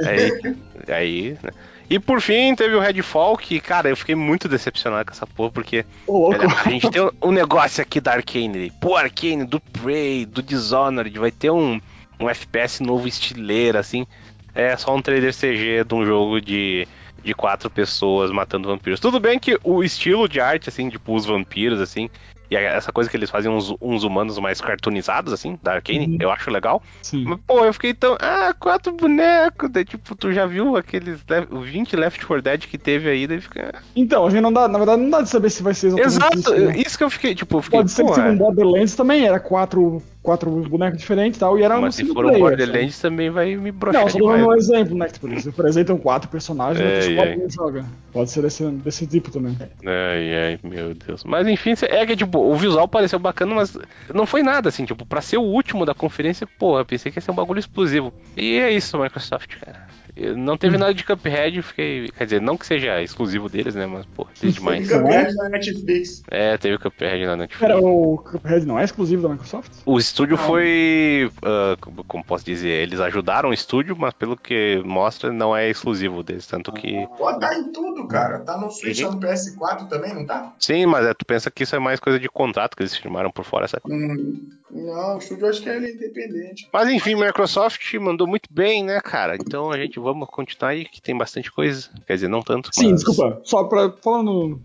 [0.06, 0.56] Aí,
[0.88, 1.50] aí né?
[1.90, 5.50] E por fim, teve o Redfall, que, cara, eu fiquei muito decepcionado com essa porra,
[5.50, 8.72] porque oh, a gente tem um negócio aqui da Arkane.
[8.80, 11.80] Pô, Arkane, do Prey, do Dishonored, vai ter um,
[12.20, 14.06] um FPS novo estileiro, assim.
[14.54, 16.86] É só um trailer CG de um jogo de,
[17.22, 19.00] de quatro pessoas matando vampiros.
[19.00, 22.08] Tudo bem que o estilo de arte, assim, tipo, os vampiros, assim,
[22.52, 26.16] E essa coisa que eles fazem uns, uns humanos mais cartoonizados, assim, da Arkane, Uhum.
[26.20, 26.82] eu acho legal.
[27.00, 27.22] Sim.
[27.24, 28.16] Mas, pô, eu fiquei tão.
[28.20, 29.70] Ah, quatro bonecos.
[29.70, 33.40] Daí, tipo, tu já viu aqueles le- 20 Left 4 Dead que teve aí, daí
[33.40, 33.80] fica.
[33.94, 36.08] Então, a gente não dá, na verdade, não dá de saber se vai ser exatamente
[36.16, 36.56] Exato, isso.
[36.66, 36.76] né?
[36.76, 37.78] isso que eu fiquei, tipo, eu fiquei.
[37.78, 38.24] Pode ser que é.
[38.24, 42.02] um Borderlands também, era quatro, quatro bonecos diferentes e tal, e era um Mas se
[42.02, 45.08] single for um player, Borderlands também vai me broxar Não, só dando um exemplo, né?
[45.08, 47.16] Tipo, eles apresentam quatro personagens outros ei.
[47.16, 47.84] quatro não joga.
[48.12, 49.56] Pode ser desse, desse tipo também.
[49.84, 51.24] Ai, ai, meu Deus.
[51.24, 53.76] Mas enfim, é que, tipo, o visual pareceu bacana, mas
[54.12, 57.22] não foi nada, assim, tipo, pra ser o último da conferência, porra, pensei que ia
[57.22, 58.12] ser um bagulho explosivo.
[58.36, 59.89] E é isso, Microsoft, cara.
[60.36, 60.80] Não teve Hum.
[60.80, 62.08] nada de Cuphead, eu fiquei.
[62.08, 63.86] Quer dizer, não que seja exclusivo deles, né?
[63.86, 64.86] Mas, pô, triste demais.
[64.86, 66.22] Fica perto da Netflix.
[66.30, 67.60] É, teve Cuphead na Netflix.
[67.60, 69.70] Pera, o Cuphead não é exclusivo da Microsoft?
[69.86, 70.44] O estúdio Não.
[70.44, 71.30] foi.
[71.42, 71.76] ah,
[72.06, 72.82] como- posso dizer?
[72.82, 76.46] Eles ajudaram o estúdio, mas pelo que mostra, não é exclusivo deles.
[76.46, 77.06] Tanto que.
[77.18, 78.40] Pô, tá em tudo, cara.
[78.40, 79.12] Tá no Switch, Uhum.
[79.12, 80.52] no PS4 também, não tá?
[80.58, 83.30] Sim, mas é, tu pensa que isso é mais coisa de contrato que eles firmaram
[83.30, 83.82] por fora, sabe?
[83.88, 86.68] Hum, não, o estúdio eu acho que ele é independente.
[86.72, 89.36] Mas enfim, Microsoft mandou muito bem, né, cara?
[89.36, 91.88] Então a gente vamos continuar aí, que tem bastante coisa.
[92.06, 92.70] Quer dizer, não tanto.
[92.72, 93.40] Sim, mas- desculpa.
[93.44, 93.92] Só pra.
[94.02, 94.60] Falando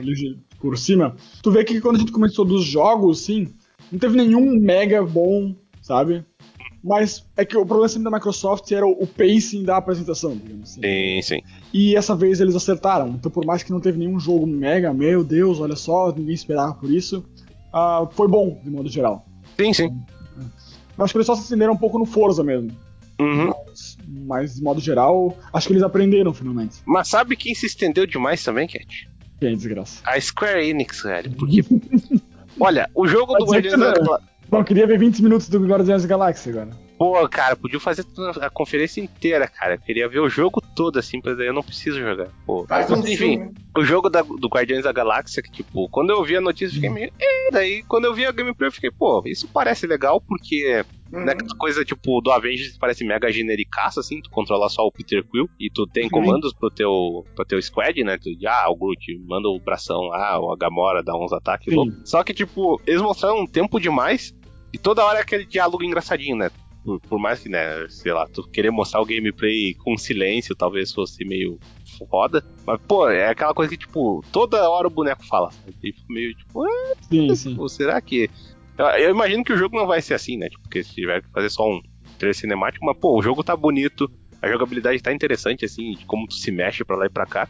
[0.00, 3.48] lige- por cima, tu vê que quando a gente começou dos jogos, sim,
[3.90, 6.24] não teve nenhum mega bom, sabe?
[6.82, 10.80] Mas é que o problema sempre da Microsoft era o, pacing da apresentação, digamos assim.
[10.82, 11.42] Sim, sim.
[11.74, 13.08] E essa vez eles acertaram.
[13.08, 16.72] Então, por mais que não teve nenhum jogo mega, meu Deus, olha só, ninguém esperava
[16.74, 17.22] por isso,
[17.72, 19.26] ah, foi bom, de modo geral.
[19.60, 20.02] Sim, sim.
[20.96, 22.70] Eu acho que eles só se estenderam um pouco no Forza mesmo.
[23.20, 23.52] Uhum.
[23.66, 26.78] Mas, mas, de modo geral, acho que eles aprenderam finalmente.
[26.86, 29.08] Mas sabe quem se estendeu demais também, Cat?
[29.38, 30.00] Quem é desgraça.
[30.04, 31.30] A Square Enix, velho.
[31.32, 31.64] Porque.
[32.58, 34.20] Olha, o jogo do Pode dizer Guardiões da
[34.50, 34.64] não.
[34.64, 36.70] Queria ver 20 minutos do Guardiões da Galáxia agora.
[37.00, 38.04] Pô, cara, podia fazer
[38.42, 39.76] a conferência inteira, cara.
[39.76, 42.28] Eu queria ver o jogo todo, assim, daí eu não preciso jogar.
[42.44, 43.54] Pô, mas, um enfim, filme.
[43.74, 46.74] o jogo da- do Guardiões da Galáxia, que, tipo, quando eu vi a notícia, eu
[46.74, 47.10] fiquei meio.
[47.18, 51.22] "Eh", daí, quando eu vi a gameplay, eu fiquei, pô, isso parece legal, porque Uhum.
[51.24, 54.82] Não é aquela coisa tipo do Avengers que parece mega genericaço, assim, tu controla só
[54.82, 56.10] o Peter Quill e tu tem Sim.
[56.10, 58.16] comandos pro teu, pro teu squad, né?
[58.16, 61.94] Tu, ah, o Groot manda o bração, ah, o Gamora dá uns ataques loucos.
[62.08, 64.32] Só que, tipo, eles mostraram um tempo demais
[64.72, 66.48] e toda hora é aquele diálogo engraçadinho, né?
[66.84, 70.92] Por, por mais que, né, sei lá, tu querer mostrar o gameplay com silêncio talvez
[70.92, 71.58] fosse meio
[72.08, 72.44] foda.
[72.66, 75.50] Mas, pô, é aquela coisa que, tipo, toda hora o boneco fala.
[75.68, 77.54] E fica meio tipo, ah, Sim, sim.
[77.54, 78.30] Pô, será que.
[78.78, 80.48] Eu, eu imagino que o jogo não vai ser assim, né?
[80.48, 81.80] Tipo, porque se tiver que fazer só um
[82.18, 86.26] trailer cinemático, mas, pô, o jogo tá bonito, a jogabilidade tá interessante, assim, de como
[86.26, 87.48] tu se mexe pra lá e pra cá.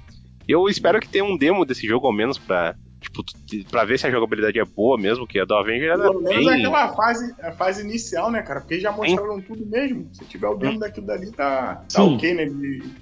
[0.48, 2.74] Eu espero que tenha um demo desse jogo, ao menos, pra.
[3.00, 3.24] Tipo,
[3.70, 6.46] pra ver se a jogabilidade é boa mesmo, que a do Avenger era Pelo menos
[6.46, 6.58] é bem.
[6.66, 8.60] aquela fase, a fase inicial, né, cara?
[8.60, 10.08] Porque já mostraram tudo mesmo.
[10.12, 12.46] Se tiver o demo daquilo dali, tá, tá ok, né?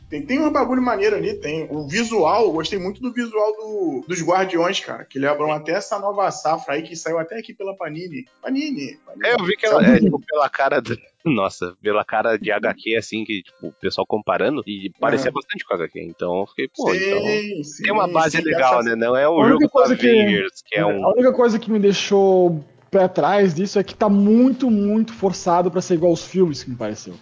[0.08, 1.66] Tem, tem um bagulho maneiro ali, tem.
[1.68, 5.04] O visual, eu gostei muito do visual do- dos Guardiões, cara.
[5.04, 8.24] Que lembram até essa nova safra aí que saiu até aqui pela Panini.
[8.40, 8.96] Panini.
[9.04, 9.26] Panini.
[9.28, 10.96] É, eu vi que ela é, tipo, pela cara do...
[11.34, 15.34] Nossa, pela cara de HQ, assim, que, tipo, o pessoal comparando, e parecia Uhum.
[15.34, 16.00] bastante com HQ.
[16.02, 17.64] Então eu fiquei, pô, Sim, então.
[17.64, 18.96] sim, Tem uma base sim, legal, essa- né?
[18.96, 21.04] Não é o única jogo coisa que- Avengers, que é um.
[21.04, 25.70] A única coisa que me deixou pé atrás disso é que tá muito, muito forçado
[25.70, 27.14] pra ser igual aos filmes, que me pareceu.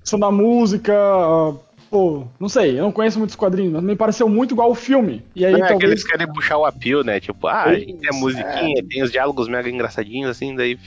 [0.00, 1.54] Questão da música, ah,
[1.90, 5.22] pô, não sei, eu não conheço muitos quadrinhos, mas me pareceu muito igual ao filme.
[5.34, 5.90] E aí Não é que talvez.
[5.90, 7.18] eles querem puxar o apio, né?
[7.18, 10.78] Tipo, ah, a gente tem a Isso, musiquinha, tem os diálogos mega engraçadinhos, assim, daí.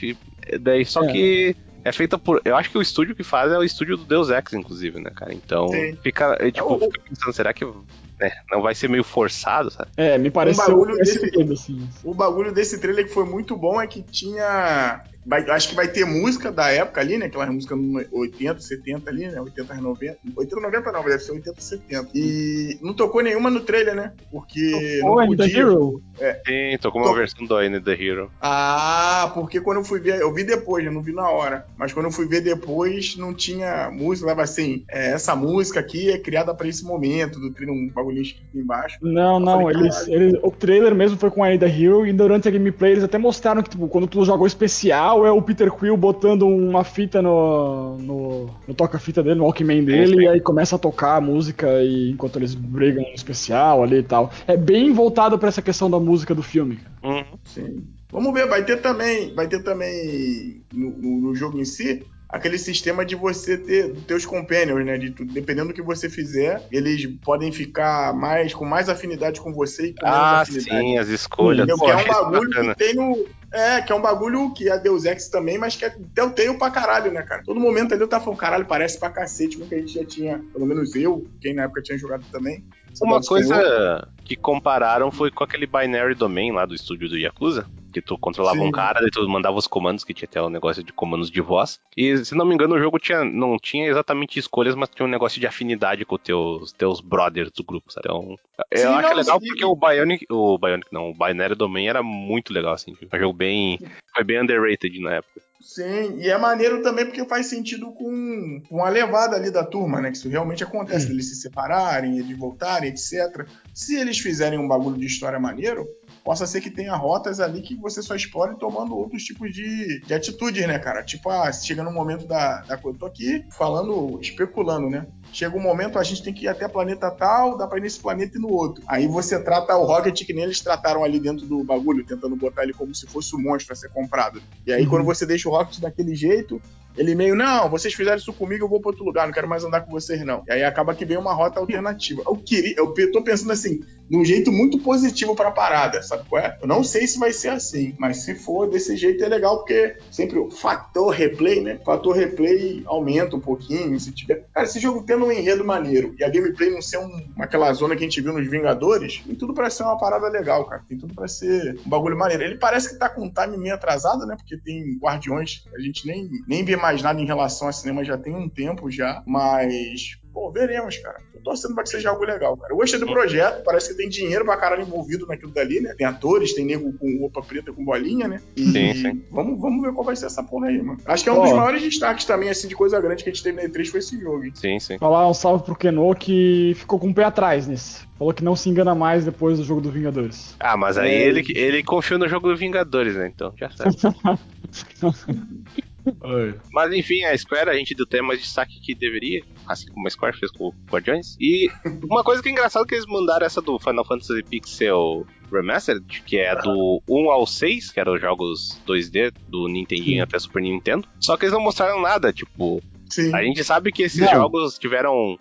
[0.61, 1.11] Daí só É.
[1.11, 1.55] que.
[1.87, 2.41] É feita por.
[2.43, 5.09] Eu acho que o estúdio que faz é o estúdio do Deus Ex, inclusive, né,
[5.15, 5.33] cara?
[5.33, 5.95] Então Sim.
[6.03, 6.37] fica.
[6.39, 9.89] eu, Tipo, fica pensando, será que né, não vai ser meio forçado, sabe?
[9.95, 11.87] É, me pareceu bagulho esse desse- medo, assim.
[12.03, 15.01] O bagulho desse trailer que foi muito bom é que tinha.
[15.27, 17.25] Vai- acho que vai ter música da época ali, né?
[17.27, 19.39] Aquelas músicas no 80, 70 ali, né?
[19.41, 20.17] 80, 90.
[20.35, 22.09] 80, 90 não, deve ser 80, 70.
[22.15, 24.13] E não tocou nenhuma no trailer, né?
[24.31, 25.57] Porque Ou não podia.
[25.59, 26.01] Hero.
[26.45, 28.31] Sim, tô com uma versão do Ine The Hero.
[28.41, 30.89] Ah, porque quando eu fui ver, eu vi depois, né?
[30.91, 31.65] Não vi na hora.
[31.77, 34.27] Mas quando eu fui ver depois, não tinha música.
[34.27, 38.21] Leva assim, é, essa música aqui é criada pra esse momento, do trailer, um bagulhinho
[38.23, 38.97] escrito embaixo.
[39.01, 42.47] Não, não, falei, eles, eles- o trailer mesmo foi com a Ada Hero e durante
[42.47, 45.95] a gameplay eles até mostraram que, tipo, quando tu jogou especial é o Peter Quill
[45.97, 50.21] botando uma fita no, no, no toca-fita dele, no Walkman dele, sim.
[50.21, 54.03] e aí começa a tocar a música e, enquanto eles brigam no especial ali e
[54.03, 54.31] tal.
[54.47, 56.79] É bem voltado pra essa questão da música do filme.
[57.03, 57.23] Uhum.
[57.43, 57.83] Sim.
[58.11, 62.57] Vamos ver, vai ter também, vai ter também no, no- no jogo em si aquele
[62.57, 64.97] sistema de você ter teus companions, né?
[64.97, 69.87] De dependendo do que você fizer, eles podem ficar mais com mais afinidade com você
[69.87, 70.69] e com menos Ah, afinidade.
[70.81, 71.67] sim, as escolhas.
[71.69, 72.75] Pô, que é um bagulho bacana.
[72.75, 73.25] que tem no.
[73.51, 76.69] É, que é um bagulho que é Deus Ex também, mas que é Telltale pra
[76.69, 77.43] caralho, né, cara?
[77.43, 80.05] Todo momento ali eu tava falando, caralho, parece pra cacete o que a gente já
[80.05, 82.63] tinha, pelo menos eu, quem na época tinha jogado também.
[83.01, 87.65] Uma coisa que compararam foi com aquele Binary Domain lá do estúdio do Yakuza.
[87.91, 88.67] Que tu controlava Sim.
[88.67, 91.41] um cara, daí tu mandava os comandos, que tinha até o negócio de comandos de
[91.41, 91.79] voz.
[91.95, 95.09] E se não me engano, o jogo tinha, não tinha exatamente escolhas, mas tinha um
[95.09, 98.07] negócio de afinidade com os teus, teus brothers do grupo, sabe?
[98.07, 98.35] Então,
[98.71, 102.03] eu Sim, acho não, legal porque o Bionic, o Bionic não, o Binary Domain era
[102.03, 102.95] muito legal, assim.
[102.95, 103.79] Foi um jogo bem,
[104.13, 105.41] foi bem underrated na época.
[105.61, 109.99] Sim, e é maneiro também porque faz sentido com, com a levada ali da turma,
[109.99, 110.11] né?
[110.11, 113.45] Que isso realmente acontece, deles se separarem, eles voltarem, etc.
[113.73, 115.85] Se eles fizerem um bagulho de história maneiro,
[116.27, 120.13] possa ser que tenha rotas ali que você só explore tomando outros tipos de, de
[120.13, 121.01] atitudes, né, cara?
[121.01, 122.97] Tipo, ah, chega no momento da, da coisa.
[122.97, 125.07] Eu tô aqui falando, especulando, né?
[125.31, 128.01] Chega um momento, a gente tem que ir até planeta tal, dá pra ir nesse
[128.01, 128.83] planeta e no outro.
[128.87, 132.63] Aí você trata o Rocket que nem eles trataram ali dentro do bagulho, tentando botar
[132.63, 134.41] ele como se fosse um monstro a ser comprado.
[134.65, 134.89] E aí, Uhum.
[134.89, 136.61] quando você deixa o Rocket daquele jeito,
[136.97, 139.63] ele meio, não, vocês fizeram isso comigo, eu vou pra outro lugar, não quero mais
[139.63, 140.43] andar com vocês, não.
[140.47, 142.23] E aí acaba que vem uma rota alternativa.
[142.25, 146.41] Eu queria, eu tô pensando assim, de um jeito muito positivo pra parada, sabe qual
[146.41, 146.57] é?
[146.61, 149.97] Eu não sei se vai ser assim, mas se for desse jeito é legal, porque
[150.11, 151.79] sempre o fator replay, né?
[151.85, 154.45] Fator replay aumenta um pouquinho, se tiver.
[154.53, 157.95] Cara, esse jogo tendo um enredo maneiro e a gameplay não ser um, aquela zona
[157.95, 160.83] que a gente viu nos Vingadores, tem tudo pra ser uma parada legal, cara.
[160.87, 162.43] Tem tudo pra ser um bagulho maneiro.
[162.43, 164.35] Ele parece que tá com um time meio atrasado, né?
[164.37, 168.17] Porque tem Guardiões, a gente nem, nem vê mais nada em relação a cinema já
[168.17, 170.17] tem um tempo já, mas.
[170.33, 171.19] Pô, veremos, cara.
[171.33, 172.71] Tô torcendo pra que seja algo legal, cara.
[172.71, 175.95] Eu gostei do projeto, parece que tem dinheiro pra caralho envolvido naquilo dali, né?
[175.97, 178.39] Tem atores, tem nego com roupa preta com bolinha, né?
[178.55, 179.23] E Sim, sim.
[179.31, 180.99] Vamos, vamos ver qual vai ser essa porra aí, mano.
[181.07, 183.41] Acho que é um dos maiores destaques também, assim, de coisa grande que a gente
[183.41, 184.51] teve na E3 foi esse jogo, hein?
[184.53, 184.99] Sim, sim.
[184.99, 188.05] Falar um salve pro Keno que ficou com o pé atrás nesse.
[188.19, 190.55] Falou que não se engana mais depois do jogo dos Vingadores.
[190.59, 191.27] Ah, mas aí É.
[191.27, 193.31] ele, ele confiou no jogo do Vingadores, né?
[193.33, 193.95] Então, já sabe.
[196.21, 196.55] Oi.
[196.71, 200.09] Mas enfim, a Square, a gente deu até mais destaque que deveria, assim como a
[200.09, 201.35] Square fez com o Guardiões.
[201.39, 201.69] E
[202.09, 206.05] uma coisa que é engraçado é que eles mandaram essa do Final Fantasy Pixel Remastered,
[206.25, 210.21] que é do 1 ao 6, que eram os jogos 2D do Nintendinho Sim.
[210.21, 211.07] até Super Nintendo.
[211.19, 213.33] Só que eles não mostraram nada, tipo, Sim.
[213.33, 214.29] a gente sabe que esses Não.
[214.31, 215.37] jogos tiveram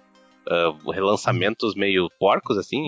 [0.49, 2.81] ah, relançamentos meio porcos, assim,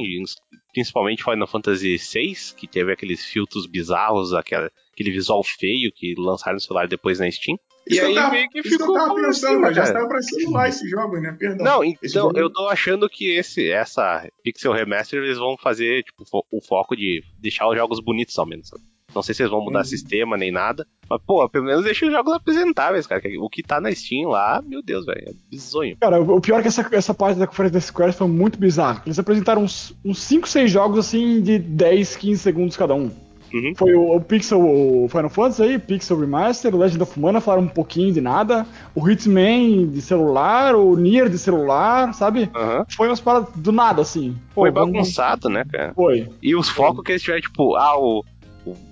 [0.73, 6.55] principalmente Final Fantasy VI, que teve aqueles filtros bizarros, aquela- aquele visual feio que lançaram
[6.55, 7.59] no celular depois na Steam.
[7.89, 9.61] E Isso que aí eu tava, meio que isso que eu ficou tava pensando, cima,
[9.61, 11.37] mas já estava pra celular esse jogo, né?
[11.39, 11.65] Perdão.
[11.65, 16.25] Não, então jogo- eu tô achando que esse, essa Pixel Remaster eles vão fazer tipo,
[16.25, 18.69] fo- o foco de deixar os jogos bonitos ao menos.
[18.69, 18.83] sabe?
[19.15, 19.85] Não sei se eles vão mudar Uhum.
[19.87, 23.23] sistema nem nada, mas pô, pelo menos deixa os jogos apresentáveis, cara.
[23.23, 25.97] que O que tá na Steam lá, meu Deus, velho, é bizonho.
[25.99, 29.03] Cara, o pior é que essa, essa parte da conferência da Square foi muito bizarra.
[29.07, 33.11] Eles apresentaram uns, uns 5, 6 jogos assim de 10, 15 segundos cada um.
[33.53, 33.73] Uhum.
[33.77, 37.65] Foi o, o Pixel, o Final Fantasy aí, Pixel Remaster, o Legend of Mana falaram
[37.65, 42.51] um pouquinho de nada, o Hitman de celular, o Nier de celular, sabe?
[42.55, 42.85] Aham.
[42.95, 44.37] Foi umas paradas do nada, assim.
[44.55, 45.95] Pô, Foi vamos- bagunçado, né, cara?
[45.95, 46.29] Foi.
[46.43, 48.25] E os focos que eles tiveram, tipo, ah, o,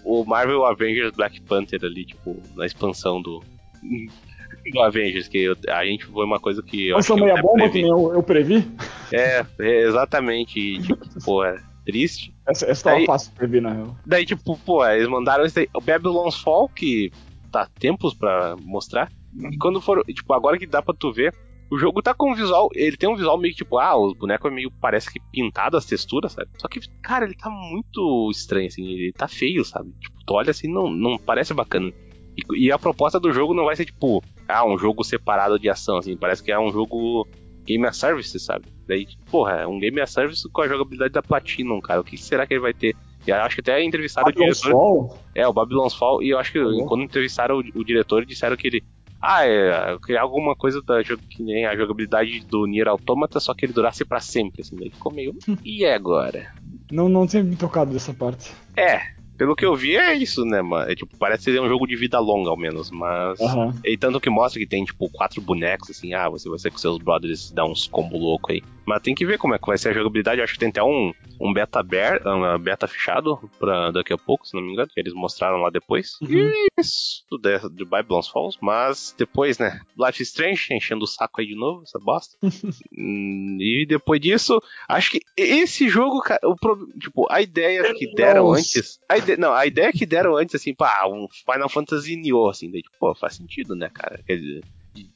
[0.04, 3.42] o, Marvel Avengers Black Panther ali, tipo, na expansão do.
[4.72, 7.70] Do Avengers, que eu- a gente foi uma coisa que eu eu meia bomba, que
[7.70, 7.88] previ.
[7.88, 8.68] eu, eu previ.
[9.12, 10.58] É, é, exatamente.
[10.58, 11.56] E, tipo, pô, é
[11.86, 12.34] triste.
[12.46, 13.96] Essa, essa tava Aí- fácil de prever, na real.
[14.04, 17.10] Daí, tipo, pô, eles mandaram esse daí, o Babylon's Fall, que
[17.50, 19.10] tá tempos pra mostrar.
[19.52, 21.32] E quando for, tipo, agora que dá pra tu ver,
[21.70, 24.12] o jogo tá com um visual, ele tem um visual meio que tipo, ah, os
[24.14, 26.48] bonecos é meio, parece que pintado as texturas, sabe?
[26.58, 29.90] Só que, cara, ele tá muito estranho, assim, ele tá feio, sabe?
[30.00, 31.92] Tipo, tu olha assim, não, não parece bacana.
[32.36, 35.68] E, e a proposta do jogo não vai ser, tipo, ah, um jogo separado de
[35.68, 37.26] ação, assim, parece que é um jogo
[37.66, 38.66] Game as Service, sabe?
[38.86, 42.00] Daí, porra, é um Game as Service com a jogabilidade da Platinum, cara.
[42.00, 42.94] O que será que ele vai ter?
[43.26, 44.78] E eu acho que até entrevistaram o Babylon's diretor.
[44.78, 45.18] Fall?
[45.34, 46.86] É, o Babylon's Fall, e eu acho que Uhum.
[46.86, 48.84] quando entrevistaram o, o diretor, disseram que ele.
[49.20, 53.64] Ah, é, criar alguma coisa da que nem a jogabilidade do Nier Automata, só que
[53.64, 55.34] ele durasse pra sempre, assim, daí ficou meio.
[55.64, 56.52] E agora?
[56.92, 58.52] Não, não tinha me tocado dessa parte.
[58.76, 59.00] É,
[59.36, 60.90] pelo que eu vi é isso, né, mano?
[60.90, 63.40] É, tipo, parece ser um jogo de vida longa, ao menos, mas.
[63.40, 63.74] Aham.
[63.84, 66.78] E tanto que mostra que tem, tipo, quatro bonecos, assim, ah, você vai ser com
[66.78, 68.62] seus brothers dar uns combo louco aí.
[68.86, 70.38] Mas tem que ver como é que vai ser a jogabilidade.
[70.38, 74.18] Eu acho que tem até um, um beta aberto, um beta fechado pra daqui a
[74.18, 76.12] pouco, se não me engano, que eles mostraram lá depois.
[76.22, 76.28] Uhum.
[76.30, 78.56] E isso de, de Babylon's Falls.
[78.60, 82.36] Mas depois, né, Life is Strange, enchendo o saco aí de novo, essa bosta.
[82.98, 86.54] Hum, e depois disso, acho que esse jogo, cara, o
[86.98, 88.60] tipo, a ideia que deram Nossa.
[88.60, 88.98] antes.
[89.08, 92.70] A ide- não, a ideia que deram antes, assim, pá, um Final Fantasy Nioh, assim,
[92.70, 94.20] daí, tipo, pô, faz sentido, né, cara?
[94.26, 94.64] Quer dizer.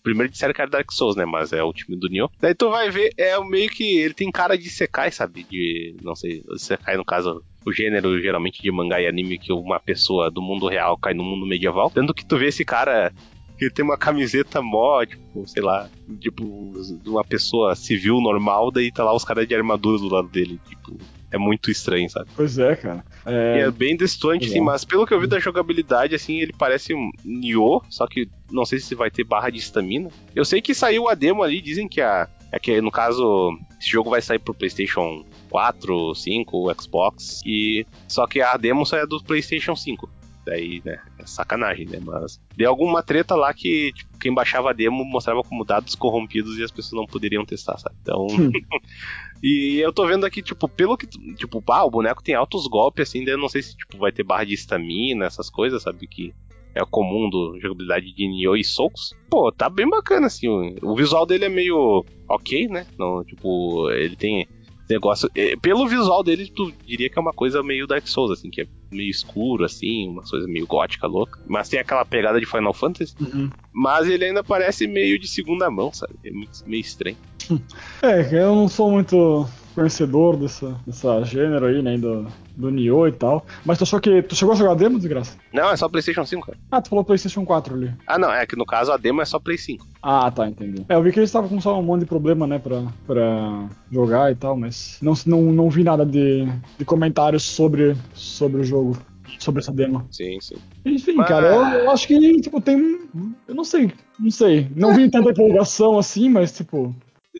[0.03, 1.25] Primeiro disseram que era Dark Souls, né?
[1.25, 2.31] Mas é o time do Nioh.
[2.41, 3.99] Daí tu vai ver, é meio que.
[3.99, 5.45] Ele tem cara de Sekai, sabe?
[5.45, 5.97] De.
[6.03, 7.43] Não sei, Sekai no caso.
[7.65, 11.23] O gênero geralmente de mangá e anime que uma pessoa do mundo real cai no
[11.23, 11.91] mundo medieval.
[11.91, 13.13] Tanto que tu vê esse cara
[13.59, 15.87] que tem uma camiseta mó, tipo, sei lá,
[16.19, 20.29] tipo, de uma pessoa civil normal, daí tá lá os caras de armadura do lado
[20.29, 20.97] dele, tipo.
[21.31, 22.29] É muito estranho, sabe?
[22.35, 23.05] Pois é, cara.
[23.25, 26.53] É, e é bem distante, sim, mas pelo que eu vi da jogabilidade, assim, ele
[26.57, 30.11] parece um Nioh, só que não sei se vai ter barra de estamina.
[30.35, 32.29] Eu sei que saiu a demo ali, dizem que a.
[32.53, 38.27] É que no caso, esse jogo vai sair pro PlayStation 4, 5, Xbox, e só
[38.27, 40.20] que a demo só é do PlayStation 5
[40.51, 42.01] daí, né, é sacanagem, né?
[42.05, 46.59] Mas deu alguma treta lá que tipo, quem baixava a demo mostrava como dados corrompidos
[46.59, 47.95] e as pessoas não poderiam testar, sabe?
[48.03, 48.27] Então.
[49.41, 51.07] e eu tô vendo aqui, tipo, pelo que.
[51.07, 54.11] Tipo, ah, o boneco tem altos golpes, assim, daí eu não sei se tipo, vai
[54.11, 56.09] ter barra de estamina, essas coisas, sabe?
[56.09, 56.35] Que
[56.75, 59.15] é comum do jogabilidade de Nioh e Souls.
[59.31, 60.49] Pô, tá bem bacana, assim.
[60.49, 62.87] O, o visual dele é meio ok, né?
[62.99, 64.49] Não, tipo, ele tem
[64.91, 65.31] negócio.
[65.35, 68.63] É, pelo visual dele, tu diria que é uma coisa meio Dark Souls, assim, que
[68.63, 71.39] é meio escuro, assim, uma coisa meio gótica louca.
[71.47, 73.15] Mas tem aquela pegada de Final Fantasy.
[73.21, 73.51] Uhum.
[73.73, 76.15] Mas ele ainda parece meio de segunda mão, sabe?
[76.25, 77.17] É meio estranho.
[78.03, 79.47] É, eu não sou muito
[79.81, 81.97] conhecedor dessa, dessa gênero aí, né?
[81.97, 83.47] Do, do Nioh e tal.
[83.65, 84.23] Mas tu achou que.
[84.23, 85.39] Tu chegou a jogar a demo, desgraça?
[85.53, 86.59] Não, é só PlayStation 5, cara.
[86.71, 87.95] Ah, tu falou PlayStation 4 ali.
[88.07, 89.87] Ah, não, é que no caso a demo é só Play 5.
[90.03, 90.85] Ah, tá, entendi.
[90.87, 93.69] É, eu vi que eles estavam com só um monte de problema, né, pra, pra
[93.91, 96.47] jogar e tal, mas não, não, não vi nada de,
[96.79, 98.99] de comentários sobre, sobre o jogo
[99.39, 100.07] sobre essa demo.
[100.11, 100.57] Sim, sim.
[100.85, 101.29] Enfim, Mas...
[101.29, 103.01] cara, eu, eu, acho que, tipo, tem.
[103.49, 104.69] Eu não sei, não sei.
[104.75, 106.95] Não vi tanta empolgação assim, mas, tipo.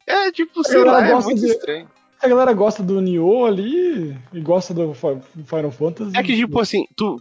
[0.07, 1.47] É, tipo, sei lá, é muito de...
[1.47, 1.89] estranho.
[2.23, 6.17] A galera gosta do Nioh ali e gosta do Final Fantasy.
[6.17, 7.17] É que, tipo assim, tu,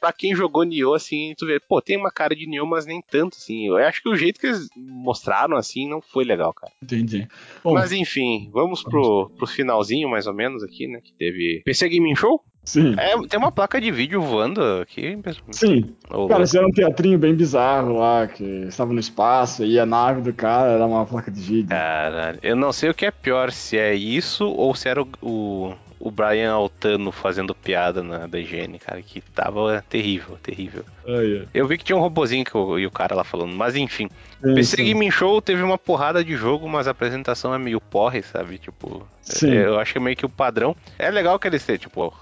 [0.00, 3.00] pra quem jogou Nioh, assim, tu vê, pô, tem uma cara de Nioh, mas nem
[3.00, 3.68] tanto, assim.
[3.68, 6.72] Eu acho que o jeito que eles mostraram, assim, não foi legal, cara.
[6.82, 7.26] Entendi.
[7.64, 11.00] Bom, mas enfim, vamos pro, pro finalzinho, mais ou menos, aqui, né?
[11.02, 12.42] Que teve PC Gaming Show.
[12.64, 12.94] Sim.
[12.96, 15.18] É, tem uma placa de vídeo voando aqui.
[15.50, 15.94] Sim.
[16.08, 19.86] Oh, cara, isso era um teatrinho bem bizarro lá, que estava no espaço e a
[19.86, 21.68] nave do cara era uma placa de vídeo.
[21.68, 25.08] Caralho, eu não sei o que é pior, se é isso ou se era o,
[25.20, 30.84] o, o Brian Altano fazendo piada na higiene, cara, que tava terrível, terrível.
[31.06, 31.48] Oh, yeah.
[31.54, 34.08] Eu vi que tinha um robozinho que eu, e o cara lá falando, mas enfim.
[34.42, 34.82] Sim, PC.
[34.82, 38.58] Gaming Show teve uma porrada de jogo, mas a apresentação é meio porre, sabe?
[38.58, 39.52] Tipo, sim.
[39.52, 40.74] eu acho que é meio que o padrão.
[40.98, 42.12] É legal que eles tenham, tipo,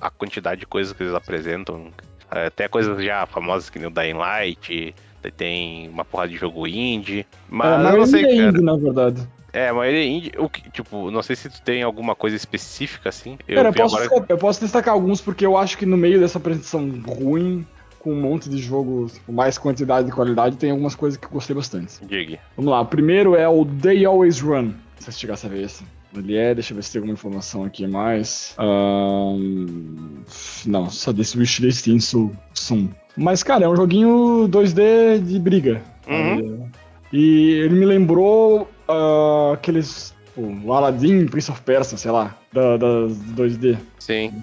[0.00, 1.88] a quantidade de coisas que eles apresentam.
[2.30, 4.94] Até coisas já famosas que nem o Dying Light,
[5.36, 7.26] tem uma porrada de jogo indie.
[7.50, 8.48] Mas é, não sei, é cara.
[8.48, 9.28] Indie, na verdade.
[9.56, 10.32] É, mas ele é indie.
[10.36, 13.38] O que, tipo, não sei se tu tem alguma coisa específica assim.
[13.48, 14.26] Eu, cara, eu posso, agora...
[14.28, 17.66] eu posso destacar alguns porque eu acho que no meio dessa apresentação ruim
[17.98, 21.30] com um monte de jogos com mais quantidade e qualidade, tem algumas coisas que eu
[21.30, 22.04] gostei bastante.
[22.04, 22.38] Diga.
[22.54, 24.74] Vamos lá, o primeiro é o They Always Run.
[24.98, 25.82] Se você chegasse a ver esse.
[26.14, 28.54] Ele é, deixa eu ver se tem alguma informação aqui mais.
[28.60, 30.20] Um,
[30.66, 32.90] não, só desse wishlist tem Soon.
[33.16, 35.82] Mas, cara, é um joguinho 2D de briga.
[36.06, 36.68] Uhum.
[37.10, 40.14] E ele me lembrou uh, aqueles.
[40.38, 42.86] O Aladdin, Prince of Persia, sei lá, da, da
[43.34, 43.78] 2D.
[43.98, 44.34] Sim.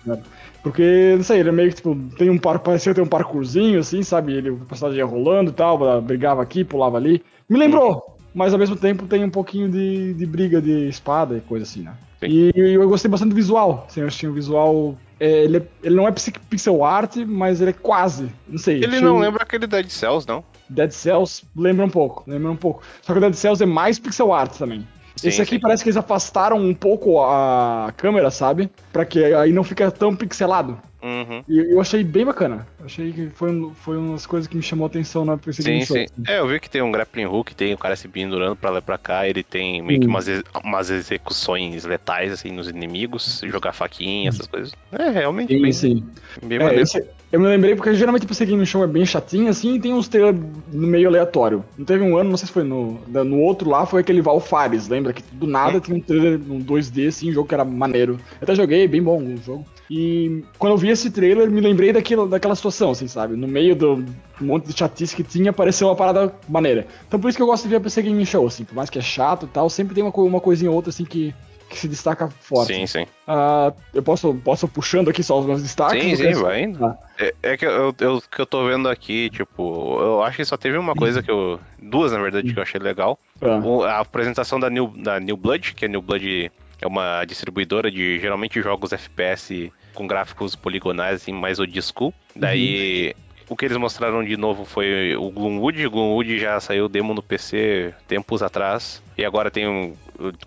[0.64, 3.80] Porque, não sei, ele é meio que, tipo, tem um par, parecia ter um parkourzinho,
[3.80, 4.34] assim, sabe?
[4.34, 7.22] Ele, o personagem ia rolando e tal, brigava aqui, pulava ali.
[7.48, 11.42] Me lembrou, mas ao mesmo tempo tem um pouquinho de, de briga de espada e
[11.42, 11.94] coisa assim, né?
[12.22, 12.28] Sim.
[12.28, 14.98] E eu gostei bastante do visual, assim, eu achei o visual...
[15.20, 16.12] É, ele, é, ele não é
[16.50, 18.84] pixel art, mas ele é quase, não sei.
[18.84, 20.44] Ele não lembra aquele Dead Cells, não?
[20.74, 22.84] Dead Cells lembra um pouco, lembra um pouco.
[23.02, 24.88] Só que o Dead Cells é mais pixel art também.
[25.16, 25.60] Sim, Esse aqui sim.
[25.60, 28.70] parece que eles afastaram um pouco a câmera, sabe?
[28.92, 30.78] Pra que aí não fica tão pixelado.
[31.04, 31.44] Uhum.
[31.50, 32.66] E eu achei bem bacana.
[32.84, 35.82] Achei que foi, foi uma das coisas que me chamou a atenção na PC Sim,
[35.82, 36.06] sim.
[36.26, 38.80] É, eu vi que tem um grappling hook, tem o cara se pendurando pra lá
[38.80, 40.28] e pra cá, ele tem meio que umas,
[40.64, 44.72] umas execuções letais, assim, nos inimigos, jogar faquinha, essas coisas.
[44.94, 46.06] É, realmente sim, bem, sim.
[46.42, 49.74] bem é, esse, eu me lembrei porque geralmente o Game Show é bem chatinho assim
[49.74, 50.38] e tem uns trailers
[50.72, 51.66] no meio aleatório.
[51.76, 54.88] Não teve um ano, não sei se foi no, no outro lá, foi aquele Valfares,
[54.88, 55.14] lembra?
[55.14, 58.20] Que do nada tinha um trailer, um 2D assim, um jogo que era maneiro.
[58.40, 59.66] Eu até joguei, bem bom o jogo.
[59.90, 63.36] E quando eu vi esse trailer, me lembrei daquilo, daquela situação, assim, sabe?
[63.36, 64.06] No meio do
[64.40, 66.86] monte de chatice que tinha, apareceu uma parada maneira.
[67.08, 68.92] Então por isso que eu gosto de ver a PC Game Show, assim, por mais
[68.92, 71.34] que é chato e tal, sempre tem uma, uma coisinha ou outra assim que
[71.74, 72.74] que se destaca forte.
[72.74, 73.04] Sim, sim.
[73.28, 76.02] Uh, eu posso, posso puxando aqui só os meus destaques?
[76.02, 76.86] Sim, sim, vai indo.
[76.86, 76.98] Ah.
[77.20, 80.56] É, é, que eu, eu, que eu tô vendo aqui, tipo, eu acho que só
[80.56, 81.60] teve uma coisa que eu.
[81.82, 83.20] Duas, na verdade, que eu achei legal.
[83.42, 83.90] Ah.
[83.90, 86.52] A apresentação da New, da New Blood, que a New Blood
[86.82, 92.14] é uma distribuidora de geralmente jogos FPS com gráficos poligonais, assim, mais old school.
[92.36, 93.14] Daí.
[93.16, 93.24] Uhum.
[93.50, 95.86] O que eles mostraram de novo foi o Gloomwood.
[95.86, 99.04] O Gloomwood já saiu demo no PC tempos atrás.
[99.18, 99.94] E agora tem um,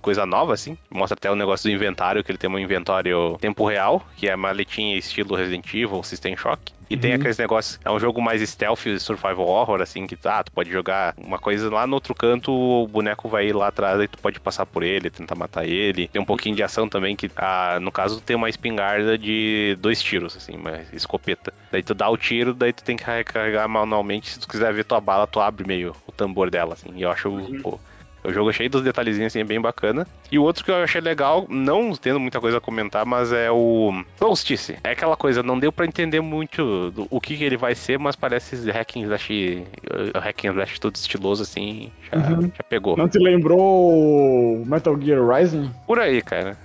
[0.01, 0.76] coisa nova, assim.
[0.90, 4.36] Mostra até o negócio do inventário, que ele tem um inventário tempo real, que é
[4.36, 6.76] maletinha estilo Resident Evil, System Shock.
[6.88, 7.01] E uhum.
[7.01, 7.80] tem aqueles negócios.
[7.84, 11.68] É um jogo mais stealth, survival horror, assim, que tá, tu pode jogar uma coisa
[11.68, 14.82] lá no outro canto, o boneco vai ir lá atrás e tu pode passar por
[14.82, 16.09] ele, tentar matar ele.
[16.09, 20.01] Tem um pouquinho de ação também, que ah, no caso tem uma espingarda de dois
[20.01, 21.52] tiros, assim, uma escopeta.
[21.72, 24.30] Daí tu dá o tiro, daí tu tem que recarregar manualmente.
[24.30, 26.90] Se tu quiser ver tua bala, tu abre meio o tambor dela, assim.
[26.94, 27.28] E eu acho.
[27.28, 27.60] Uhum.
[27.60, 27.80] Pô,
[28.27, 30.07] o jogo é cheio dos detalhezinhos assim, é bem bacana.
[30.31, 33.51] E o outro que eu achei legal, não tendo muita coisa a comentar, mas é
[33.51, 34.77] o Solstice.
[34.82, 37.98] É aquela coisa, não deu para entender muito do, o que, que, ele vai ser,
[37.98, 42.43] mas parece hacking slash, uh, hacking slash todo estiloso assim, já, uhum.
[42.43, 42.97] já pegou.
[42.97, 45.70] Não te lembrou Metal Gear Rising?
[45.86, 46.57] Por aí, cara.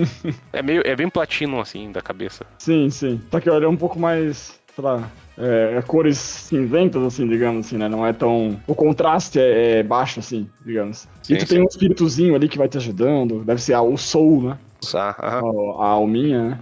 [0.52, 2.46] é meio, é bem platino assim da cabeça.
[2.58, 3.20] Sim, sim.
[3.30, 7.66] Só que ele é um pouco mais sei lá, é, é, cores cinzentas, assim, digamos
[7.66, 7.88] assim, né?
[7.88, 8.60] Não é tão.
[8.66, 11.08] O contraste é, é baixo, assim, digamos.
[11.22, 11.54] Sim, e tu sim.
[11.54, 14.58] tem um espíritozinho ali que vai te ajudando, deve ser o Soul, né?
[14.94, 16.58] Ah, a, a alminha, né?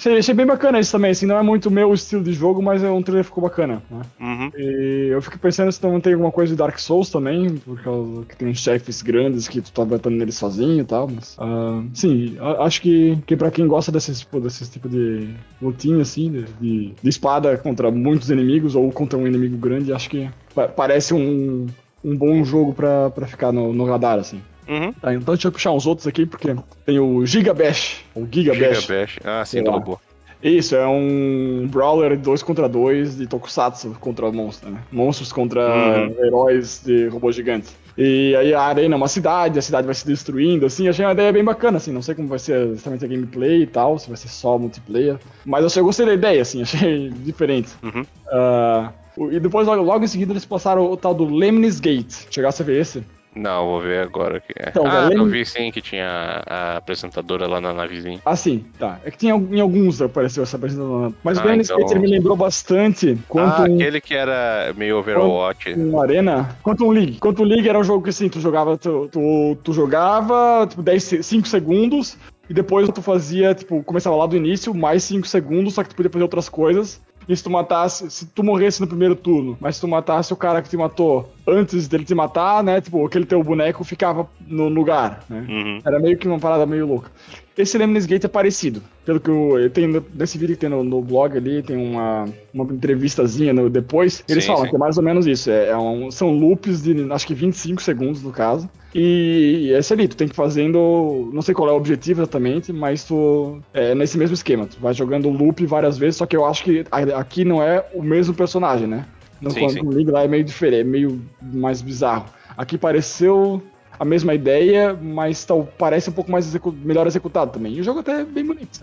[0.00, 2.82] Achei, achei, bem bacana isso também, assim, não é muito meu estilo de jogo, mas
[2.82, 4.00] é um trailer ficou bacana, né?
[4.18, 4.50] Uhum.
[4.56, 8.24] E eu fico pensando se não tem alguma coisa de Dark Souls também, por causa
[8.24, 11.36] que tem uns chefes grandes que tu tá batendo neles sozinho e tal, mas...
[11.36, 15.28] Uh, sim, acho que, que pra quem gosta desse tipo, desse tipo de
[15.60, 20.08] lutinha, assim, de, de, de espada contra muitos inimigos ou contra um inimigo grande, acho
[20.08, 20.30] que
[20.74, 21.66] parece um,
[22.02, 24.40] um bom jogo pra, pra ficar no, no radar, assim.
[24.70, 24.92] Uhum.
[24.92, 26.54] Tá, então deixa eu puxar uns outros aqui, porque
[26.86, 28.82] tem o Gigabash, ou Gigabash.
[28.82, 29.98] Gigabash, ah, sim, do robô.
[30.42, 34.80] Isso, é um brawler 2 contra 2 de Tokusatsu contra monstros, né?
[34.90, 36.24] Monstros contra uhum.
[36.24, 37.76] heróis de robôs gigantes.
[37.98, 41.12] E aí a arena é uma cidade, a cidade vai se destruindo, assim, achei uma
[41.12, 44.08] ideia bem bacana, assim, não sei como vai ser exatamente a gameplay e tal, se
[44.08, 47.68] vai ser só multiplayer, mas eu gostei da ideia, assim, achei diferente.
[47.82, 48.06] Uhum.
[48.32, 52.14] Uh, e depois, logo, logo, em seguida, eles passaram o tal do Lemnis Gate.
[52.30, 53.04] Chegasse a ver esse?
[53.34, 54.52] Não, vou ver agora aqui.
[54.58, 58.20] Então, ah, eu vi sim que tinha a apresentadora lá na navezinha.
[58.24, 58.98] Ah, sim, tá.
[59.04, 61.12] É que tinha, em alguns apareceu essa apresentadora.
[61.22, 62.00] Mas ah, o Granny então...
[62.00, 63.62] me lembrou bastante quanto.
[63.62, 65.74] Ah, aquele que era meio Overwatch.
[65.78, 66.56] Um Arena.
[66.62, 67.18] Quantum League.
[67.20, 71.18] Quantum League era um jogo que assim, tu jogava, tu, tu, tu jogava, tipo, 10,
[71.22, 72.16] 5 segundos.
[72.48, 75.94] E depois tu fazia, tipo, começava lá do início, mais 5 segundos, só que tu
[75.94, 77.00] podia fazer outras coisas.
[77.30, 80.36] E se tu matasse, se tu morresse no primeiro turno, mas se tu matasse o
[80.36, 82.80] cara que te matou antes dele te matar, né?
[82.80, 85.46] Tipo, aquele teu boneco ficava no lugar, né?
[85.48, 85.78] Uhum.
[85.84, 87.08] Era meio que uma parada meio louca.
[87.56, 88.82] Esse Lemnis Gate é parecido.
[89.04, 92.64] Pelo que eu, tenho nesse vídeo que tem no, no, blog ali, tem uma, uma
[92.64, 94.24] entrevistazinha no, depois.
[94.28, 94.70] Eles sim, falam sim.
[94.70, 95.50] que é mais ou menos isso.
[95.50, 98.68] É, é um, são loops de acho que 25 segundos no caso.
[98.94, 101.30] E, e esse ali, tu tem que ir fazendo.
[101.32, 103.60] Não sei qual é o objetivo exatamente, mas tu.
[103.72, 104.66] É nesse mesmo esquema.
[104.66, 106.84] Tu vai jogando loop várias vezes, só que eu acho que
[107.14, 109.06] aqui não é o mesmo personagem, né?
[109.40, 112.26] No sim, Quantum League lá é meio diferente, é meio mais bizarro.
[112.56, 113.62] Aqui pareceu
[113.98, 117.74] a mesma ideia, mas tal, parece um pouco mais execu melhor executado também.
[117.74, 118.80] E o jogo até é bem bonito,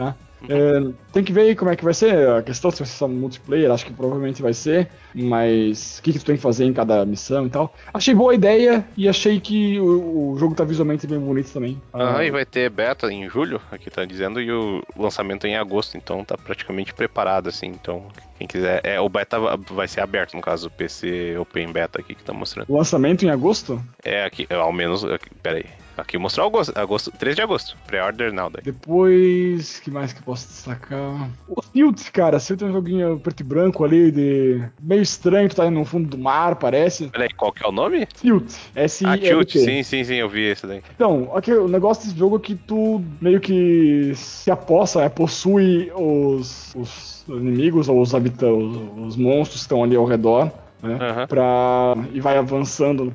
[0.47, 2.97] É, tem que ver aí como é que vai ser a questão, se vai ser
[2.97, 6.65] só multiplayer, acho que provavelmente vai ser, mas o que, que tu tem que fazer
[6.65, 7.73] em cada missão e tal.
[7.93, 11.81] Achei boa a ideia e achei que o, o jogo tá visualmente bem bonito também.
[11.93, 15.97] Ah, e vai ter beta em julho, aqui tá dizendo, e o lançamento em agosto,
[15.97, 18.07] então tá praticamente preparado, assim, então
[18.38, 18.81] quem quiser.
[18.84, 19.38] É, o beta
[19.72, 22.72] vai ser aberto, no caso, o PC Open Beta aqui que tá mostrando.
[22.72, 23.81] Lançamento em agosto?
[24.03, 25.03] É, aqui, ao menos.
[25.03, 25.65] Aqui, pera aí.
[25.98, 27.76] Aqui mostrou agosto, agosto, 3 de agosto.
[27.88, 28.49] Pre-order now.
[28.49, 28.61] Daí.
[28.64, 31.30] Depois, que mais que eu posso destacar?
[31.48, 32.40] O Tilt, cara.
[32.40, 36.07] Tilt é um joguinho preto e branco ali, de meio estranho, tu tá no fundo
[36.10, 37.07] do mar, parece.
[37.10, 38.06] Peraí, qual que é o nome?
[38.06, 38.53] Tilt.
[38.76, 40.82] S Ah, Tilt, sim, sim, sim, eu vi esse daí.
[40.95, 45.91] Então, aqui, o negócio desse jogo é que tu meio que se aposta, é, possui
[45.95, 50.52] os, os inimigos ou os habitantes, os monstros que estão ali ao redor
[50.82, 50.94] né?
[50.94, 51.28] Uhum.
[51.28, 53.12] Pra, e vai avançando,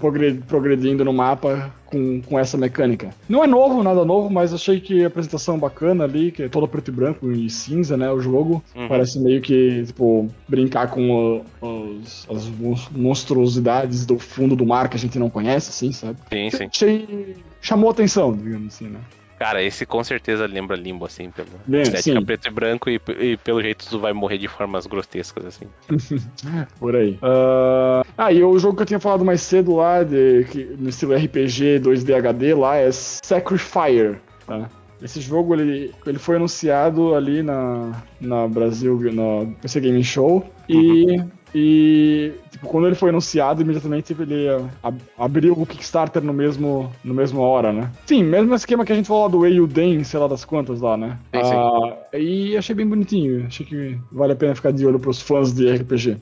[0.47, 3.11] progredindo no mapa com, com essa mecânica.
[3.29, 6.67] Não é novo, nada novo, mas achei que a apresentação bacana ali, que é toda
[6.67, 8.11] preto e branco e cinza, né?
[8.11, 8.63] O jogo.
[8.75, 8.89] Uhum.
[8.89, 12.51] Parece meio que, tipo, brincar com os, as
[12.91, 16.19] monstruosidades do fundo do mar que a gente não conhece, assim, sabe?
[16.31, 16.69] Sim, sim.
[16.73, 17.37] Achei.
[17.61, 19.01] chamou atenção, digamos assim, né?
[19.43, 23.37] Cara, esse com certeza lembra Limbo, assim, pelo é, estética preto e branco e, e,
[23.39, 25.67] pelo jeito tu vai morrer de formas grotescas, assim.
[26.79, 27.15] Por aí.
[27.15, 28.07] Uh...
[28.17, 31.17] Ah, e o jogo que eu tinha falado mais cedo lá, de, que, no estilo
[31.17, 34.71] RPG 2D HD lá, é Sacrifier, tá?
[35.03, 41.17] Esse jogo ele, ele foi anunciado ali na, na Brasil, na PC Game Show, e
[41.19, 41.31] uhum.
[41.55, 42.33] E
[42.63, 44.47] tipo, quando ele foi anunciado, imediatamente ele
[44.83, 47.91] ab abriu o Kickstarter no mesmo, no mesmo hora, né?
[48.07, 50.97] Sim, mesmo esquema que a gente falou lá do Eiyuden, sei lá das quantas lá,
[50.97, 51.19] né?
[51.35, 51.55] Sim, sim.
[51.55, 53.47] Ah, e achei bem bonitinho.
[53.47, 56.17] Achei que vale a pena ficar de olho pros fãs de RPG.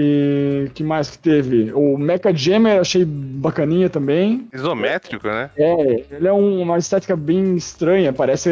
[0.00, 1.72] E que mais que teve?
[1.74, 4.46] O Mecha Jammer eu achei bacaninha também.
[4.54, 5.50] Isométrico, né?
[5.56, 8.48] É, ele é um- uma estética bem estranha, parece.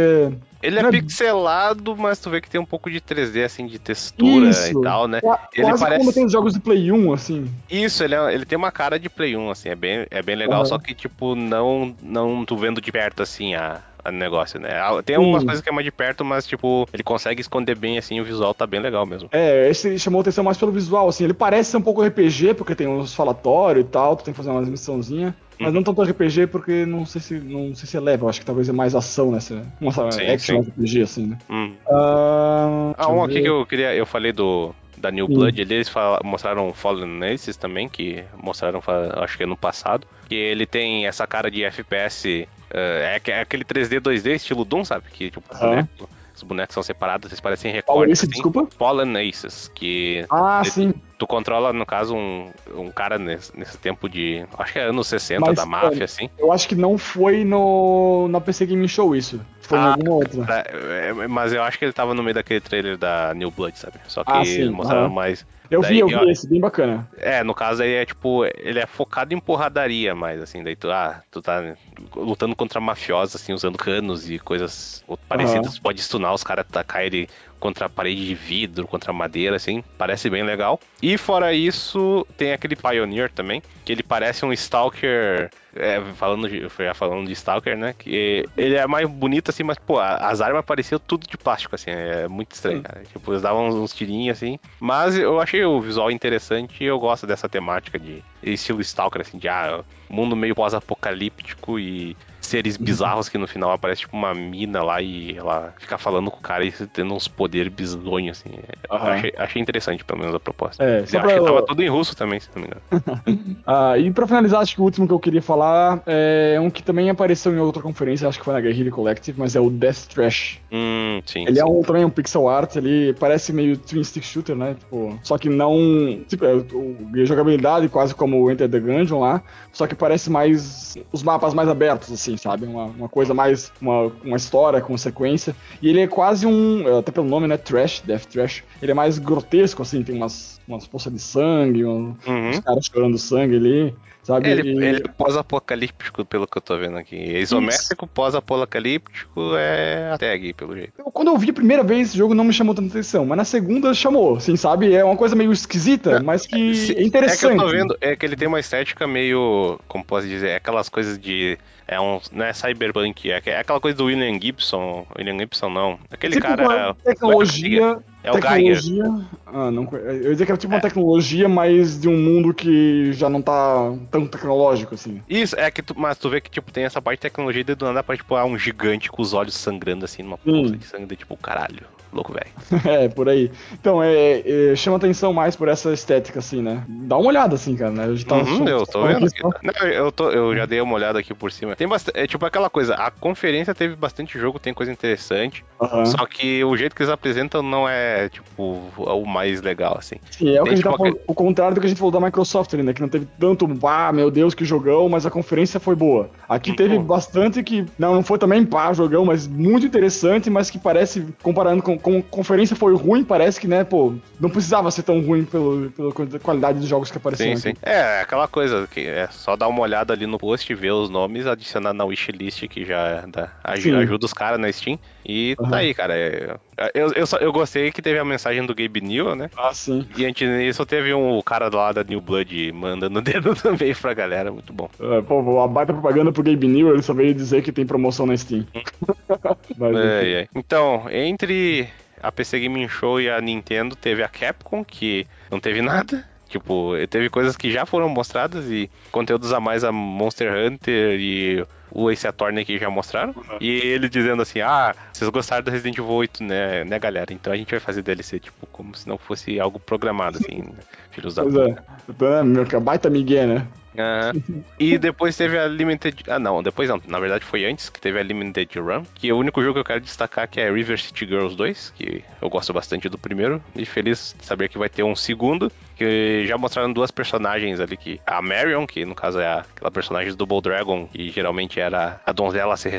[0.62, 3.78] Ele é é- pixelado, mas tu vê que tem um pouco de 3D, assim, de
[3.78, 4.76] textura Isso.
[4.78, 5.20] e tal, né?
[5.20, 7.48] qua- Ele quase parece- como tem os jogos de Play 1, assim.
[7.70, 10.34] Isso, ele, é- ele tem uma cara de Play 1, assim, é bem, é bem
[10.34, 10.64] legal, Aham.
[10.66, 13.80] só que, tipo, não, não tu vendo de perto, assim, a
[14.12, 14.70] negócio, né?
[14.72, 15.46] Ah, Tem algumas Sim.
[15.46, 18.54] coisas que é mais de perto, mas, tipo, ele consegue esconder bem, assim, o visual
[18.54, 19.28] tá bem legal mesmo.
[19.32, 21.24] É, esse chamou atenção mais pelo visual, assim.
[21.24, 24.38] Ele parece ser um pouco RPG, porque tem uns falatórios e tal, tu tem que
[24.38, 25.32] fazer umas missãozinhas.
[25.58, 28.40] Mas não tanto RPG, porque não sei se não sei se é leve, eu acho
[28.40, 29.62] que talvez é mais ação nessa.
[29.80, 30.70] Uma action sim.
[30.70, 31.38] RPG, assim, né?
[31.48, 31.72] Hum.
[31.88, 33.94] Ah, Ah, deixa um aqui que eu queria.
[33.94, 34.74] Eu falei do.
[34.96, 35.34] Da New Hum.
[35.34, 35.92] Blood, ali eles
[36.24, 38.80] mostraram Fallen Aces também, que mostraram,
[39.22, 40.06] acho que ano passado.
[40.28, 42.48] Que ele tem essa cara de FPS.
[42.70, 45.04] eh, é, é aquele 3D, 2D, estilo Doom, sabe?
[45.12, 47.70] Que tipo, boneco- os bonecos são separados, eles parecem
[48.12, 48.32] esse, assim.
[48.32, 48.68] desculpa?
[48.78, 50.94] Fallen Aces, que Ah, ele- sim.
[51.18, 54.44] tu controla, no caso, um, um cara nesse, nesse tempo de.
[54.58, 56.28] Acho que é anos 60 Mas, da máfia, é, assim.
[56.38, 59.40] Eu acho que não foi no na PC Gaming Show isso.
[59.60, 60.64] Foi em Ah, alguma outra.
[60.68, 63.98] É, mas eu acho que ele tava no meio daquele trailer da New Blood, sabe?
[64.06, 64.30] Só que
[64.62, 65.46] Ah, mostraram mais.
[65.70, 67.08] Eu daí vi, eu vi esse, bem bacana.
[67.16, 70.90] É, no caso aí é tipo, ele é focado em porradaria mais, assim, daí tu,
[70.90, 71.76] ah, tu tá
[72.14, 75.74] lutando contra mafiosos, assim, usando canos e coisas parecidas.
[75.74, 79.56] Tu Pode stunar os caras, tacar ele contra a parede de vidro, contra a madeira,
[79.56, 80.80] assim, parece bem legal.
[81.02, 86.66] E fora isso, tem aquele Pioneer também, que ele parece um Stalker, é, falando de,
[86.78, 90.64] já falando de Stalker, né, que ele é mais bonito, assim, mas, pô, as armas
[90.64, 93.02] pareciam tudo de plástico, assim, é muito estranho, cara.
[93.04, 96.98] Tipo, eles davam uns, uns tirinhos, assim, mas eu achei o visual interessante e eu
[96.98, 102.16] gosto dessa temática de estilo Stalker, assim, de, ah, mundo meio pós-apocalíptico e
[102.46, 106.38] seres bizarros que no final aparece tipo uma mina lá e ela fica falando com
[106.38, 108.56] o cara e tendo uns poderes bizonhos, assim.
[108.90, 109.10] Aham.
[109.12, 110.82] Achei, achei interessante, pelo menos, a proposta.
[110.82, 112.82] É, eu pra- que tava tudo em russo também, se não me engano.
[113.66, 116.82] Ah, e pra finalizar, acho que o último que eu queria falar é um que
[116.82, 120.06] também apareceu em outra conferência, acho que foi na Guerrilla Collective, mas é o Death
[120.14, 120.60] Trash.
[120.70, 121.44] Hum, sim.
[121.46, 121.68] Ele é sim.
[121.68, 124.74] um, também um pixel art, ele parece meio twin stick shooter, né?
[124.78, 126.20] Tipo, só que não.
[126.28, 129.42] Tipo, é jogabilidade quase como o Enter the Gungeon lá,
[129.72, 130.96] só que parece mais.
[131.12, 132.66] os mapas mais abertos, assim, sabe?
[132.66, 133.72] Uma, uma coisa mais.
[133.80, 135.54] Uma, uma história com sequência.
[135.80, 136.98] E ele é quase um.
[136.98, 137.56] Até pelo nome, né?
[137.56, 138.64] Trash, Death Trash.
[138.82, 142.50] Ele é mais grotesco, assim, tem umas, umas poças de sangue, um, Uhum.
[142.50, 144.48] os caras chorando sangue ali, sabe?
[144.50, 147.16] Ele, E- ele é pós-apocalíptico, pelo que eu tô vendo aqui.
[147.16, 150.92] Isométrico, pós-apocalíptico é a tag, pelo jeito.
[151.12, 153.44] Quando eu vi a primeira vez, esse jogo não me chamou tanta atenção, mas na
[153.44, 154.94] segunda chamou, assim, sabe?
[154.94, 157.46] É uma coisa meio esquisita, mas que Se- é interessante.
[157.46, 159.78] É que eu tô vendo, é que ele tem uma estética meio.
[159.88, 160.48] Como posso dizer?
[160.50, 161.58] É aquelas coisas de.
[161.88, 162.20] É um.
[162.32, 165.06] Não é cyberpunk, é, é aquela coisa do William Gibson.
[165.16, 165.98] William Gibson não.
[166.10, 166.64] Aquele tipo cara.
[166.64, 167.98] uma tecnologia.
[168.24, 168.82] É o Geiger.
[168.82, 169.26] tecnologia.
[169.46, 169.88] Ah, não.
[169.92, 173.40] Eu ia dizer que era tipo uma tecnologia, mas de um mundo que já não
[173.40, 175.22] tá tão tecnológico, assim.
[175.28, 177.74] Isso, é que tu, mas tu vê que tipo, tem essa parte de tecnologia e
[177.76, 180.62] do nada pra tipo, ah, um gigante com os olhos sangrando assim, numa Hum.
[180.64, 182.46] poça de sangue, daí, tipo, caralho, louco velho.
[182.88, 183.50] é, por aí.
[183.72, 184.42] Então, é,
[184.72, 186.84] é, chama atenção mais por essa estética, assim, né?
[186.88, 188.04] Dá uma olhada, assim, cara, né?
[188.04, 189.38] A gente tá Uhum, eu tô vendo aqui.
[189.40, 191.76] só- Não, eu, tô, eu já dei uma olhada aqui por cima.
[191.76, 192.18] Tem bastante.
[192.18, 195.64] É tipo aquela coisa, a conferência teve bastante jogo, tem coisa interessante.
[195.80, 196.04] Aham.
[196.06, 200.16] Só que o jeito que eles apresentam não é, tipo, o mais legal, assim.
[200.30, 201.88] Sim, é o que a Tem, gente tá tipo, falando, o contrário do que a
[201.88, 202.92] gente falou da Microsoft ali, né?
[202.92, 206.30] Que não teve tanto, ah, meu Deus, que jogão, mas a conferência foi boa.
[206.48, 206.76] Aqui Uhum.
[206.76, 211.26] teve bastante que, não, não foi também pá, jogão, mas muito interessante, mas que parece,
[211.42, 215.20] comparando com como a conferência foi ruim, parece que, né, pô, não precisava ser tão
[215.20, 217.78] ruim pelo, pela qualidade dos jogos que apareceram Sim, aqui.
[217.78, 217.84] sim.
[217.90, 221.46] É, aquela coisa que é só dar uma olhada ali no post, ver os nomes,
[221.46, 223.94] adicionar na wishlist que já dá, aj- Sim.
[223.94, 224.98] ajuda os caras na Steam.
[225.28, 225.70] E Aham.
[225.70, 226.14] tá aí, cara.
[226.16, 226.56] É-
[226.94, 229.50] Eu, eu, só- eu gostei que teve a mensagem do Gabe New, né?
[229.56, 230.06] Ah, sim.
[230.16, 234.52] E antes disso teve um cara lá da New Blood mandando dedo também pra galera,
[234.52, 234.88] muito bom.
[235.00, 238.26] É, pô, a baita propaganda pro Gabe New, ele só veio dizer que tem promoção
[238.26, 238.66] na Steam.
[239.76, 240.06] Mas, enfim.
[240.06, 240.48] É, é.
[240.54, 241.88] Então, entre
[242.22, 246.24] a PC Gaming Show e a Nintendo, teve a Capcom, que não teve nada.
[246.48, 251.64] Tipo, teve coisas que já foram mostradas e conteúdos a mais a Monster Hunter e
[251.96, 253.34] o Ace Attorney que já mostraram.
[253.58, 257.32] E ele dizendo assim, ah, vocês gostaram do Resident Evil 8, né, né, galera?
[257.32, 260.72] Então a gente vai fazer DLC, tipo, como se não fosse algo programado, assim, né?
[261.10, 261.70] filhos da Pois puta.
[261.70, 262.10] é.
[262.10, 263.66] Então, né, meu, que baita migué, né?
[263.98, 264.32] Aham.
[264.78, 266.22] E depois teve a Limited.
[266.28, 267.00] Ah, não, depois não.
[267.08, 269.04] Na verdade foi antes que teve a Limited Run.
[269.14, 272.22] Que o único jogo que eu quero destacar que é River City Girls 2, que
[272.42, 273.62] eu gosto bastante do primeiro.
[273.74, 275.72] E feliz de saber que vai ter um segundo.
[275.96, 280.30] Que já mostraram duas personagens ali que a Marion, que no caso é aquela personagem
[280.30, 282.92] do Double Dragon, que geralmente era a donzela a ser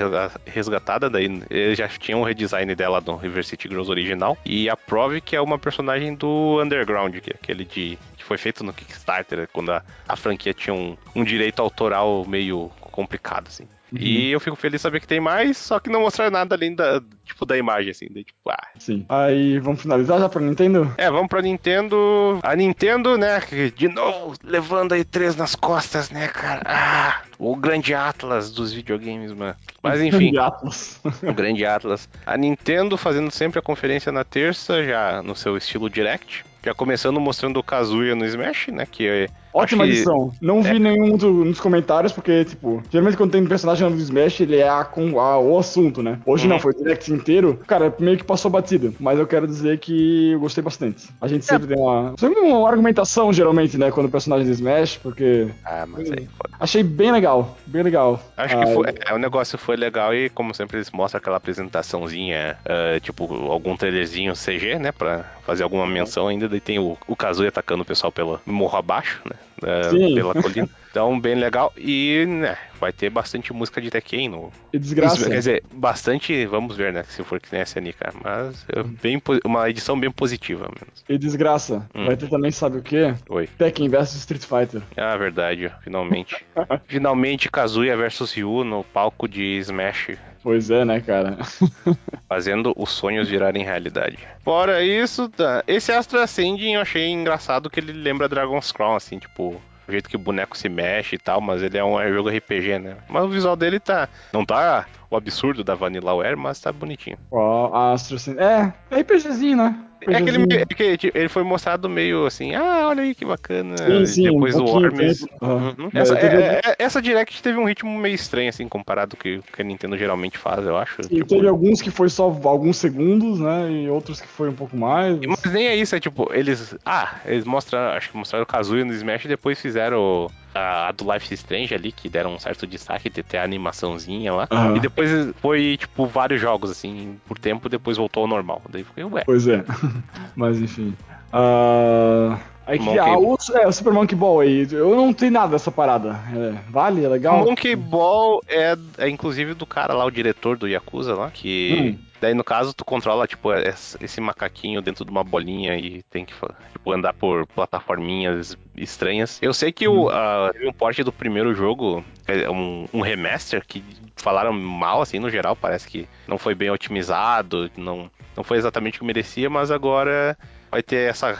[0.45, 4.75] resgatada, daí eles já tinham um redesign dela no River City Girls original, e a
[4.75, 8.73] Prove, que é uma personagem do Underground, que é aquele de que foi feito no
[8.73, 13.67] Kickstarter, quando a, a franquia tinha um, um direito autoral meio complicado, assim.
[13.91, 13.99] Uhum.
[14.01, 16.75] E eu fico feliz de saber que tem mais, só que não mostrar nada além
[16.75, 18.07] da, tipo, da imagem, assim.
[18.07, 18.67] De, tipo, ah.
[18.79, 19.05] Sim.
[19.09, 20.93] Aí vamos finalizar já pra Nintendo?
[20.97, 22.39] É, vamos pra Nintendo.
[22.41, 23.41] A Nintendo, né,
[23.75, 26.61] de novo, levando aí três nas costas, né, cara?
[26.65, 29.55] Ah, o grande Atlas dos videogames, mano.
[29.81, 30.15] Mas enfim.
[30.15, 31.01] O grande Atlas.
[31.23, 32.09] o grande Atlas.
[32.25, 36.45] A Nintendo fazendo sempre a conferência na terça, já no seu estilo direct.
[36.63, 38.85] Já começando mostrando o Kazuya no Smash, né?
[38.85, 39.91] Que é Ótima que...
[39.91, 40.31] edição.
[40.41, 40.79] Não vi é.
[40.79, 44.67] nenhum do, nos comentários, porque, tipo, geralmente quando tem um personagem do Smash, ele é
[44.67, 46.19] a, com, a, o assunto, né?
[46.25, 46.49] Hoje uhum.
[46.49, 47.59] não, foi direct inteiro.
[47.67, 48.91] Cara, meio que passou batida.
[48.99, 51.09] Mas eu quero dizer que eu gostei bastante.
[51.19, 51.45] A gente é.
[51.45, 52.13] sempre tem uma.
[52.17, 53.91] Sempre uma argumentação, geralmente, né?
[53.91, 55.47] Quando o personagem Smash, porque.
[55.65, 56.27] Ah, mas aí.
[56.59, 57.57] Achei bem legal.
[57.65, 58.21] Bem legal.
[58.35, 61.37] Acho ah, que foi, é, o negócio foi legal e, como sempre, eles mostram aquela
[61.37, 64.91] apresentaçãozinha, uh, tipo, algum trailerzinho CG, né?
[64.91, 66.47] Pra fazer alguma menção ainda.
[66.47, 69.35] Daí tem o, o Kazuya atacando o pessoal pelo morro abaixo, né?
[69.63, 70.69] uh, pela colina.
[70.89, 71.71] Então, bem legal.
[71.77, 74.51] E, né, vai ter bastante música de Tekken no.
[74.71, 75.29] E desgraça.
[75.29, 77.97] Quer dizer, bastante, vamos ver, né, se for que nem a SNK.
[78.23, 78.65] Mas
[79.01, 81.03] bem, uma edição bem positiva, menos.
[81.07, 81.87] E desgraça.
[81.93, 82.05] Hum.
[82.05, 83.13] Vai ter também, sabe o quê?
[83.29, 83.47] Oi.
[83.57, 84.81] Tekken vs Street Fighter.
[84.95, 86.45] Ah, verdade, finalmente.
[86.87, 90.17] finalmente Kazuya vs Ryu no palco de Smash.
[90.47, 91.37] Pois é, né, cara?
[92.29, 94.17] Fazendo os sonhos virarem realidade.
[94.43, 95.61] Fora isso, tá.
[95.67, 100.09] Esse Astro Ascending eu achei engraçado que ele lembra Dragon's Crown, assim, tipo o jeito
[100.09, 102.97] que o boneco se mexe e tal, mas ele é um é jogo RPG, né?
[103.07, 104.09] Mas o visual dele tá.
[104.33, 107.17] Não tá o absurdo da Vanillaware, mas tá bonitinho.
[107.31, 109.87] Ó, oh, Astro É, é RPGzinho, né?
[110.05, 113.77] É aquele é que tipo, ele foi mostrado meio assim, ah, olha aí que bacana.
[113.77, 115.25] Sim, sim, depois um do Worms.
[115.41, 115.89] Uhum.
[115.93, 119.61] Essa, é, é, essa Direct teve um ritmo meio estranho, assim, comparado com o que
[119.61, 121.03] a Nintendo geralmente faz, eu acho.
[121.03, 121.25] Sim, tipo...
[121.25, 123.69] teve alguns que foi só alguns segundos, né?
[123.71, 125.19] E outros que foi um pouco mais.
[125.19, 126.75] Mas nem é isso, é tipo, eles.
[126.85, 130.91] Ah, eles mostram, acho que mostraram o Kazuya no Smash e depois fizeram a, a,
[130.91, 134.47] do Life is Strange ali, que deram um certo destaque, de ter a animaçãozinha lá.
[134.51, 134.77] Uhum.
[134.77, 135.09] E depois
[135.41, 138.61] foi, tipo, vários jogos, assim, por tempo, depois voltou ao normal.
[138.69, 139.23] Daí fiquei, ué.
[139.25, 139.63] Pois é.
[140.35, 140.95] Mas enfim.
[141.33, 142.37] Uh...
[142.67, 145.71] Aí que, ah, o, é, o Super Monkey Ball aí, eu não tenho nada dessa
[145.71, 146.19] parada.
[146.35, 147.41] É, vale, é legal?
[147.41, 151.97] O Monkey Ball é, é inclusive do cara lá, o diretor do Yakuza lá, que.
[152.01, 152.07] Hum.
[152.19, 156.33] Daí, no caso, tu controla, tipo, esse macaquinho dentro de uma bolinha e tem que,
[156.71, 159.37] tipo, andar por plataforminhas estranhas.
[159.39, 160.05] Eu sei que hum.
[160.05, 163.83] o, uh, um porte do primeiro jogo, é um, um remaster, que
[164.15, 168.97] falaram mal, assim, no geral, parece que não foi bem otimizado, não, não foi exatamente
[168.97, 170.35] o que merecia, mas agora
[170.71, 171.37] vai ter essa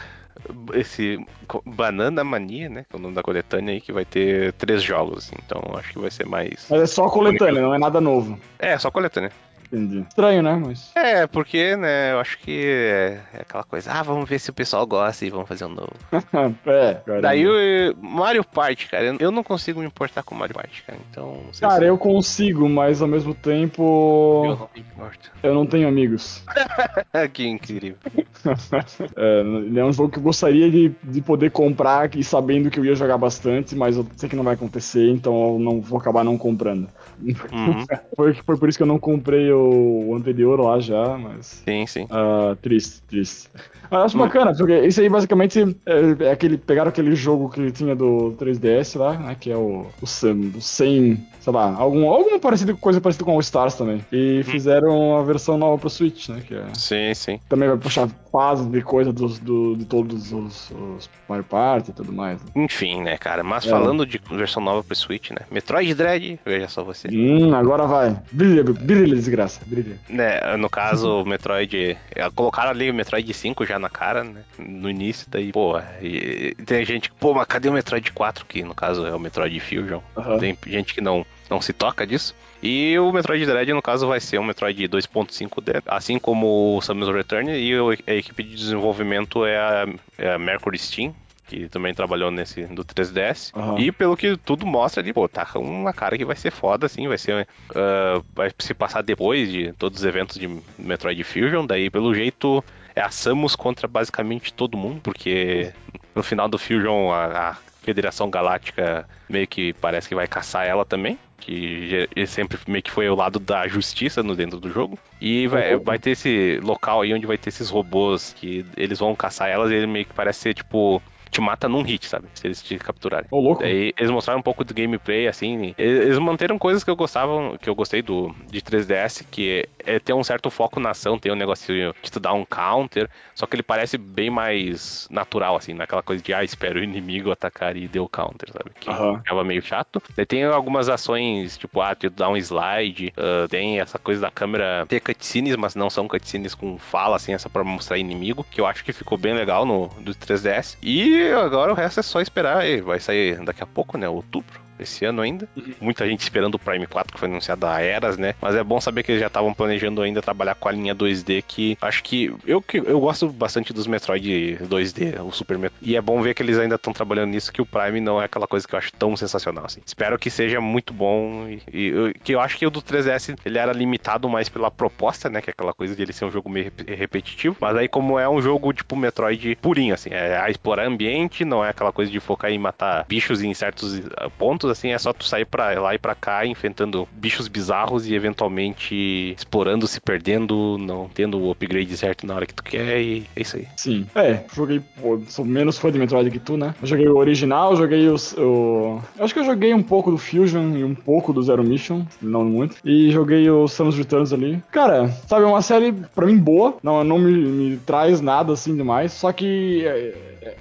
[0.74, 1.18] esse
[1.64, 2.84] Banana Mania, né?
[2.88, 5.30] Que é o nome da coletânea aí, que vai ter três jogos.
[5.32, 6.66] Então acho que vai ser mais.
[6.70, 8.38] Mas é só coletânea, não é nada novo.
[8.58, 9.30] É, só coletânea.
[9.70, 10.04] Entendi.
[10.08, 10.60] Estranho, né?
[10.64, 10.90] Mas...
[10.94, 14.54] É, porque, né, eu acho que é, é aquela coisa, ah, vamos ver se o
[14.54, 15.92] pessoal gosta e vamos fazer um novo.
[16.66, 17.22] é, caramba.
[17.22, 20.98] Daí o Mario Party, cara, eu não consigo me importar com Mario Party, cara.
[21.10, 21.40] Então.
[21.60, 24.42] Cara, eu consigo, mas ao mesmo tempo.
[24.44, 25.30] Eu não me importo.
[25.42, 26.42] Eu não tenho amigos.
[27.32, 27.96] que incrível.
[29.16, 32.84] é, é um jogo que eu gostaria de, de poder comprar e sabendo que eu
[32.84, 36.24] ia jogar bastante, mas eu sei que não vai acontecer, então eu não vou acabar
[36.24, 36.88] não comprando.
[37.22, 37.84] Uhum.
[38.16, 41.62] foi, foi por isso que eu não comprei o, anterior lá já, mas.
[41.64, 42.04] Sim, sim.
[42.04, 43.48] Uh, triste, triste.
[43.90, 44.20] Mas acho hum.
[44.20, 46.56] bacana, porque isso aí basicamente é, é, aquele.
[46.58, 49.36] Pegaram aquele jogo que tinha do 3DS lá, né?
[49.38, 53.32] Que é o, o, Sam, o 100 sei lá, algum, alguma parecida, coisa parecida com
[53.32, 54.04] All Stars também.
[54.12, 54.50] E hum.
[54.50, 56.42] fizeram a versão nova pro Switch, né?
[56.46, 57.40] Que é, sim, sim.
[57.48, 61.94] Também vai puxar fases de coisa dos, do, de todos os, os Mario Party e
[61.94, 62.38] tudo mais.
[62.42, 62.50] Né?
[62.56, 63.42] Enfim, né, cara?
[63.42, 63.70] Mas é.
[63.70, 65.38] falando de versão nova pro Switch, né?
[65.50, 67.08] Metroid Dread, veja só você.
[67.08, 68.16] Hum, agora vai.
[68.30, 69.98] Brilha, brilha, desgraça, brilha.
[70.08, 71.96] Né, no caso, o Metroid.
[72.14, 74.42] É, colocaram ali o Metroid 5 já na cara, né?
[74.58, 78.44] No início, daí, pô, e, tem gente que, pô, mas cadê o Metroid 4?
[78.44, 80.00] Que no caso é o Metroid Fusion.
[80.14, 80.38] Uhum.
[80.38, 82.34] Tem gente que não não se toca disso.
[82.62, 87.08] E o Metroid Dread, no caso, vai ser um Metroid 2.5D, assim como o Samus
[87.08, 87.72] Return, e
[88.06, 89.86] a equipe de desenvolvimento é a,
[90.18, 91.14] é a Mercury Steam,
[91.46, 93.56] que também trabalhou nesse do 3DS.
[93.56, 93.78] Uhum.
[93.78, 97.08] E pelo que tudo mostra ali, pô, tá uma cara que vai ser foda, assim,
[97.08, 97.46] vai ser.
[97.70, 100.48] Uh, vai se passar depois de todos os eventos de
[100.78, 102.62] Metroid Fusion, daí pelo jeito
[102.94, 105.72] é a Samus contra basicamente todo mundo, porque
[106.14, 107.56] no final do Fusion a, a
[107.88, 113.08] Federação Galáctica meio que parece que vai caçar ela também que sempre meio que foi
[113.08, 114.98] o lado da justiça no dentro do jogo.
[115.20, 115.82] E vai, uhum.
[115.82, 119.70] vai ter esse local aí onde vai ter esses robôs que eles vão caçar elas
[119.70, 122.28] e ele meio que parece ser tipo te mata num hit, sabe?
[122.34, 123.28] Se eles te capturarem.
[123.30, 123.62] Ô, louco.
[123.62, 125.74] Daí eles mostraram um pouco do gameplay, assim.
[125.76, 130.12] Eles manteram coisas que eu gostava, que eu gostei do de 3DS, que é ter
[130.12, 133.56] um certo foco na ação, tem um negocinho de tu dar um counter, só que
[133.56, 137.88] ele parece bem mais natural, assim, naquela coisa de, ah, espero o inimigo atacar e
[137.88, 138.70] deu counter, sabe?
[138.78, 139.18] Que Aham.
[139.18, 140.02] ficava meio chato.
[140.16, 144.30] Daí tem algumas ações, tipo, ah, tu dá um slide, ah, tem essa coisa da
[144.30, 148.60] câmera ter cutscenes, mas não são cutscenes com fala, assim, essa pra mostrar inimigo, que
[148.60, 150.76] eu acho que ficou bem legal no do 3DS.
[150.82, 154.67] E agora o resto é só esperar, e vai sair daqui a pouco, né, outubro.
[154.78, 155.48] Esse ano ainda.
[155.80, 158.34] Muita gente esperando o Prime 4, que foi anunciado há eras, né?
[158.40, 161.42] Mas é bom saber que eles já estavam planejando ainda trabalhar com a linha 2D,
[161.46, 162.32] que acho que.
[162.46, 165.84] Eu, que eu gosto bastante dos Metroid 2D, o Super Metroid.
[165.90, 168.24] E é bom ver que eles ainda estão trabalhando nisso, que o Prime não é
[168.24, 169.80] aquela coisa que eu acho tão sensacional, assim.
[169.84, 171.46] Espero que seja muito bom.
[171.48, 174.70] E, e eu- que eu acho que o do 3DS ele era limitado mais pela
[174.70, 175.40] proposta, né?
[175.40, 177.56] Que é aquela coisa de ele ser um jogo meio rep- repetitivo.
[177.60, 181.64] Mas aí, como é um jogo tipo Metroid purinho, assim, é a explorar ambiente, não
[181.64, 184.28] é aquela coisa de focar em matar bichos em certos ah,
[184.70, 189.34] assim, é só tu sair pra lá e pra cá, enfrentando bichos bizarros e eventualmente
[189.36, 193.40] explorando, se perdendo, não tendo o upgrade certo na hora que tu quer, e é
[193.40, 193.66] isso aí.
[193.76, 194.06] Sim.
[194.14, 196.74] É, joguei, pô, sou menos fã de Metroid que tu, né?
[196.80, 199.00] Eu joguei o original, joguei os, o.
[199.18, 202.04] Eu acho que eu joguei um pouco do Fusion e um pouco do Zero Mission,
[202.20, 202.76] não muito.
[202.84, 204.62] E joguei o Samus Returns ali.
[204.70, 208.76] Cara, sabe, é uma série pra mim boa, não, não me, me traz nada assim
[208.76, 209.86] demais, só que.
[209.86, 210.14] É,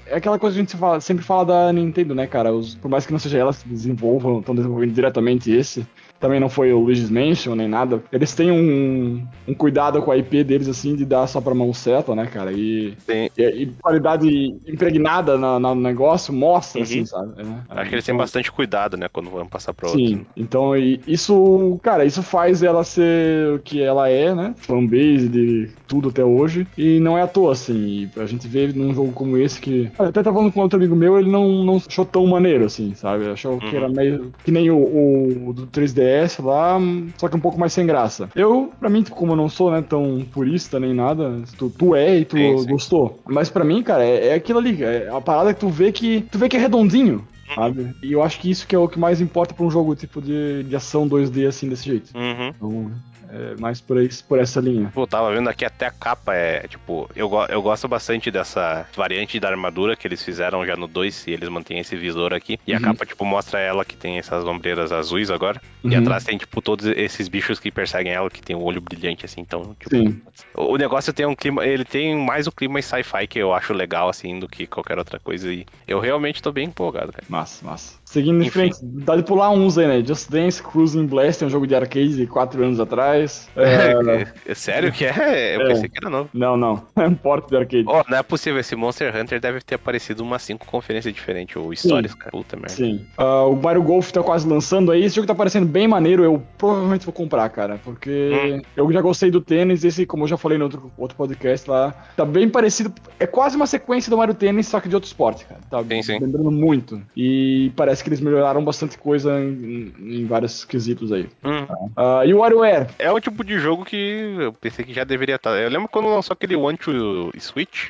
[0.05, 2.53] é aquela coisa que a gente fala- sempre fala da Nintendo, né, cara?
[2.53, 5.85] Os- por mais que não seja elas que desenvolvam, estão desenvolvendo diretamente esse.
[6.19, 8.01] Também não foi o Luigi's Mansion nem nada.
[8.11, 11.73] Eles têm um, um cuidado com a IP deles, assim, de dar só pra mão
[11.73, 12.51] certa, né, cara?
[12.51, 12.93] E,
[13.37, 14.27] e, e qualidade
[14.67, 16.83] impregnada na- na- no negócio mostra, Uhum.
[16.83, 17.33] assim, sabe?
[17.41, 17.43] É.
[17.81, 20.03] Acho que eles têm Então, bastante cuidado, né, quando vão passar pra outro.
[20.03, 24.53] Sim, então e isso, cara, isso faz ela ser o que ela é, né?
[24.57, 26.67] Fanbase de tudo até hoje.
[26.77, 28.09] E não é à toa, assim.
[28.15, 29.91] E a gente vê num jogo como esse que.
[29.99, 32.93] Eu até tava falando com outro amigo meu, ele não, não achou tão maneiro, assim,
[32.95, 33.27] sabe?
[33.29, 33.75] Achou que Uhum.
[33.75, 34.31] era meio.
[34.43, 35.65] Que nem o, o do
[36.07, 36.77] 3DS lá,
[37.17, 38.29] só que um pouco mais sem graça.
[38.35, 42.19] Eu, pra mim, como eu não sou, né, tão purista nem nada, tu, tu é
[42.19, 42.67] e tu Sim, sim.
[42.67, 43.19] gostou.
[43.25, 44.83] Mas pra mim, cara, é, é aquilo ali.
[44.83, 46.21] É a parada que tu vê que.
[46.31, 47.27] Tu vê que é redondinho.
[47.55, 47.95] Sabe?
[48.03, 50.21] E eu acho que isso que é o que mais importa pra um jogo tipo
[50.21, 52.11] de, de ação 2D assim desse jeito.
[52.13, 52.47] Uhum.
[52.49, 52.91] Então,
[53.29, 54.91] é mais por, aí, por essa linha.
[54.93, 59.39] Pô, tava vendo aqui até a capa, é tipo, eu, eu gosto bastante dessa variante
[59.39, 62.59] da armadura que eles fizeram já no 2, e eles mantêm esse visor aqui.
[62.65, 62.81] E a Uhum.
[62.83, 65.61] capa, tipo, mostra ela que tem essas ombreiras azuis agora.
[65.83, 65.99] E Uhum.
[65.99, 69.41] atrás tem, tipo, todos esses bichos que perseguem ela, que tem o olho brilhante, assim.
[69.41, 70.21] Então, tipo, Sim.
[70.55, 73.73] o o negócio tem um clima, ele tem mais o clima sci-fi que eu acho
[73.73, 75.51] legal, assim, do que qualquer outra coisa.
[75.51, 77.25] E eu realmente tô bem empolgado, cara.
[77.29, 77.95] Massa, massa.
[78.09, 80.01] Seguindo em frente, dá de pular uns aí, né?
[80.01, 83.49] Just Dance, Cruising Blast, é um jogo de arcade de 4 anos atrás.
[83.53, 85.57] É, É sério que é?
[85.57, 85.67] Eu É.
[85.67, 86.29] pensei que era novo.
[86.33, 86.81] não, não.
[86.95, 87.83] É um porte de arcade.
[87.85, 91.73] Oh, não é possível, esse Monster Hunter deve ter aparecido umas cinco conferências diferentes, ou
[91.73, 92.31] histórias, cara.
[92.31, 92.69] Puta merda.
[92.69, 93.05] Sim.
[93.17, 95.03] Ah, o Mario Golf tá quase lançando aí.
[95.03, 96.23] Esse jogo tá parecendo bem maneiro.
[96.23, 97.77] Eu provavelmente vou comprar, cara.
[97.83, 99.83] Porque eu já gostei do tênis.
[99.83, 102.93] Esse, como eu já falei no outro, outro podcast lá, tá bem parecido.
[103.19, 105.59] É quase uma sequência do Mario Tênis, só que de outro esporte, cara.
[105.69, 106.19] Tá Sim, sim.
[106.19, 107.01] lembrando muito.
[107.15, 111.27] E parece que eles melhoraram bastante coisa em, em- em vários quesitos aí.
[111.43, 111.65] Hum.
[111.95, 112.87] Ah, e o WarioWare?
[112.99, 113.95] É o tipo de jogo que
[114.39, 115.51] eu pensei que já deveria estar.
[115.57, 117.89] Eu lembro quando lançou aquele One to Switch,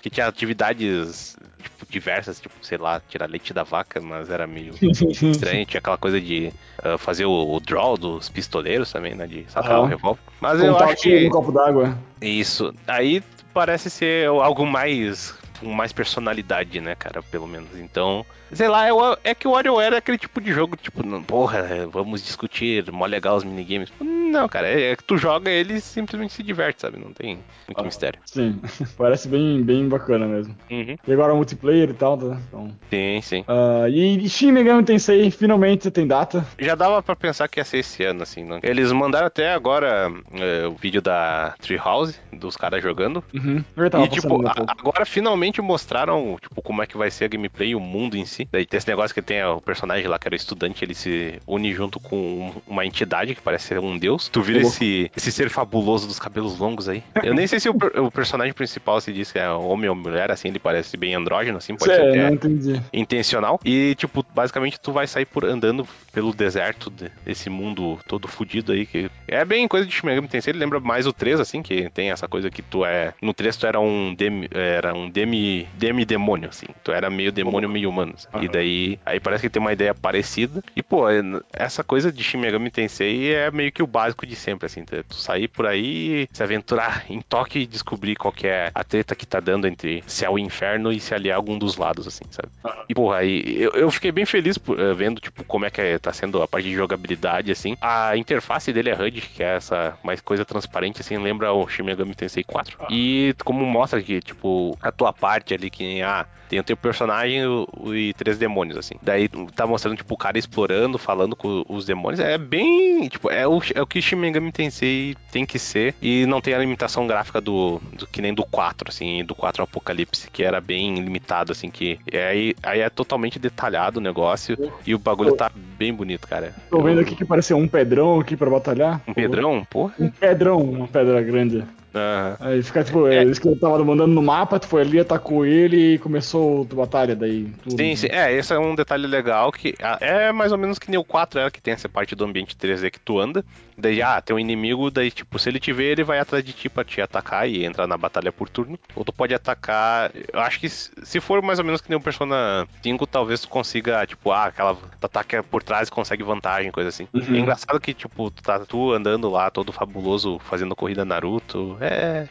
[0.00, 4.74] que tinha atividades tipo, diversas, tipo, sei lá, tirar leite da vaca, mas era meio
[4.80, 5.66] estranho.
[5.66, 6.52] Tinha aquela coisa de
[6.82, 9.26] ah, fazer o, o draw dos pistoleiros também, né?
[9.26, 9.80] De sacar Aham.
[9.82, 10.20] o revólver.
[10.40, 11.24] Mas eu Contar o acho que.
[11.24, 11.98] no copo d'água.
[12.20, 12.72] Isso.
[12.86, 13.22] Aí
[13.54, 15.34] parece ser algo mais.
[15.60, 17.22] com mais personalidade, né, cara?
[17.22, 17.68] Pelo menos.
[17.78, 18.24] Então.
[18.52, 18.90] Sei lá, é,
[19.24, 23.06] é que o WarioWare é aquele tipo de jogo, tipo, não, porra, vamos discutir, mó
[23.06, 23.92] legal os minigames.
[24.00, 26.98] Não, cara, é, é que tu joga ele e simplesmente se diverte, sabe?
[26.98, 27.82] Não tem muito Ah.
[27.82, 28.20] mistério.
[28.26, 28.60] Sim,
[28.96, 30.54] parece bem, bem bacana mesmo.
[30.70, 30.96] Uhum.
[31.06, 32.38] E agora o multiplayer e tal, tá?
[32.48, 32.70] Então.
[32.90, 33.44] Sim, sim.
[33.48, 36.46] Ah, e Shin Megami Tensei finalmente tem data.
[36.58, 38.58] Já dava pra pensar que ia ser esse ano, assim, não?
[38.62, 43.22] Eles mandaram até agora é, o vídeo da Treehouse, dos caras jogando.
[43.34, 43.64] Uhum.
[43.76, 47.28] Eu tava E, tipo, a- agora finalmente mostraram, tipo, como é que vai ser a
[47.28, 48.41] gameplay e o mundo em si.
[48.50, 51.40] Daí tem esse negócio que tem o personagem lá, que era o estudante, ele se
[51.46, 54.28] une junto com um- uma entidade que parece ser um deus.
[54.28, 57.02] Tu vira esse, esse ser fabuloso dos cabelos longos aí.
[57.22, 60.30] Eu nem sei se o, o personagem principal se diz que é homem ou mulher,
[60.30, 62.82] assim, ele parece bem andrógeno, assim, pode ser Cê, até não entendi.
[62.92, 63.60] intencional.
[63.64, 68.72] E, tipo, basicamente tu vai sair por andando pelo deserto de- desse mundo todo fudido
[68.72, 68.86] aí.
[68.86, 70.52] Que é bem coisa de Shin Megami Tensei.
[70.52, 73.12] Ele lembra mais o 3, assim, que tem essa coisa que tu é.
[73.22, 74.48] No 3 tu era um demi.
[74.52, 75.66] Era um demi.
[75.76, 76.66] Demi-demônio, assim.
[76.84, 78.14] Tu era meio demônio, meio humano.
[78.32, 78.46] Sabe?
[78.46, 80.62] E daí, aí parece que tem uma ideia parecida.
[80.74, 81.22] E, pô, é-
[81.52, 84.84] essa coisa de Shin Megami Tensei é meio que o básico de sempre, assim.
[84.84, 89.14] Tu sair por aí, se aventurar em toque e descobrir qual que é a treta
[89.14, 92.24] que tá dando entre céu e inferno e se aliar a algum dos lados, assim,
[92.30, 92.48] sabe?
[92.88, 95.80] E, porra, aí eu, eu fiquei bem feliz por, eh, vendo, tipo, como é que
[95.80, 97.76] é- tá sendo a parte de jogabilidade, assim.
[97.80, 101.82] A interface dele é HUD, que é essa mais coisa transparente, assim, lembra o Shin
[101.82, 102.76] Megami Tensei 4.
[102.90, 106.76] E como mostra que, tipo, a tua parte ali, que nem, ah, tem o teu
[106.76, 108.94] personagem o- o- e três demônios, assim.
[109.00, 109.26] Daí
[109.56, 112.20] tá mostrando, tipo, o cara explorando, falando com os demônios.
[112.20, 115.94] É bem, tipo, é o, é o que Shin Megami Tensei tem que ser.
[116.02, 119.62] E não tem a limitação gráfica do, do que nem do 4, assim, do 4
[119.62, 124.54] Apocalipse, que era bem limitado, assim, que é aí, aí é totalmente detalhado o negócio.
[124.86, 126.54] E o bagulho tá bem bonito, cara.
[126.70, 129.00] Tô vendo aqui que parecia um pedrão aqui pra batalhar.
[129.08, 129.90] Um pedrão, pô.
[129.98, 131.64] Um pedrão, uma pedra grande.
[131.94, 132.36] Aham.
[132.40, 133.24] Aí fica tipo, é.
[133.24, 136.74] isso que eu tava mandando no mapa, tu foi ali, atacou ele e começou a
[136.74, 137.46] batalha daí.
[137.62, 137.76] Tudo.
[137.76, 138.08] Sim, sim.
[138.10, 141.04] É, esse é um detalhe legal que ah, é mais ou menos que nem o
[141.04, 143.44] 4 era, que tem essa parte do ambiente 3D que tu anda.
[143.76, 146.52] Daí, ah, tem um inimigo, daí, tipo, se ele te ver, ele vai atrás de
[146.52, 148.78] ti pra te atacar e entrar na batalha por turno.
[148.94, 150.10] Ou tu pode atacar.
[150.32, 153.48] Eu acho que se for mais ou menos que nem o Persona 5, talvez tu
[153.48, 154.74] consiga, tipo, ah, aquela.
[154.74, 157.08] Tu ataca por trás e consegue vantagem, coisa assim.
[157.12, 157.34] Uhum.
[157.34, 161.76] É engraçado que, tipo, tu tá tu andando lá, todo fabuloso, fazendo corrida Naruto.
[161.80, 162.26] É.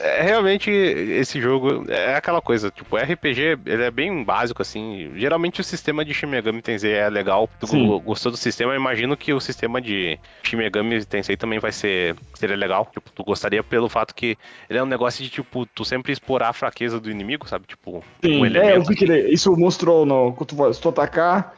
[0.00, 5.12] É, é realmente esse jogo é aquela coisa, tipo, RPG, ele é bem básico assim.
[5.16, 7.48] Geralmente o sistema de Shin Megami Tensei é legal.
[7.60, 7.86] Tu Sim.
[7.86, 11.72] go- gostou do sistema, eu imagino que o sistema de Shin Megami Tensei também vai
[11.72, 12.88] ser seria legal.
[12.92, 14.36] Tipo, tu gostaria pelo fato que
[14.68, 17.66] ele é um negócio de tipo, tu sempre explorar a fraqueza do inimigo, sabe?
[17.66, 18.88] Tipo, Sim, um é, eu elemento.
[18.88, 20.32] vi que ele, isso mostrou no.
[20.32, 21.54] Quando tu, se tu atacar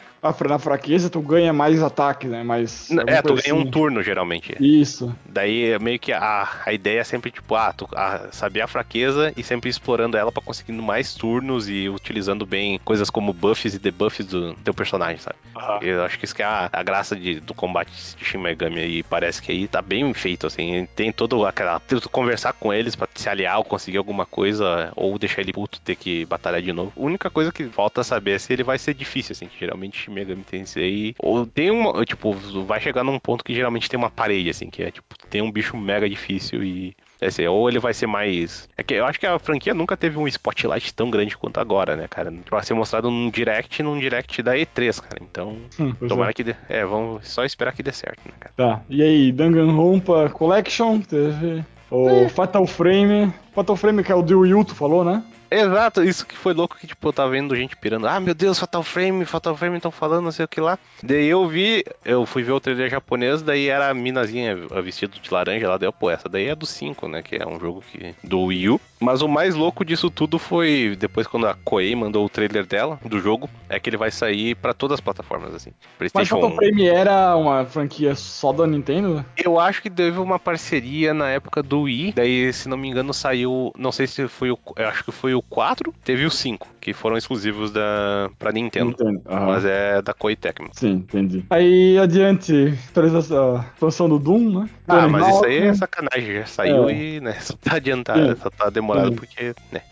[0.48, 2.42] na fraqueza, tu ganha mais ataque, né?
[2.42, 3.70] Mais, É, tu ganha um assim.
[3.70, 4.56] turno geralmente.
[4.60, 5.14] Isso.
[5.26, 8.66] Daí é meio que a, a ideia é sempre, tipo, ah, tu a- saber a
[8.66, 13.74] fraqueza e sempre explorando ela pra conseguindo mais turnos e utilizando bem coisas como buffs
[13.74, 15.36] e debuffs do teu personagem, sabe?
[15.82, 18.80] Eu acho que isso que é a, a graça de- do combate de Shin Megami
[18.80, 20.86] e parece que aí tá bem feito, assim.
[20.96, 21.80] Tem todo aquela.
[21.80, 25.80] Tu conversar com eles pra se aliar ou conseguir alguma coisa, ou deixar ele puto
[25.80, 26.92] ter que batalhar de novo.
[26.96, 30.10] A única coisa que falta saber é se ele vai ser difícil, assim, que geralmente
[30.14, 31.14] Shin Megami Tensei.
[31.18, 32.04] Ou tem uma.
[32.04, 32.32] Tipo,
[32.66, 35.50] vai chegar num ponto que geralmente tem uma parede, assim, que é tipo, tem um
[35.50, 36.94] bicho mega difícil e.
[37.20, 38.68] É assim, ou ele vai ser mais.
[38.76, 41.96] É que eu acho que a franquia nunca teve um spotlight tão grande quanto agora,
[41.96, 42.32] né, cara?
[42.50, 45.18] Vai ser mostrado num direct, num direct da E3, cara.
[45.22, 46.34] Então, Hum, tomara é.
[46.34, 46.54] que dê.
[46.68, 48.52] É, vamos só esperar que dê certo, né, cara?
[48.56, 48.82] Tá.
[48.90, 51.64] E aí, Danganronpa Collection, teve.
[51.90, 53.32] O Fatal Frame.
[53.54, 55.22] Fatal Frame que é o do Wii U, tu falou, né?
[55.54, 58.08] Exato, isso que foi louco que, tipo, eu tava vendo gente pirando.
[58.08, 60.78] Ah, meu Deus, Fatal Frame, Fatal Frame estão falando, não sei o que lá.
[61.02, 65.32] Daí eu vi, eu fui ver o trailer japonês, daí era a minazinha vestida de
[65.32, 67.22] laranja lá, daí eu, pô, essa daí é do 5, né?
[67.22, 68.80] Que é um jogo que, do Wii U.
[69.00, 72.98] Mas o mais louco disso tudo foi depois quando a Koei mandou o trailer dela,
[73.04, 75.70] do jogo, é que ele vai sair pra todas as plataformas, assim.
[76.14, 79.24] Mas Fatal Frame era uma franquia só da Nintendo?
[79.36, 82.12] Eu acho que teve uma parceria na época do Wii.
[82.12, 83.72] Daí, se não me engano, saiu.
[83.76, 84.58] Não sei se foi o.
[84.76, 85.92] Eu acho que foi o 4.
[86.04, 88.94] Teve o 5, que foram exclusivos da pra Nintendo.
[89.28, 89.46] aham.
[89.46, 90.68] Mas é da Koei Tecmo.
[90.72, 91.44] Sim, entendi.
[91.50, 94.68] Aí adiante, atualização, a expansão do Doom, né?
[94.88, 96.34] Ah, Tony mas isso aí Hawk, é sacanagem.
[96.40, 96.94] Já saiu É.
[96.94, 98.40] e, né, só tá adiantado, Sim.
[98.42, 99.14] só tá demorado Sim.
[99.16, 99.82] porque, né.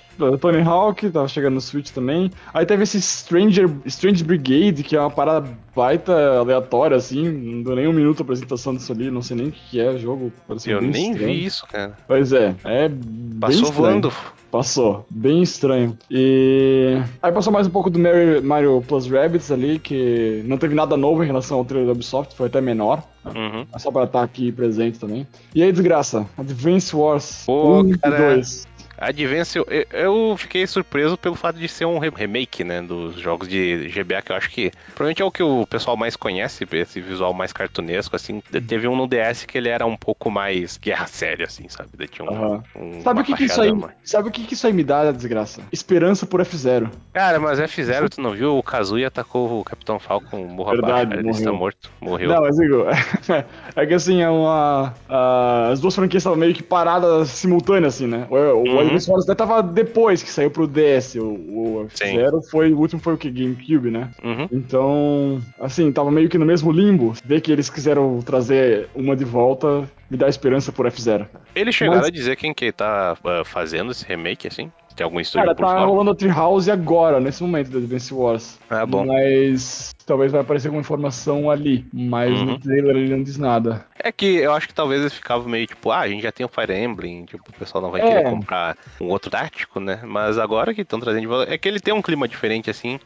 [0.41, 2.31] Tony Hawk, tava chegando no Switch também.
[2.53, 7.29] Aí teve esse Stranger, Strange Brigade, que é uma parada baita aleatória, assim.
[7.31, 9.91] Não deu nem um minuto a apresentação disso ali, não sei nem o que é
[9.91, 10.31] o jogo.
[10.67, 11.17] Eu nem estranho.
[11.35, 11.97] vi isso, cara.
[12.07, 14.13] Pois é, é bem Passou estranho.
[14.53, 15.97] Passou, bem estranho.
[16.11, 20.75] E aí passou mais um pouco do Mario, Mario Plus Rabbids ali, que não teve
[20.75, 23.03] nada novo em relação ao trailer da Ubisoft, foi até menor.
[23.25, 23.65] Uhum.
[23.75, 25.27] É só pra estar aqui presente também.
[25.55, 28.33] E aí, desgraça, Advance Wars Pô, 1 cara.
[28.33, 28.69] e 2.
[29.09, 33.49] Advance, eu, eu fiquei surpreso pelo fato de ser um re- remake, né, dos jogos
[33.49, 37.01] de GBA, que eu acho que provavelmente é o que o pessoal mais conhece, esse
[37.01, 38.41] visual mais cartunesco, assim.
[38.67, 41.91] Teve um no DS que ele era um pouco mais guerra séria, assim, sabe?
[41.97, 42.63] Daí tinha um, Aham.
[42.77, 43.73] um- Sabe o que, que isso aí?
[43.73, 45.61] mais- Sabe o que, que isso aí me dá, desgraça?
[45.73, 46.89] Esperança por F0.
[47.13, 48.57] Cara, mas F0, tu não viu?
[48.57, 52.29] O Kazuya atacou o Capitão Falcon, morra Verdade, abaixo, ele está morto, morreu.
[52.31, 52.85] Não, mas digo,
[53.77, 54.95] é que assim, é uma.
[55.09, 58.27] a- as duas franquias estavam meio que paradas simultâneas, assim, né?
[58.31, 58.92] O, o Uhum.
[58.95, 61.17] Advance Wars até tava depois que saiu pro DS.
[61.17, 61.89] O, o.
[61.89, 62.73] F0 foi.
[62.73, 63.31] O último foi o que?
[63.31, 64.11] GameCube, né?
[64.23, 64.49] Uhum.
[64.51, 67.15] Então, assim, tava meio que no mesmo limbo.
[67.25, 71.27] Ver que eles quiseram trazer uma de volta me dá esperança por F0.
[71.55, 74.71] Eles chegaram Mas- a dizer quem que tá ah, fazendo esse remake, assim?
[74.95, 75.87] Tem algum estúdio Cara, por tá fora?
[75.87, 78.59] rolando a Treehouse agora, nesse momento do Advance Wars.
[78.69, 79.07] Ah, bom.
[79.07, 81.87] Mas talvez vai aparecer alguma informação ali.
[81.93, 82.45] Mas Uhum.
[82.45, 83.87] no trailer ele não diz nada.
[83.99, 86.45] É que eu acho que talvez eles ficavam meio tipo, ah, a gente já tem
[86.45, 88.07] o Fire Emblem, tipo, o pessoal não vai É.
[88.07, 90.01] querer comprar um outro tático, né?
[90.05, 91.53] Mas agora que estão trazendo de volta.
[91.53, 92.99] É que ele tem um clima diferente, assim.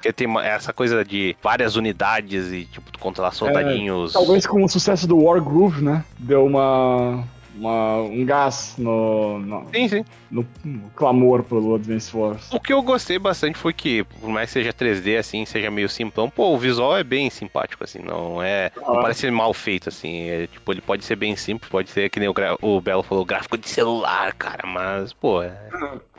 [0.00, 4.14] Que tem essa coisa de várias unidades e, tipo, tu controlar soldadinhos.
[4.14, 6.04] É, Talvez com o sucesso do War Groove, né?
[6.18, 7.24] Deu uma.
[7.56, 10.04] Uma- um gás no, no, Sim, sim.
[10.30, 12.52] no- no clamor pelo Advance Wars.
[12.52, 15.88] O que eu gostei bastante foi que, por mais que seja 3D, assim, seja meio
[15.88, 18.70] simplão, pô, o visual é bem simpático, assim, não é.
[18.76, 19.02] Não Ah.
[19.02, 20.28] parece ser mal feito, assim.
[20.28, 23.24] É, tipo, ele pode ser bem simples, pode ser que nem o, o Belo falou,
[23.24, 25.58] gráfico de celular, cara, mas, pô, é.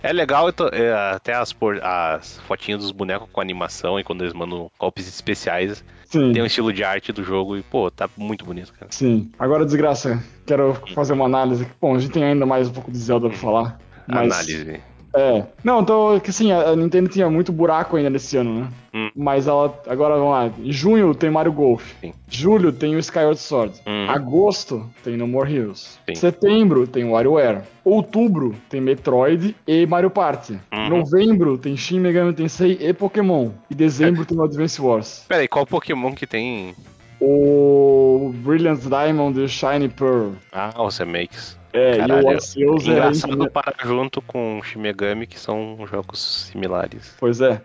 [0.04, 4.22] É legal, tô- é, até as, por- as fotinhas dos bonecos com animação e quando
[4.24, 5.84] eles mandam golpes especiais,
[6.16, 6.32] Sim.
[6.32, 8.88] tem um estilo de arte do jogo e, pô, tá muito bonito, cara.
[8.92, 9.30] Sim.
[9.38, 11.68] Agora, desgraça, quero fazer uma análise.
[11.82, 13.80] Bom, a gente tem ainda mais um pouco de Zelda pra falar.
[14.08, 14.80] Mas, Análise.
[15.16, 15.46] É.
[15.64, 18.68] Não, então, que assim, a Nintendo tinha muito buraco ainda nesse ano, né?
[18.94, 19.10] Hum.
[19.16, 19.74] Mas ela.
[19.88, 20.52] Agora vamos lá.
[20.60, 21.94] Em junho tem Mario Golf.
[22.02, 22.14] Sim.
[22.28, 23.74] Julho tem o Skyward Sword.
[23.86, 24.10] Uhum.
[24.10, 26.00] Agosto tem No More Heroes.
[26.06, 26.16] Sim.
[26.16, 27.62] Setembro tem WarioWare.
[27.84, 30.60] Outubro tem Metroid e Mario Party.
[30.74, 30.90] Uhum.
[30.90, 33.52] Novembro tem Shin Megami Tensei e Pokémon.
[33.70, 35.26] E dezembro tem o Advance Wars.
[35.28, 36.76] Pera aí, qual Pokémon que tem.
[37.20, 40.32] O Brilliant Diamond e o Shiny Pearl.
[40.52, 41.58] Ah, os remakes.
[41.76, 46.50] É, Caralho, e o Arceus é Engraçado parar junto com Shin Megami, que são jogos
[46.50, 47.14] similares.
[47.20, 47.62] Pois é.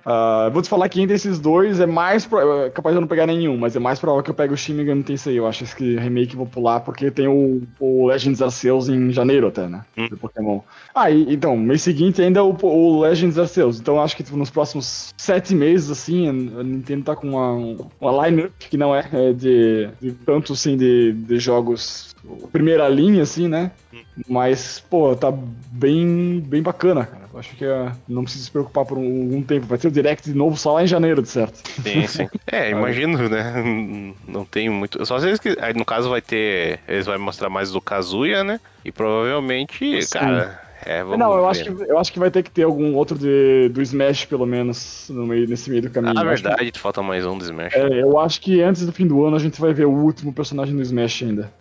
[0.47, 2.27] Eu vou te falar que entre esses dois é mais.
[2.27, 2.65] Pro...
[2.65, 4.57] é capaz de eu não pegar nenhum, mas é mais provável que eu pegue o
[4.57, 5.39] Shin Megami Tensei.
[5.39, 9.47] Eu acho que esse remake vou pular porque tem o, o Legends Arceus em janeiro
[9.47, 9.85] até, né?
[9.97, 10.09] Hum.
[10.09, 10.61] Do Pokémon.
[10.93, 13.79] Ah, e, então, mês seguinte ainda o, o Legends Arceus.
[13.79, 16.33] Então acho que tipo, nos próximos sete meses, assim, a
[16.65, 21.13] Nintendo tá com uma, uma line-up que não é, é de, de tanto assim de,
[21.13, 22.11] de jogos
[22.53, 23.71] primeira linha, assim, né?
[24.29, 27.25] Mas, pô, tá bem, bem bacana, cara.
[27.33, 29.67] Eu acho que é, não precisa se preocupar por um, um tempo.
[29.67, 31.57] Vai ter o Direct de novo só lá em janeiro, de certo.
[31.83, 32.29] Sim, sim.
[32.51, 34.15] É, imagino, né?
[34.27, 35.05] Não tem muito.
[35.07, 35.57] Só se eles que.
[35.61, 36.81] Aí no caso vai ter.
[36.89, 38.61] Eles vão mostrar mais do Kazuya, né?
[38.85, 40.19] E provavelmente, Sim.
[40.19, 40.61] cara.
[40.85, 41.51] É, não, eu ver.
[41.51, 44.47] acho, que, eu acho que vai ter que ter algum outro de, do Smash, pelo
[44.47, 46.15] menos, no meio, nesse meio do caminho.
[46.15, 47.75] Na Eu acho que- verdade, falta mais um do Smash.
[47.75, 50.33] É, eu acho que antes do fim do ano a gente vai ver o último
[50.33, 51.53] personagem do Smash ainda.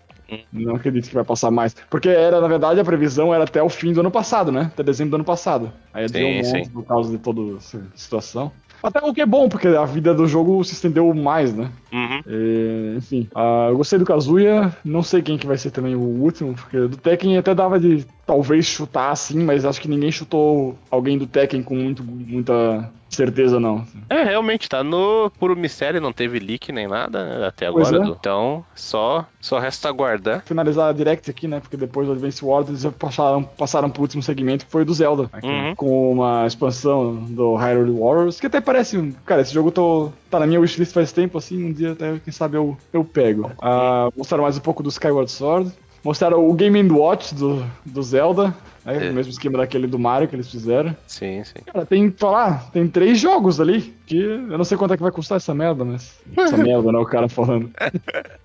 [0.51, 1.75] Não acredito que vai passar mais.
[1.89, 4.71] Porque era, na verdade, a previsão era até o fim do ano passado, né?
[4.73, 5.71] Até dezembro do ano passado.
[5.93, 8.51] Aí Sim, deu um monte por causa de toda essa situação.
[8.81, 11.69] Até o que é bom, porque a vida do jogo se estendeu mais, né?
[11.91, 12.21] Uhum.
[12.25, 15.99] E, enfim, ah, eu gostei do Kazuya, não sei quem que vai ser também o
[15.99, 20.77] último, porque do Tekken até dava de talvez chutar assim, mas acho que ninguém chutou
[20.91, 23.83] alguém do Tekken com muito, muita certeza, não.
[24.07, 27.97] É, realmente, tá no puro mistério, não teve leak nem nada né, até agora.
[27.97, 27.99] é.
[27.99, 30.43] do- Então, só, só resta aguardar.
[30.45, 31.59] finalizar a Direct aqui, né?
[31.59, 34.85] Porque depois do Advance Wars eles já passaram, passaram pro último segmento, que foi o
[34.85, 35.27] do Zelda.
[35.33, 35.73] aqui, Uhum.
[35.75, 38.95] Com uma expansão do Hyrule Warriors, que até parece.
[38.95, 42.19] um- Cara, esse jogo tô, tá na minha wishlist faz tempo, assim, um dia até,
[42.19, 43.51] quem sabe, eu, eu pego.
[43.59, 45.71] Ah, mostraram mais um pouco do Skyward Sword.
[46.03, 48.55] Mostraram o Game Watch do, do Zelda,
[48.85, 49.09] né, É.
[49.09, 50.95] o mesmo esquema daquele do Mario que eles fizeram.
[51.07, 51.59] Sim, sim.
[51.65, 55.11] Cara, tem, falar, tem três jogos ali, que eu não sei quanto é que vai
[55.11, 56.19] custar essa merda, mas...
[56.37, 57.69] Essa merda, né, o cara falando.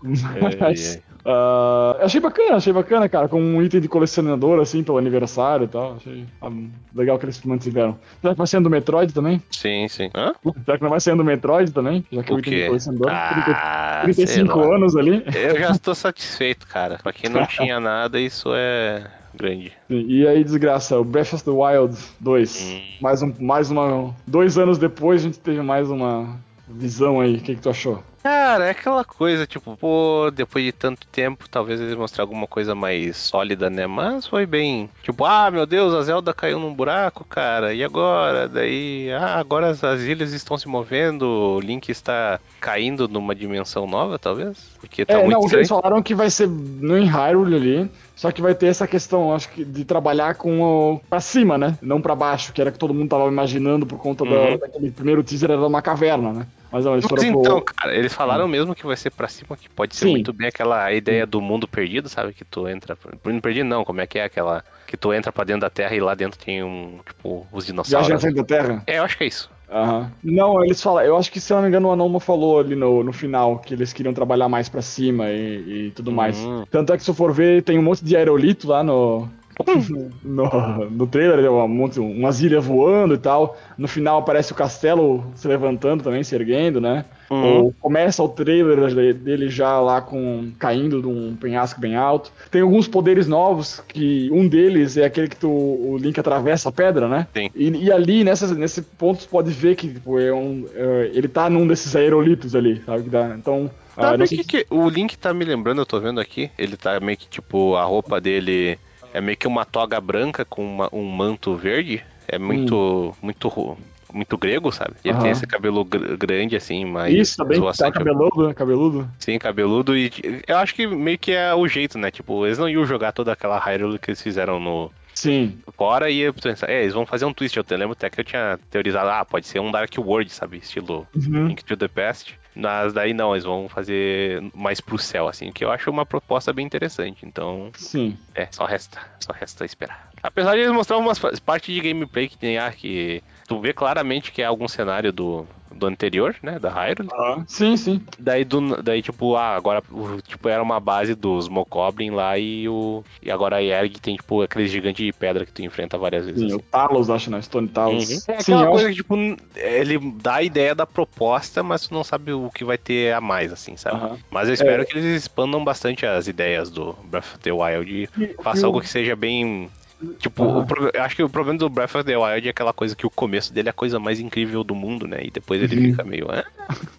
[0.03, 1.03] Mas, ai.
[1.25, 5.69] ah, achei bacana, achei bacana, cara, com um item de colecionador, assim, pelo aniversário e
[5.69, 5.95] tal.
[5.97, 6.51] Achei ah,
[6.95, 7.99] legal que eles mantiveram.
[8.21, 9.43] Será que vai sendo do Metroid também?
[9.51, 10.11] Sim, sim.
[10.15, 10.35] Hã?
[10.65, 12.05] Será que não vai sendo do Metroid também?
[12.13, 13.11] Já que é O o item de colecionador.
[13.11, 14.77] Ah, 30, 35 sei lá.
[14.77, 15.25] anos ali.
[15.35, 16.99] Eu já estou satisfeito, cara.
[17.03, 19.73] Pra quem não tinha nada, isso é grande.
[19.89, 22.63] E aí, desgraça, o Breath of the Wild 2.
[22.63, 22.81] Hum.
[23.01, 24.15] Mais, um, mais uma.
[24.27, 26.39] Dois anos depois a gente teve mais uma
[26.69, 27.37] visão aí.
[27.37, 28.03] O que, que tu achou?
[28.25, 32.75] Cara, é aquela coisa, tipo, pô, depois de tanto tempo, talvez eles mostrem alguma coisa
[32.75, 33.87] mais sólida, né?
[33.87, 38.49] Mas foi bem, tipo, ah, meu Deus, a Zelda caiu num buraco, cara, e agora?
[38.49, 43.87] Daí, ah, agora as, as ilhas estão se movendo, o Link está caindo numa dimensão
[43.87, 44.57] nova, talvez?
[44.81, 45.83] Porque tá é, muito não, o que eles estranho.
[45.83, 49.65] falaram que vai ser no Hyrule ali, só que vai ter essa questão, acho que,
[49.65, 51.77] de trabalhar com o pra cima, né?
[51.83, 54.59] Não pra baixo, que era que todo mundo tava imaginando por conta da- Uhum.
[54.59, 56.47] daquele primeiro teaser era uma caverna, né?
[56.71, 57.41] Mas não, eles Mas foram pro...
[57.41, 60.11] então, cara, eles falaram mesmo que vai ser pra cima, que pode ser Sim.
[60.13, 62.33] muito bem aquela ideia do mundo perdido, sabe?
[62.33, 62.99] Que tu entra.
[63.25, 64.65] Mundo perdido não, como é que é aquela.
[64.87, 66.99] Que tu entra pra dentro da terra e lá dentro tem um.
[67.07, 68.09] Tipo, os dinossauros.
[68.09, 68.83] Viagem à frente da Terra.
[68.89, 69.49] É, eu acho que é isso.
[69.71, 70.11] Aham.
[70.23, 72.75] Não, eles falam, eu acho que se eu não me engano o Anoma falou ali
[72.75, 76.39] no, no final que eles queriam trabalhar mais pra cima e, e tudo mais.
[76.39, 76.65] Hum.
[76.71, 79.29] Tanto é que se eu for ver, tem um monte de aerolito lá no.
[80.25, 83.57] no, no trailer, um monte, umas ilhas voando e tal.
[83.77, 87.05] No final aparece o castelo se levantando também, se erguendo, né?
[87.31, 87.65] Uhum.
[87.65, 92.33] Ou começa o trailer dele já lá com caindo de um penhasco bem alto.
[92.51, 96.73] Tem alguns poderes novos, que um deles é aquele que tu, o Link atravessa a
[96.73, 97.27] pedra, né?
[97.35, 97.51] Sim.
[97.55, 101.29] E, e ali, nessas, nesse ponto, tu pode ver que tipo, é um, é, ele
[101.29, 103.09] tá num desses aerolitos ali, sabe?
[103.39, 106.77] Então, Sabe ah, que, que, o Link tá me lembrando, eu tô vendo aqui, ele
[106.77, 108.77] tá meio que tipo, a roupa dele
[109.15, 112.05] é meio que uma toga branca com uma, um manto verde.
[112.27, 113.13] É muito, hum.
[113.23, 113.79] muito,
[114.13, 114.95] muito grego, sabe?
[115.05, 115.23] Ele uhum.
[115.23, 117.15] tem esse cabelo gr grande, assim, mas.
[117.15, 118.55] Isso, também tá cabeludo, né?
[118.55, 119.09] Cabeludo.
[119.21, 119.97] Sim, cabeludo.
[119.97, 120.11] E
[120.49, 122.11] eu acho que meio que é o jeito, né?
[122.11, 124.91] Tipo, eles não iam jogar toda aquela Hyrule que eles fizeram no.
[125.15, 125.59] Sim.
[125.77, 126.35] Fora e eu
[126.67, 127.57] é, eles vão fazer um twist.
[127.57, 130.59] Eu lembro até que eu tinha teorizado, ah, pode ser um Dark World, sabe?
[130.59, 131.49] Estilo uhum.
[131.49, 132.39] Link to the Past.
[132.57, 136.53] Mas daí não, eles vão fazer mais pro céu, assim, que eu acho uma proposta
[136.53, 137.27] bem interessante.
[137.27, 137.71] Então.
[137.75, 138.17] Sim.
[138.35, 138.99] É, só resta.
[139.19, 140.11] Só resta esperar.
[140.23, 144.33] Apesar de eles mostrar umas partes de gameplay que tem ah, que tu vê claramente
[144.33, 146.59] que é algum cenário do, do anterior, né?
[146.59, 147.09] Da Hyrule.
[147.13, 148.01] Ah, sim, sim.
[148.19, 149.83] Daí, do, daí tipo, ah, agora
[150.27, 153.05] tipo, era uma base dos Mokoblin lá e o.
[153.23, 156.41] E agora a Yerg tem, tipo, aqueles gigantes de pedra que tu enfrenta várias vezes.
[156.41, 156.57] Sim, assim.
[156.57, 157.43] o Talos, acho, né?
[157.43, 158.11] Stone Talos.
[158.11, 158.35] Uhum.
[158.35, 159.15] É sim, coisa que, tipo,
[159.57, 163.21] ele dá a ideia da proposta, mas tu não sabe o que vai ter a
[163.21, 164.05] mais, assim, sabe?
[164.05, 164.19] Uhum.
[164.31, 164.85] Mas eu espero é...
[164.85, 168.89] que eles expandam bastante as ideias do Breath of the Wild e, faça algo que
[168.89, 169.71] seja bem
[170.19, 170.67] Tipo, uhum.
[170.67, 173.07] pro, eu acho que o problema do Breath of the Wild é aquela coisa que
[173.07, 175.21] o começo dele é a coisa mais incrível do mundo, né?
[175.25, 175.91] E depois ele uhum.
[175.91, 176.27] fica meio.
[176.31, 176.45] Ah?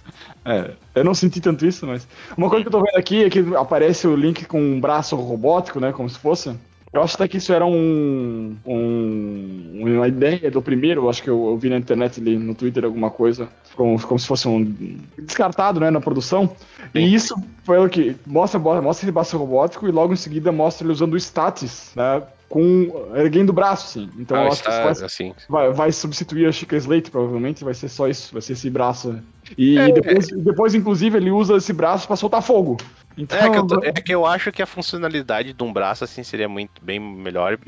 [0.44, 2.06] é, eu não senti tanto isso, mas.
[2.36, 5.16] Uma coisa que eu tô vendo aqui é que aparece o Link com um braço
[5.16, 5.92] robótico, né?
[5.92, 6.54] Como se fosse.
[6.92, 11.48] Eu acho até que isso era um, um, uma ideia do primeiro, acho que eu,
[11.48, 14.64] eu vi na internet ali no Twitter alguma coisa, como, como se fosse um
[15.18, 16.50] descartado né, na produção.
[16.92, 16.98] Sim.
[17.00, 20.86] E isso foi o que mostra, mostra esse braço robótico e logo em seguida mostra
[20.86, 22.22] ele usando o status, né?
[22.48, 24.10] Com erguendo o braço, assim.
[24.18, 25.34] Então ah, eu acho que vai, assim.
[25.48, 29.18] vai, vai, substituir a Chica Slate, provavelmente, vai ser só isso, vai ser esse braço.
[29.56, 30.36] E é, depois, é.
[30.36, 32.78] depois, inclusive, ele usa esse braço para soltar fogo.
[33.18, 36.04] Então, é, que eu tô, é que eu acho que a funcionalidade de um braço
[36.04, 37.58] assim seria muito bem melhor,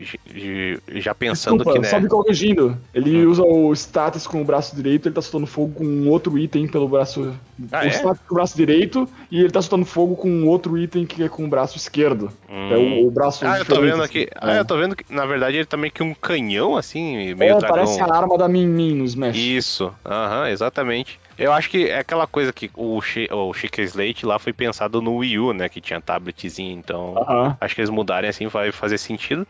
[0.95, 1.89] já pensando Desculpa, que né.
[1.89, 2.79] Só me corrigindo.
[2.95, 3.31] Ele hum.
[3.31, 6.69] usa o status com o braço direito, ele tá soltando fogo com um outro item
[6.69, 7.35] pelo braço.
[7.73, 7.89] Ah, o é?
[7.89, 11.29] status com o braço direito e ele tá soltando fogo com outro item que é
[11.29, 12.31] com o braço esquerdo.
[12.49, 12.73] Hum.
[12.73, 13.45] É o, o, braço.
[13.45, 14.29] Ah, eu tô vendo aqui.
[14.37, 14.53] Assim.
[14.53, 17.57] Ah, eu tô vendo que na verdade ele tá meio que um canhão assim, meio
[17.57, 17.77] é, dragão.
[17.77, 19.37] Parece a arma da Min Min no Smash.
[19.37, 21.19] Isso, aham, exatamente.
[21.41, 25.17] Eu acho que é aquela coisa que o, o Chica Slate lá foi pensado no
[25.17, 25.71] Wii U, né?
[25.71, 27.15] Que tinha tabletzinho, então
[27.59, 29.47] acho que eles mudarem assim vai fazer sentido.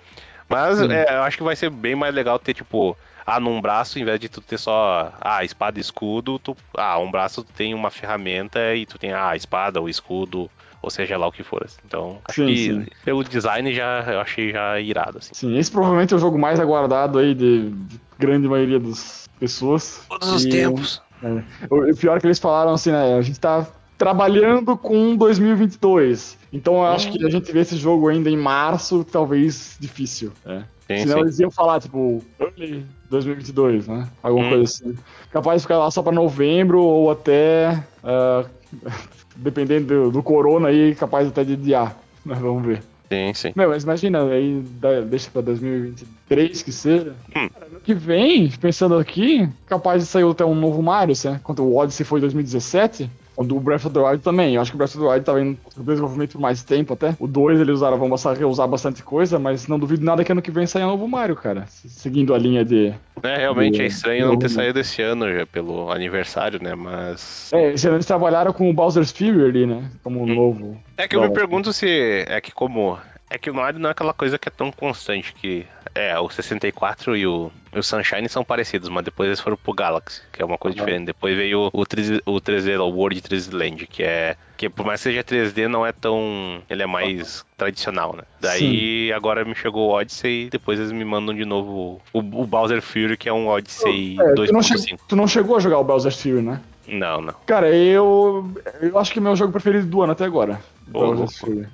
[0.49, 2.97] Mas é, eu acho que vai ser bem mais legal ter, tipo,
[3.27, 6.99] ah, num braço, em vez de tu ter só ah, espada e escudo, tu, ah,
[6.99, 10.51] um braço tu tem uma ferramenta e tu tem ah, a espada, o escudo,
[10.81, 11.63] ou seja lá o que for.
[11.65, 11.79] Assim.
[11.85, 12.87] Então, acho sim, que sim.
[13.05, 15.19] pelo design já eu achei já irado.
[15.19, 15.35] Assim.
[15.35, 17.73] Sim, esse provavelmente é o jogo mais aguardado aí de
[18.19, 20.05] grande maioria das pessoas.
[20.09, 21.03] Todos os tempos.
[21.23, 21.43] É.
[21.71, 23.15] O pior é que eles falaram assim, né?
[23.17, 23.67] A gente tá
[23.99, 26.39] trabalhando com 2022.
[26.53, 30.33] Então eu acho que a gente vê esse jogo ainda em março, talvez difícil.
[30.47, 30.63] É.
[30.89, 31.21] Sim, Senão sim.
[31.21, 34.09] eles iam falar, tipo, early 2022, né?
[34.23, 34.49] Alguma hum.
[34.49, 34.97] coisa assim.
[35.31, 37.85] Capaz de ficar lá só pra novembro ou até.
[38.03, 38.49] Uh,
[39.37, 41.97] dependendo do, do, corona aí, capaz até de adiar.
[42.25, 42.83] Mas vamos ver.
[43.09, 43.53] Sim, sim.
[43.55, 44.65] Meu, mas imagina, aí
[45.09, 47.15] deixa pra 2023 que seja.
[47.37, 47.49] Hum.
[47.61, 51.41] Ano que vem, pensando aqui, capaz de sair até um novo Mario, né?
[51.43, 53.11] Quanto o Odyssey foi em 2017.
[53.37, 54.55] O do Breath of the Wild também.
[54.55, 57.17] Eu acho que o Breath of the Wild tava em desenvolvimento por mais tempo até.
[57.19, 60.51] O 2 eles usaram, vão reusar bastante coisa, mas não duvido nada que ano que
[60.51, 61.65] vem saia um novo Mario, cara.
[61.67, 62.93] Seguindo a linha de.
[63.23, 66.75] É, realmente de, é estranho não ter saído esse ano já pelo aniversário, né?
[66.75, 67.51] Mas.
[67.51, 69.91] É, esse ano eles trabalharam com o Bowser's Fury ali, né?
[70.03, 70.35] Como um hum.
[70.35, 70.77] novo.
[70.99, 72.27] É que eu me pergunto se.
[72.29, 72.99] É que como
[73.31, 75.65] é que o Mario não é aquela coisa que é tão constante que.
[75.95, 80.23] É, o 64 e o, o Sunshine são parecidos, mas depois eles foram pro Galaxy,
[80.33, 81.07] que é uma coisa diferente.
[81.07, 84.37] Depois veio o, 3, o 3D, o World 3D Land, que é.
[84.57, 86.63] Que por mais que seja 3D, não é tão.
[86.69, 88.25] Ele é mais tradicional, né?
[88.41, 89.13] Daí Sim.
[89.13, 92.83] agora me chegou o Odyssey e depois eles me mandam de novo o, o Bowser
[92.83, 94.97] Fury, que é um Odyssey é, 2.5.
[94.97, 96.61] Tu, tu não chegou a jogar o Bowser Fury, né?
[96.91, 97.35] Não, não.
[97.47, 98.51] Cara, eu.
[98.81, 100.61] Eu acho que é meu jogo preferido do ano até agora.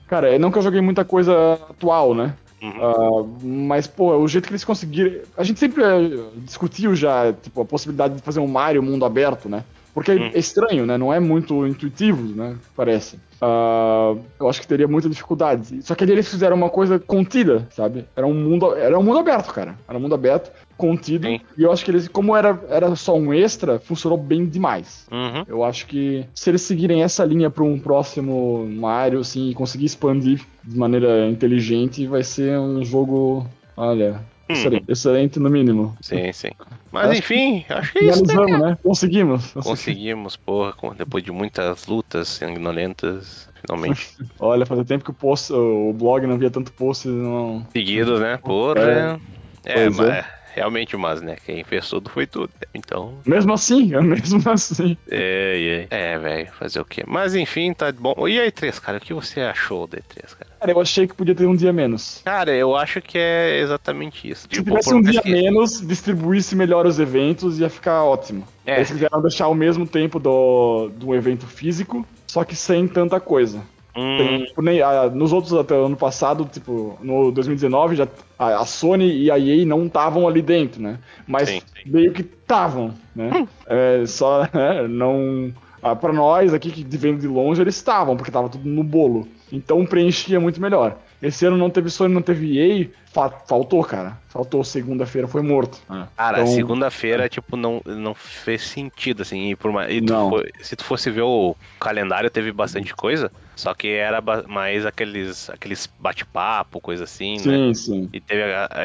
[0.07, 2.35] Cara, é não que eu joguei muita coisa atual, né?
[2.63, 3.23] Uhum.
[3.23, 5.21] Uh, mas, pô, o jeito que eles conseguiram.
[5.37, 9.49] A gente sempre uh, discutiu já, tipo, a possibilidade de fazer um Mario mundo aberto,
[9.49, 9.65] né?
[9.97, 10.31] Porque uhum.
[10.35, 10.99] é estranho, né?
[10.99, 12.57] Não é muito intuitivo, né?
[12.77, 13.17] Parece.
[13.41, 15.83] Uh, eu acho que teria muita dificuldade.
[15.83, 18.05] Só que ali eles fizeram uma coisa contida, sabe?
[18.15, 19.75] Era um mundo, era um mundo aberto, cara.
[19.89, 20.51] Era um mundo aberto.
[20.77, 21.27] Contido.
[21.27, 21.41] Sim.
[21.57, 25.07] E eu acho que eles, como era, era só um extra, funcionou bem demais.
[25.11, 25.45] Uhum.
[25.47, 29.87] Eu acho que se eles seguirem essa linha para um próximo Mario, assim, e conseguir
[29.87, 33.47] expandir de maneira inteligente, vai ser um jogo,
[33.77, 34.53] olha, Hum.
[34.53, 35.97] excelente, excelente no mínimo.
[36.01, 36.51] Sim, sim.
[36.93, 38.59] Mas Acho enfim, acho que é isso, né?
[38.59, 38.79] Né?
[38.81, 39.53] Conseguimos.
[39.53, 44.17] Conseguimos, porra, depois de muitas lutas sanguinolentas, finalmente.
[44.39, 47.09] Olha, fazia tempo que o, post, o blog não via tanto post.
[47.09, 47.67] Não...
[47.73, 48.37] Seguidos, né?
[48.37, 49.21] Porra.
[49.65, 50.25] É, Pois mas é.
[50.57, 51.37] Realmente, mas, né?
[51.45, 52.51] Quem fez tudo foi tudo.
[52.61, 52.67] né?
[52.75, 53.15] Então.
[53.25, 54.97] Mesmo assim, mesmo assim.
[55.11, 56.13] É, é.
[56.15, 57.05] É, velho, fazer o quê?
[57.07, 58.27] Mas enfim, tá bom.
[58.27, 58.99] E a E3, cara?
[58.99, 60.51] O que você achou da E3, cara?
[60.59, 62.23] Cara, eu achei que podia ter um dia menos.
[62.25, 64.43] Cara, eu acho que é exatamente isso.
[64.43, 68.47] Se Tipo, tivesse por um dia que- menos, distribuísse melhor os eventos, ia ficar ótimo.
[68.65, 68.77] É.
[68.77, 73.61] Eles quiseram deixar o mesmo tempo do, do evento físico, só que sem tanta coisa.
[73.97, 78.07] Hum, Tem, tipo, nem- ah, nos outros até o ano passado, tipo, no 2019, já,
[78.39, 80.99] a, a Sony e a EA não estavam ali dentro, né?
[81.27, 81.91] Mas Sim, sim.
[81.91, 83.49] meio que estavam, né?
[83.67, 85.51] É, só, né, não...
[85.83, 89.29] Ah, pra nós aqui que vendo de longe, eles estavam, porque tava tudo no bolo.
[89.53, 90.97] Então preenchia muito melhor.
[91.23, 94.19] Esse ano não teve Sony, não teve EA, fa- faltou, cara.
[94.29, 95.79] Faltou segunda-feira, foi morto.
[96.17, 100.75] Cara, Então- segunda-feira, tipo, não, não fez sentido, assim, e por mais, e tu se
[100.75, 106.81] tu fosse ver o calendário, teve bastante coisa, só que era mais aqueles, aqueles bate-papo,
[106.81, 107.41] coisa assim, né?
[107.41, 108.09] Sim, sim.
[108.13, 108.43] E teve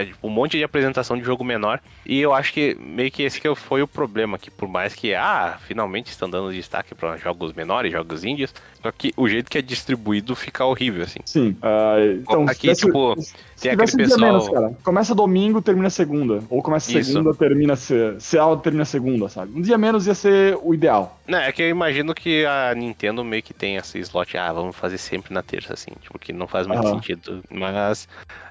[0.08, 1.80] tipo, um monte de apresentação de jogo menor.
[2.06, 5.14] E eu acho que meio que esse que foi o problema, que por mais que,
[5.14, 9.58] ah, finalmente estão dando destaque para jogos menores, jogos índios, só que o jeito que
[9.58, 11.20] é distribuído fica horrível, assim.
[11.26, 11.56] Sim.
[11.62, 14.74] Ah, então, Aqui, se tivesse- tipo, se tem aquele um dia pessoal- menos, cara.
[14.84, 16.44] Começa domingo, termina segunda.
[16.50, 17.12] Ou começa Isso.
[17.12, 19.52] segunda, termina se, se ela termina segunda, sabe?
[19.54, 21.20] Um dia menos ia ser o ideal.
[21.28, 24.76] Não, é que eu imagino que a Nintendo meio que tem esse slot, ah, vamos
[24.76, 26.96] fazer sempre na terça, assim, tipo, que não faz muito Aham.
[26.96, 27.44] sentido.
[27.50, 28.08] Mas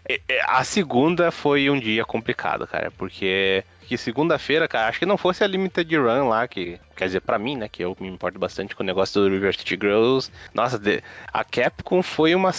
[0.09, 5.07] é, é, a segunda foi um dia complicado, cara, porque que segunda-feira, cara, acho que
[5.07, 8.09] não fosse a Limited Run lá, que quer dizer, pra mim, né, que eu me
[8.09, 10.31] importo bastante com o negócio do River City Girls.
[10.55, 10.81] Nossa,
[11.33, 12.53] a Capcom foi uma,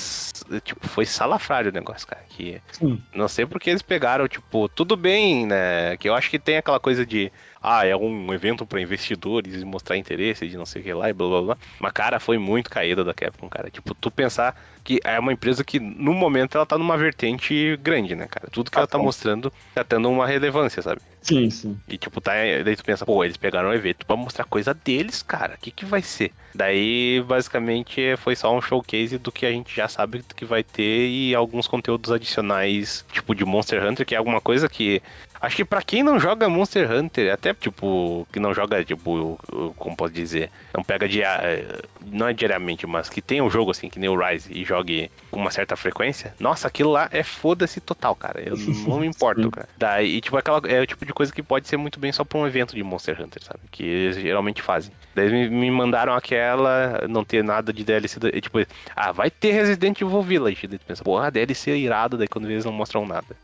[0.64, 3.02] tipo, foi salafrário o negócio, cara, que Sim.
[3.16, 5.96] não sei porque eles pegaram, tipo, tudo bem, né?
[5.98, 7.32] Que eu acho que tem aquela coisa de,
[7.62, 11.10] ah, é um evento pra investidores e mostrar interesse de não sei o que lá
[11.10, 11.58] e blá blá blá.
[11.80, 13.70] Mas, cara, foi muito caída da Capcom, cara.
[13.70, 18.16] Tipo, tu pensar que é uma empresa que, no momento, ela tá numa vertente grande,
[18.16, 18.48] né, cara?
[18.52, 19.04] Tudo que ela tá bom.
[19.04, 21.02] mostrando tá tendo uma relevância, sabe?
[21.22, 21.80] Sim, sim.
[21.88, 22.32] E tipo, tá.
[22.66, 25.54] Daí tu pensa, pô, eles pegaram o evento pra mostrar coisa deles, cara.
[25.54, 26.32] O que, que vai ser?
[26.54, 31.08] Daí, basicamente, foi só um showcase do que a gente já sabe que vai ter
[31.08, 35.02] e alguns conteúdos adicionais, tipo de Monster Hunter, que é alguma coisa que.
[35.42, 39.40] Acho que pra quem não joga Monster Hunter, até tipo, que não joga, tipo,
[39.76, 41.28] como posso dizer, não pega dia,
[42.06, 45.10] não é diariamente, mas que tem um jogo assim, que nem o Rise, e jogue
[45.32, 48.42] com uma certa frequência, nossa, aquilo lá é foda-se total, cara.
[48.42, 49.68] Eu não me importo, cara.
[49.78, 52.24] Daí, e, tipo, aquela, é o tipo de coisa que pode ser muito bem só
[52.24, 53.62] pra um evento de Monster Hunter, sabe?
[53.72, 54.94] Que eles geralmente fazem.
[55.16, 58.60] Daí me, me mandaram aquela, não ter nada de DLC, tipo,
[58.96, 60.68] ah, vai ter Resident Evil Village.
[60.68, 63.36] Daí tu pensa, porra, DLC é irado, daí quando eles não mostram nada.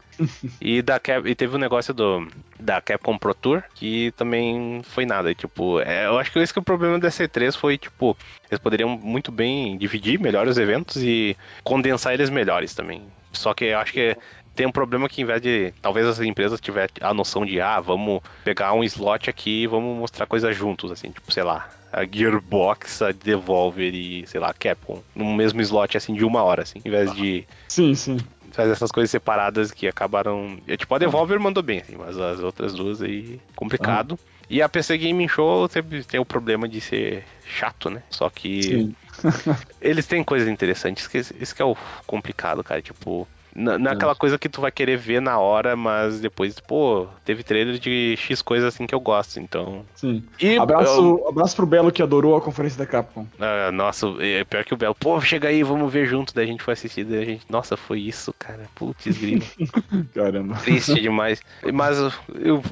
[0.62, 2.28] E, da Cap, e teve o negócio do
[2.60, 5.34] da Capcom Pro Tour, que também foi nada.
[5.34, 8.18] Tipo, é, eu acho que esse que é o problema da C3 foi, tipo,
[8.50, 13.02] eles poderiam muito bem dividir melhor os eventos e condensar eles melhores também.
[13.32, 14.18] Só que eu acho que
[14.56, 15.72] tem um problema que, em vez de.
[15.82, 19.96] Talvez as empresas tivessem a noção de, ah, vamos pegar um slot aqui e vamos
[19.98, 21.70] mostrar coisas juntos, assim, tipo, sei lá.
[21.94, 25.02] A Gearbox, a Devolver e, sei lá, a Capcom.
[25.16, 26.82] Num mesmo slot, assim, de uma hora, assim.
[26.84, 28.18] Em vez de Sim, sim.
[28.52, 30.58] Fazer essas coisas separadas que acabaram.
[30.78, 34.18] Tipo, a Devolver mandou bem, assim, mas as outras duas aí, complicado.
[34.50, 38.02] E a PC Gaming Show sempre tem o problema de ser chato, né?
[38.10, 38.96] Só que Sim.
[39.82, 41.76] eles têm coisas interessantes, que isso que é o
[42.06, 42.82] complicado, cara.
[42.82, 46.60] Tipo, não não é aquela coisa que tu vai querer ver na hora, mas depois,
[46.60, 49.84] pô, teve trailer de X coisas assim que eu gosto, então.
[49.96, 50.24] Sim.
[50.40, 53.26] E Abraço, abraço pro Belo que adorou a conferência da Capcom.
[53.40, 54.94] Ah, nossa, é pior que o Belo.
[54.96, 56.34] Pô, chega aí, vamos ver junto.
[56.36, 57.46] Daí a gente foi assistir, daí a gente.
[57.50, 58.70] Nossa, foi isso, cara.
[58.76, 59.44] Putz, grilo.
[60.14, 60.56] Caramba.
[60.58, 61.42] Triste demais.
[61.74, 62.12] Mas o,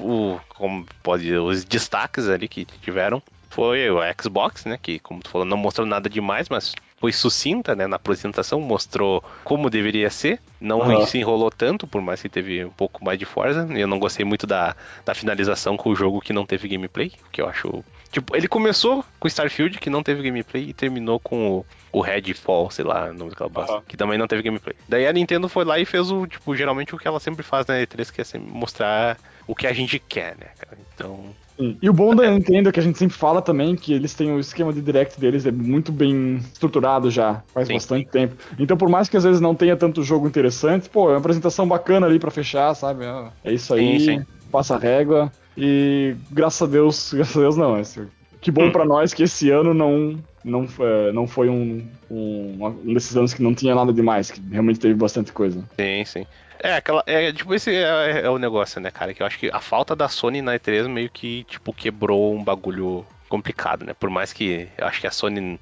[0.00, 4.78] o- como pode dizer, os destaques ali que tiveram foi o Xbox, né?
[4.80, 7.86] Que, como tu falou, não mostrou nada demais, mas foi sucinta, né?
[7.86, 10.40] Na apresentação, mostrou como deveria ser.
[10.60, 11.06] Não Aham.
[11.06, 13.66] se enrolou tanto, por mais que teve um pouco mais de Forza.
[13.70, 14.74] Eu não gostei muito da,
[15.04, 17.84] da finalização com o jogo que não teve gameplay, que eu acho.
[18.10, 22.70] Tipo, ele começou com Starfield, que não teve gameplay, e terminou com o, o Redfall,
[22.70, 23.82] sei lá, nome daquela bosta, Aham.
[23.86, 24.74] que também não teve gameplay.
[24.88, 27.66] Daí a Nintendo foi lá e fez o, tipo, geralmente o que ela sempre faz
[27.66, 30.78] na E3, que é mostrar o que a gente quer, né, cara?
[30.94, 31.78] Então, Sim.
[31.80, 34.30] E o bom da Nintendo é que a gente sempre fala também que eles têm
[34.32, 37.74] o esquema de direct deles é muito bem estruturado já, faz Sim.
[37.74, 38.36] bastante tempo.
[38.58, 41.66] Então, por mais que às vezes não tenha tanto jogo interessante, pô, é uma apresentação
[41.66, 43.04] bacana ali pra fechar, sabe?
[43.04, 43.98] É- É isso aí.
[43.98, 44.26] Sim, sim.
[44.52, 45.32] passa a régua.
[45.56, 47.78] E graças a Deus, graças a Deus não.
[47.80, 48.06] Esse,
[48.40, 52.92] que bom para nós que esse ano não, não, foi, não foi um, um, um
[52.94, 55.64] desses anos que não tinha nada demais, que realmente teve bastante coisa.
[55.80, 56.26] Sim, sim.
[56.60, 57.02] É, aquela.
[57.06, 59.12] É, tipo, esse é, é, o negócio, né, cara?
[59.14, 62.42] Que eu acho que a falta da Sony na E3 meio que, tipo, quebrou um
[62.42, 63.94] bagulho complicado, né?
[63.94, 65.58] Por mais que eu acho que a Sony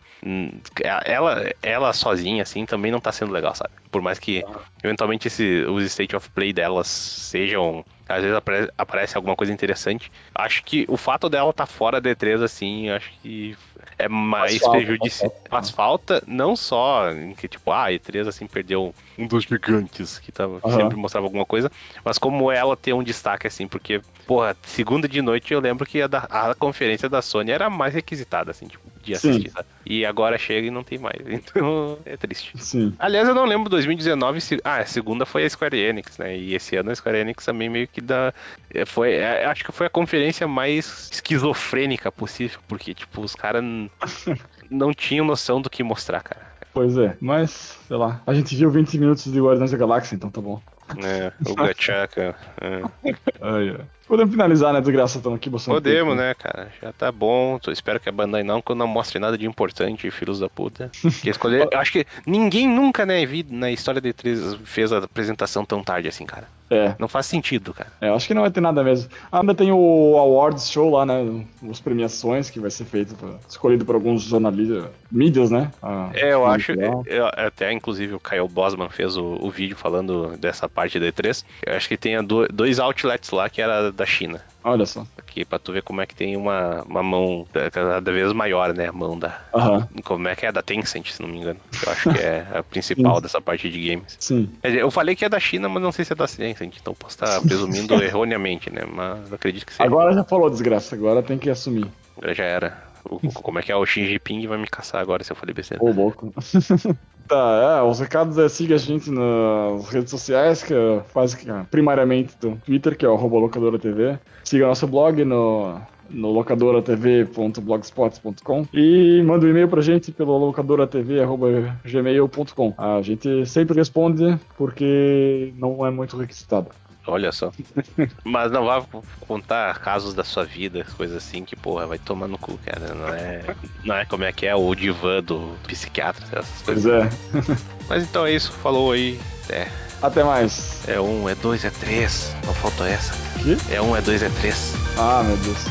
[0.83, 3.73] ela ela sozinha assim também não tá sendo legal, sabe?
[3.91, 4.45] Por mais que
[4.83, 10.13] eventualmente esse, os state of play delas sejam às vezes apare, aparece alguma coisa interessante.
[10.35, 13.57] Acho que o fato dela tá fora da E3 assim, acho que
[13.99, 15.35] é mais prejudicial.
[15.49, 20.19] Faz falta não só em que tipo, ah, a E3 assim perdeu um dos gigantes
[20.19, 20.77] que tava, uhum.
[20.77, 21.71] sempre mostrava alguma coisa,
[22.05, 26.03] mas como ela ter um destaque assim, porque, porra, segunda de noite eu lembro que
[26.03, 29.69] a, da, a conferência da Sony era mais requisitada assim, tipo, de assistir, sabe?
[29.87, 31.15] E agora chega e não tem mais.
[31.45, 32.53] Então é triste.
[32.57, 32.95] Sim.
[32.99, 34.61] Aliás, eu não lembro 2019 se.
[34.65, 36.37] Ah, a segunda foi a Square Enix, né?
[36.37, 38.33] E esse ano a Square Enix também meio que dá.
[38.73, 43.63] É, foi, é, acho que foi a conferência mais esquizofrênica possível, porque, tipo, os caras
[44.71, 46.55] não tinham noção do que mostrar, cara.
[46.73, 50.29] Pois é, mas, sei lá, a gente viu 20 minutos de Guardiões da Galáxia, então
[50.29, 50.61] tá bom.
[51.03, 52.35] É, o Gachaca.
[52.61, 52.83] É.
[53.41, 53.87] ai, ai.
[54.07, 55.19] Podemos finalizar, né, desgraça?
[55.19, 56.71] Estamos aqui bastante Podemos, né, cara?
[56.81, 57.59] Já tá bom.
[57.69, 60.91] espero que a Bandai não, que não mostre nada de importante, filhos da puta.
[61.23, 61.69] Que escolher...
[61.73, 65.83] Eu acho que ninguém nunca, né, vi, na história de 3 fez a apresentação tão
[65.83, 66.47] tarde assim, cara.
[66.71, 66.95] É.
[66.99, 67.91] Não faz sentido, cara.
[68.01, 69.09] É, acho que não vai ter nada mesmo.
[69.31, 71.45] Ainda tem o Awards Show lá, né?
[71.71, 75.71] As premiações que vai ser feito, pra, escolhido por alguns jornalistas, mídias, né?
[75.83, 76.73] A, é, eu acho.
[76.73, 81.45] Eu, até, inclusive, o Kyle Bosman fez o, o, vídeo falando dessa parte da E3.
[81.67, 84.43] Eu acho que tem dois outlets lá que era da China.
[84.63, 85.07] Olha só.
[85.19, 88.89] Aqui, pra tu ver como é que tem uma, uma mão cada vez maior, né?
[88.89, 89.41] A mão da.
[89.55, 90.03] Uhum.
[90.03, 90.53] Como é que é?
[90.53, 91.61] Da Tencent, se não me engano.
[91.85, 94.17] Eu acho que é a principal dessa parte de games.
[94.19, 94.51] Sim.
[94.63, 97.15] Eu falei que é da China, mas não sei se é da Tencent, então posso
[97.15, 98.83] estar presumindo erroneamente, né?
[98.91, 99.85] Mas acredito que seja.
[99.85, 100.95] Agora já falou, desgraça.
[100.95, 101.87] Agora tem que assumir.
[102.35, 102.85] Já era.
[103.05, 103.77] O, como é que é?
[103.77, 105.85] O Xi Jinping vai me caçar agora se eu falei besteira.
[105.85, 106.33] Ô, louco.
[107.27, 110.75] Tá, é, os recados é siga a gente nas redes sociais, que
[111.07, 111.35] faz
[111.71, 114.19] primariamente do Twitter, que é o locadora TV.
[114.45, 115.81] Siga nosso blog no,
[116.11, 122.75] no locadoratv.blogspot.com e manda um e-mail pra gente pelo locadoratv.gmail.com.
[122.77, 126.71] A gente sempre responde porque não é muito requisitado.
[127.07, 127.53] Olha só.
[128.25, 128.85] Mas não vá
[129.21, 132.95] contar casos da sua vida, coisas assim, que, porra, vai tomar no cu, cara.
[132.95, 133.43] Não é,
[133.85, 137.11] não é como é que é o divã do psiquiatra, essas coisas.
[137.33, 137.57] Pois é.
[137.89, 139.21] Mas então é isso, falou aí.
[139.51, 139.69] É.
[140.01, 140.87] Até mais.
[140.89, 142.35] É um, é dois, é três.
[142.45, 143.13] Não faltou essa.
[143.39, 143.57] Que?
[143.73, 144.75] É um, é dois, é três.
[144.99, 145.65] Ah, meu Deus.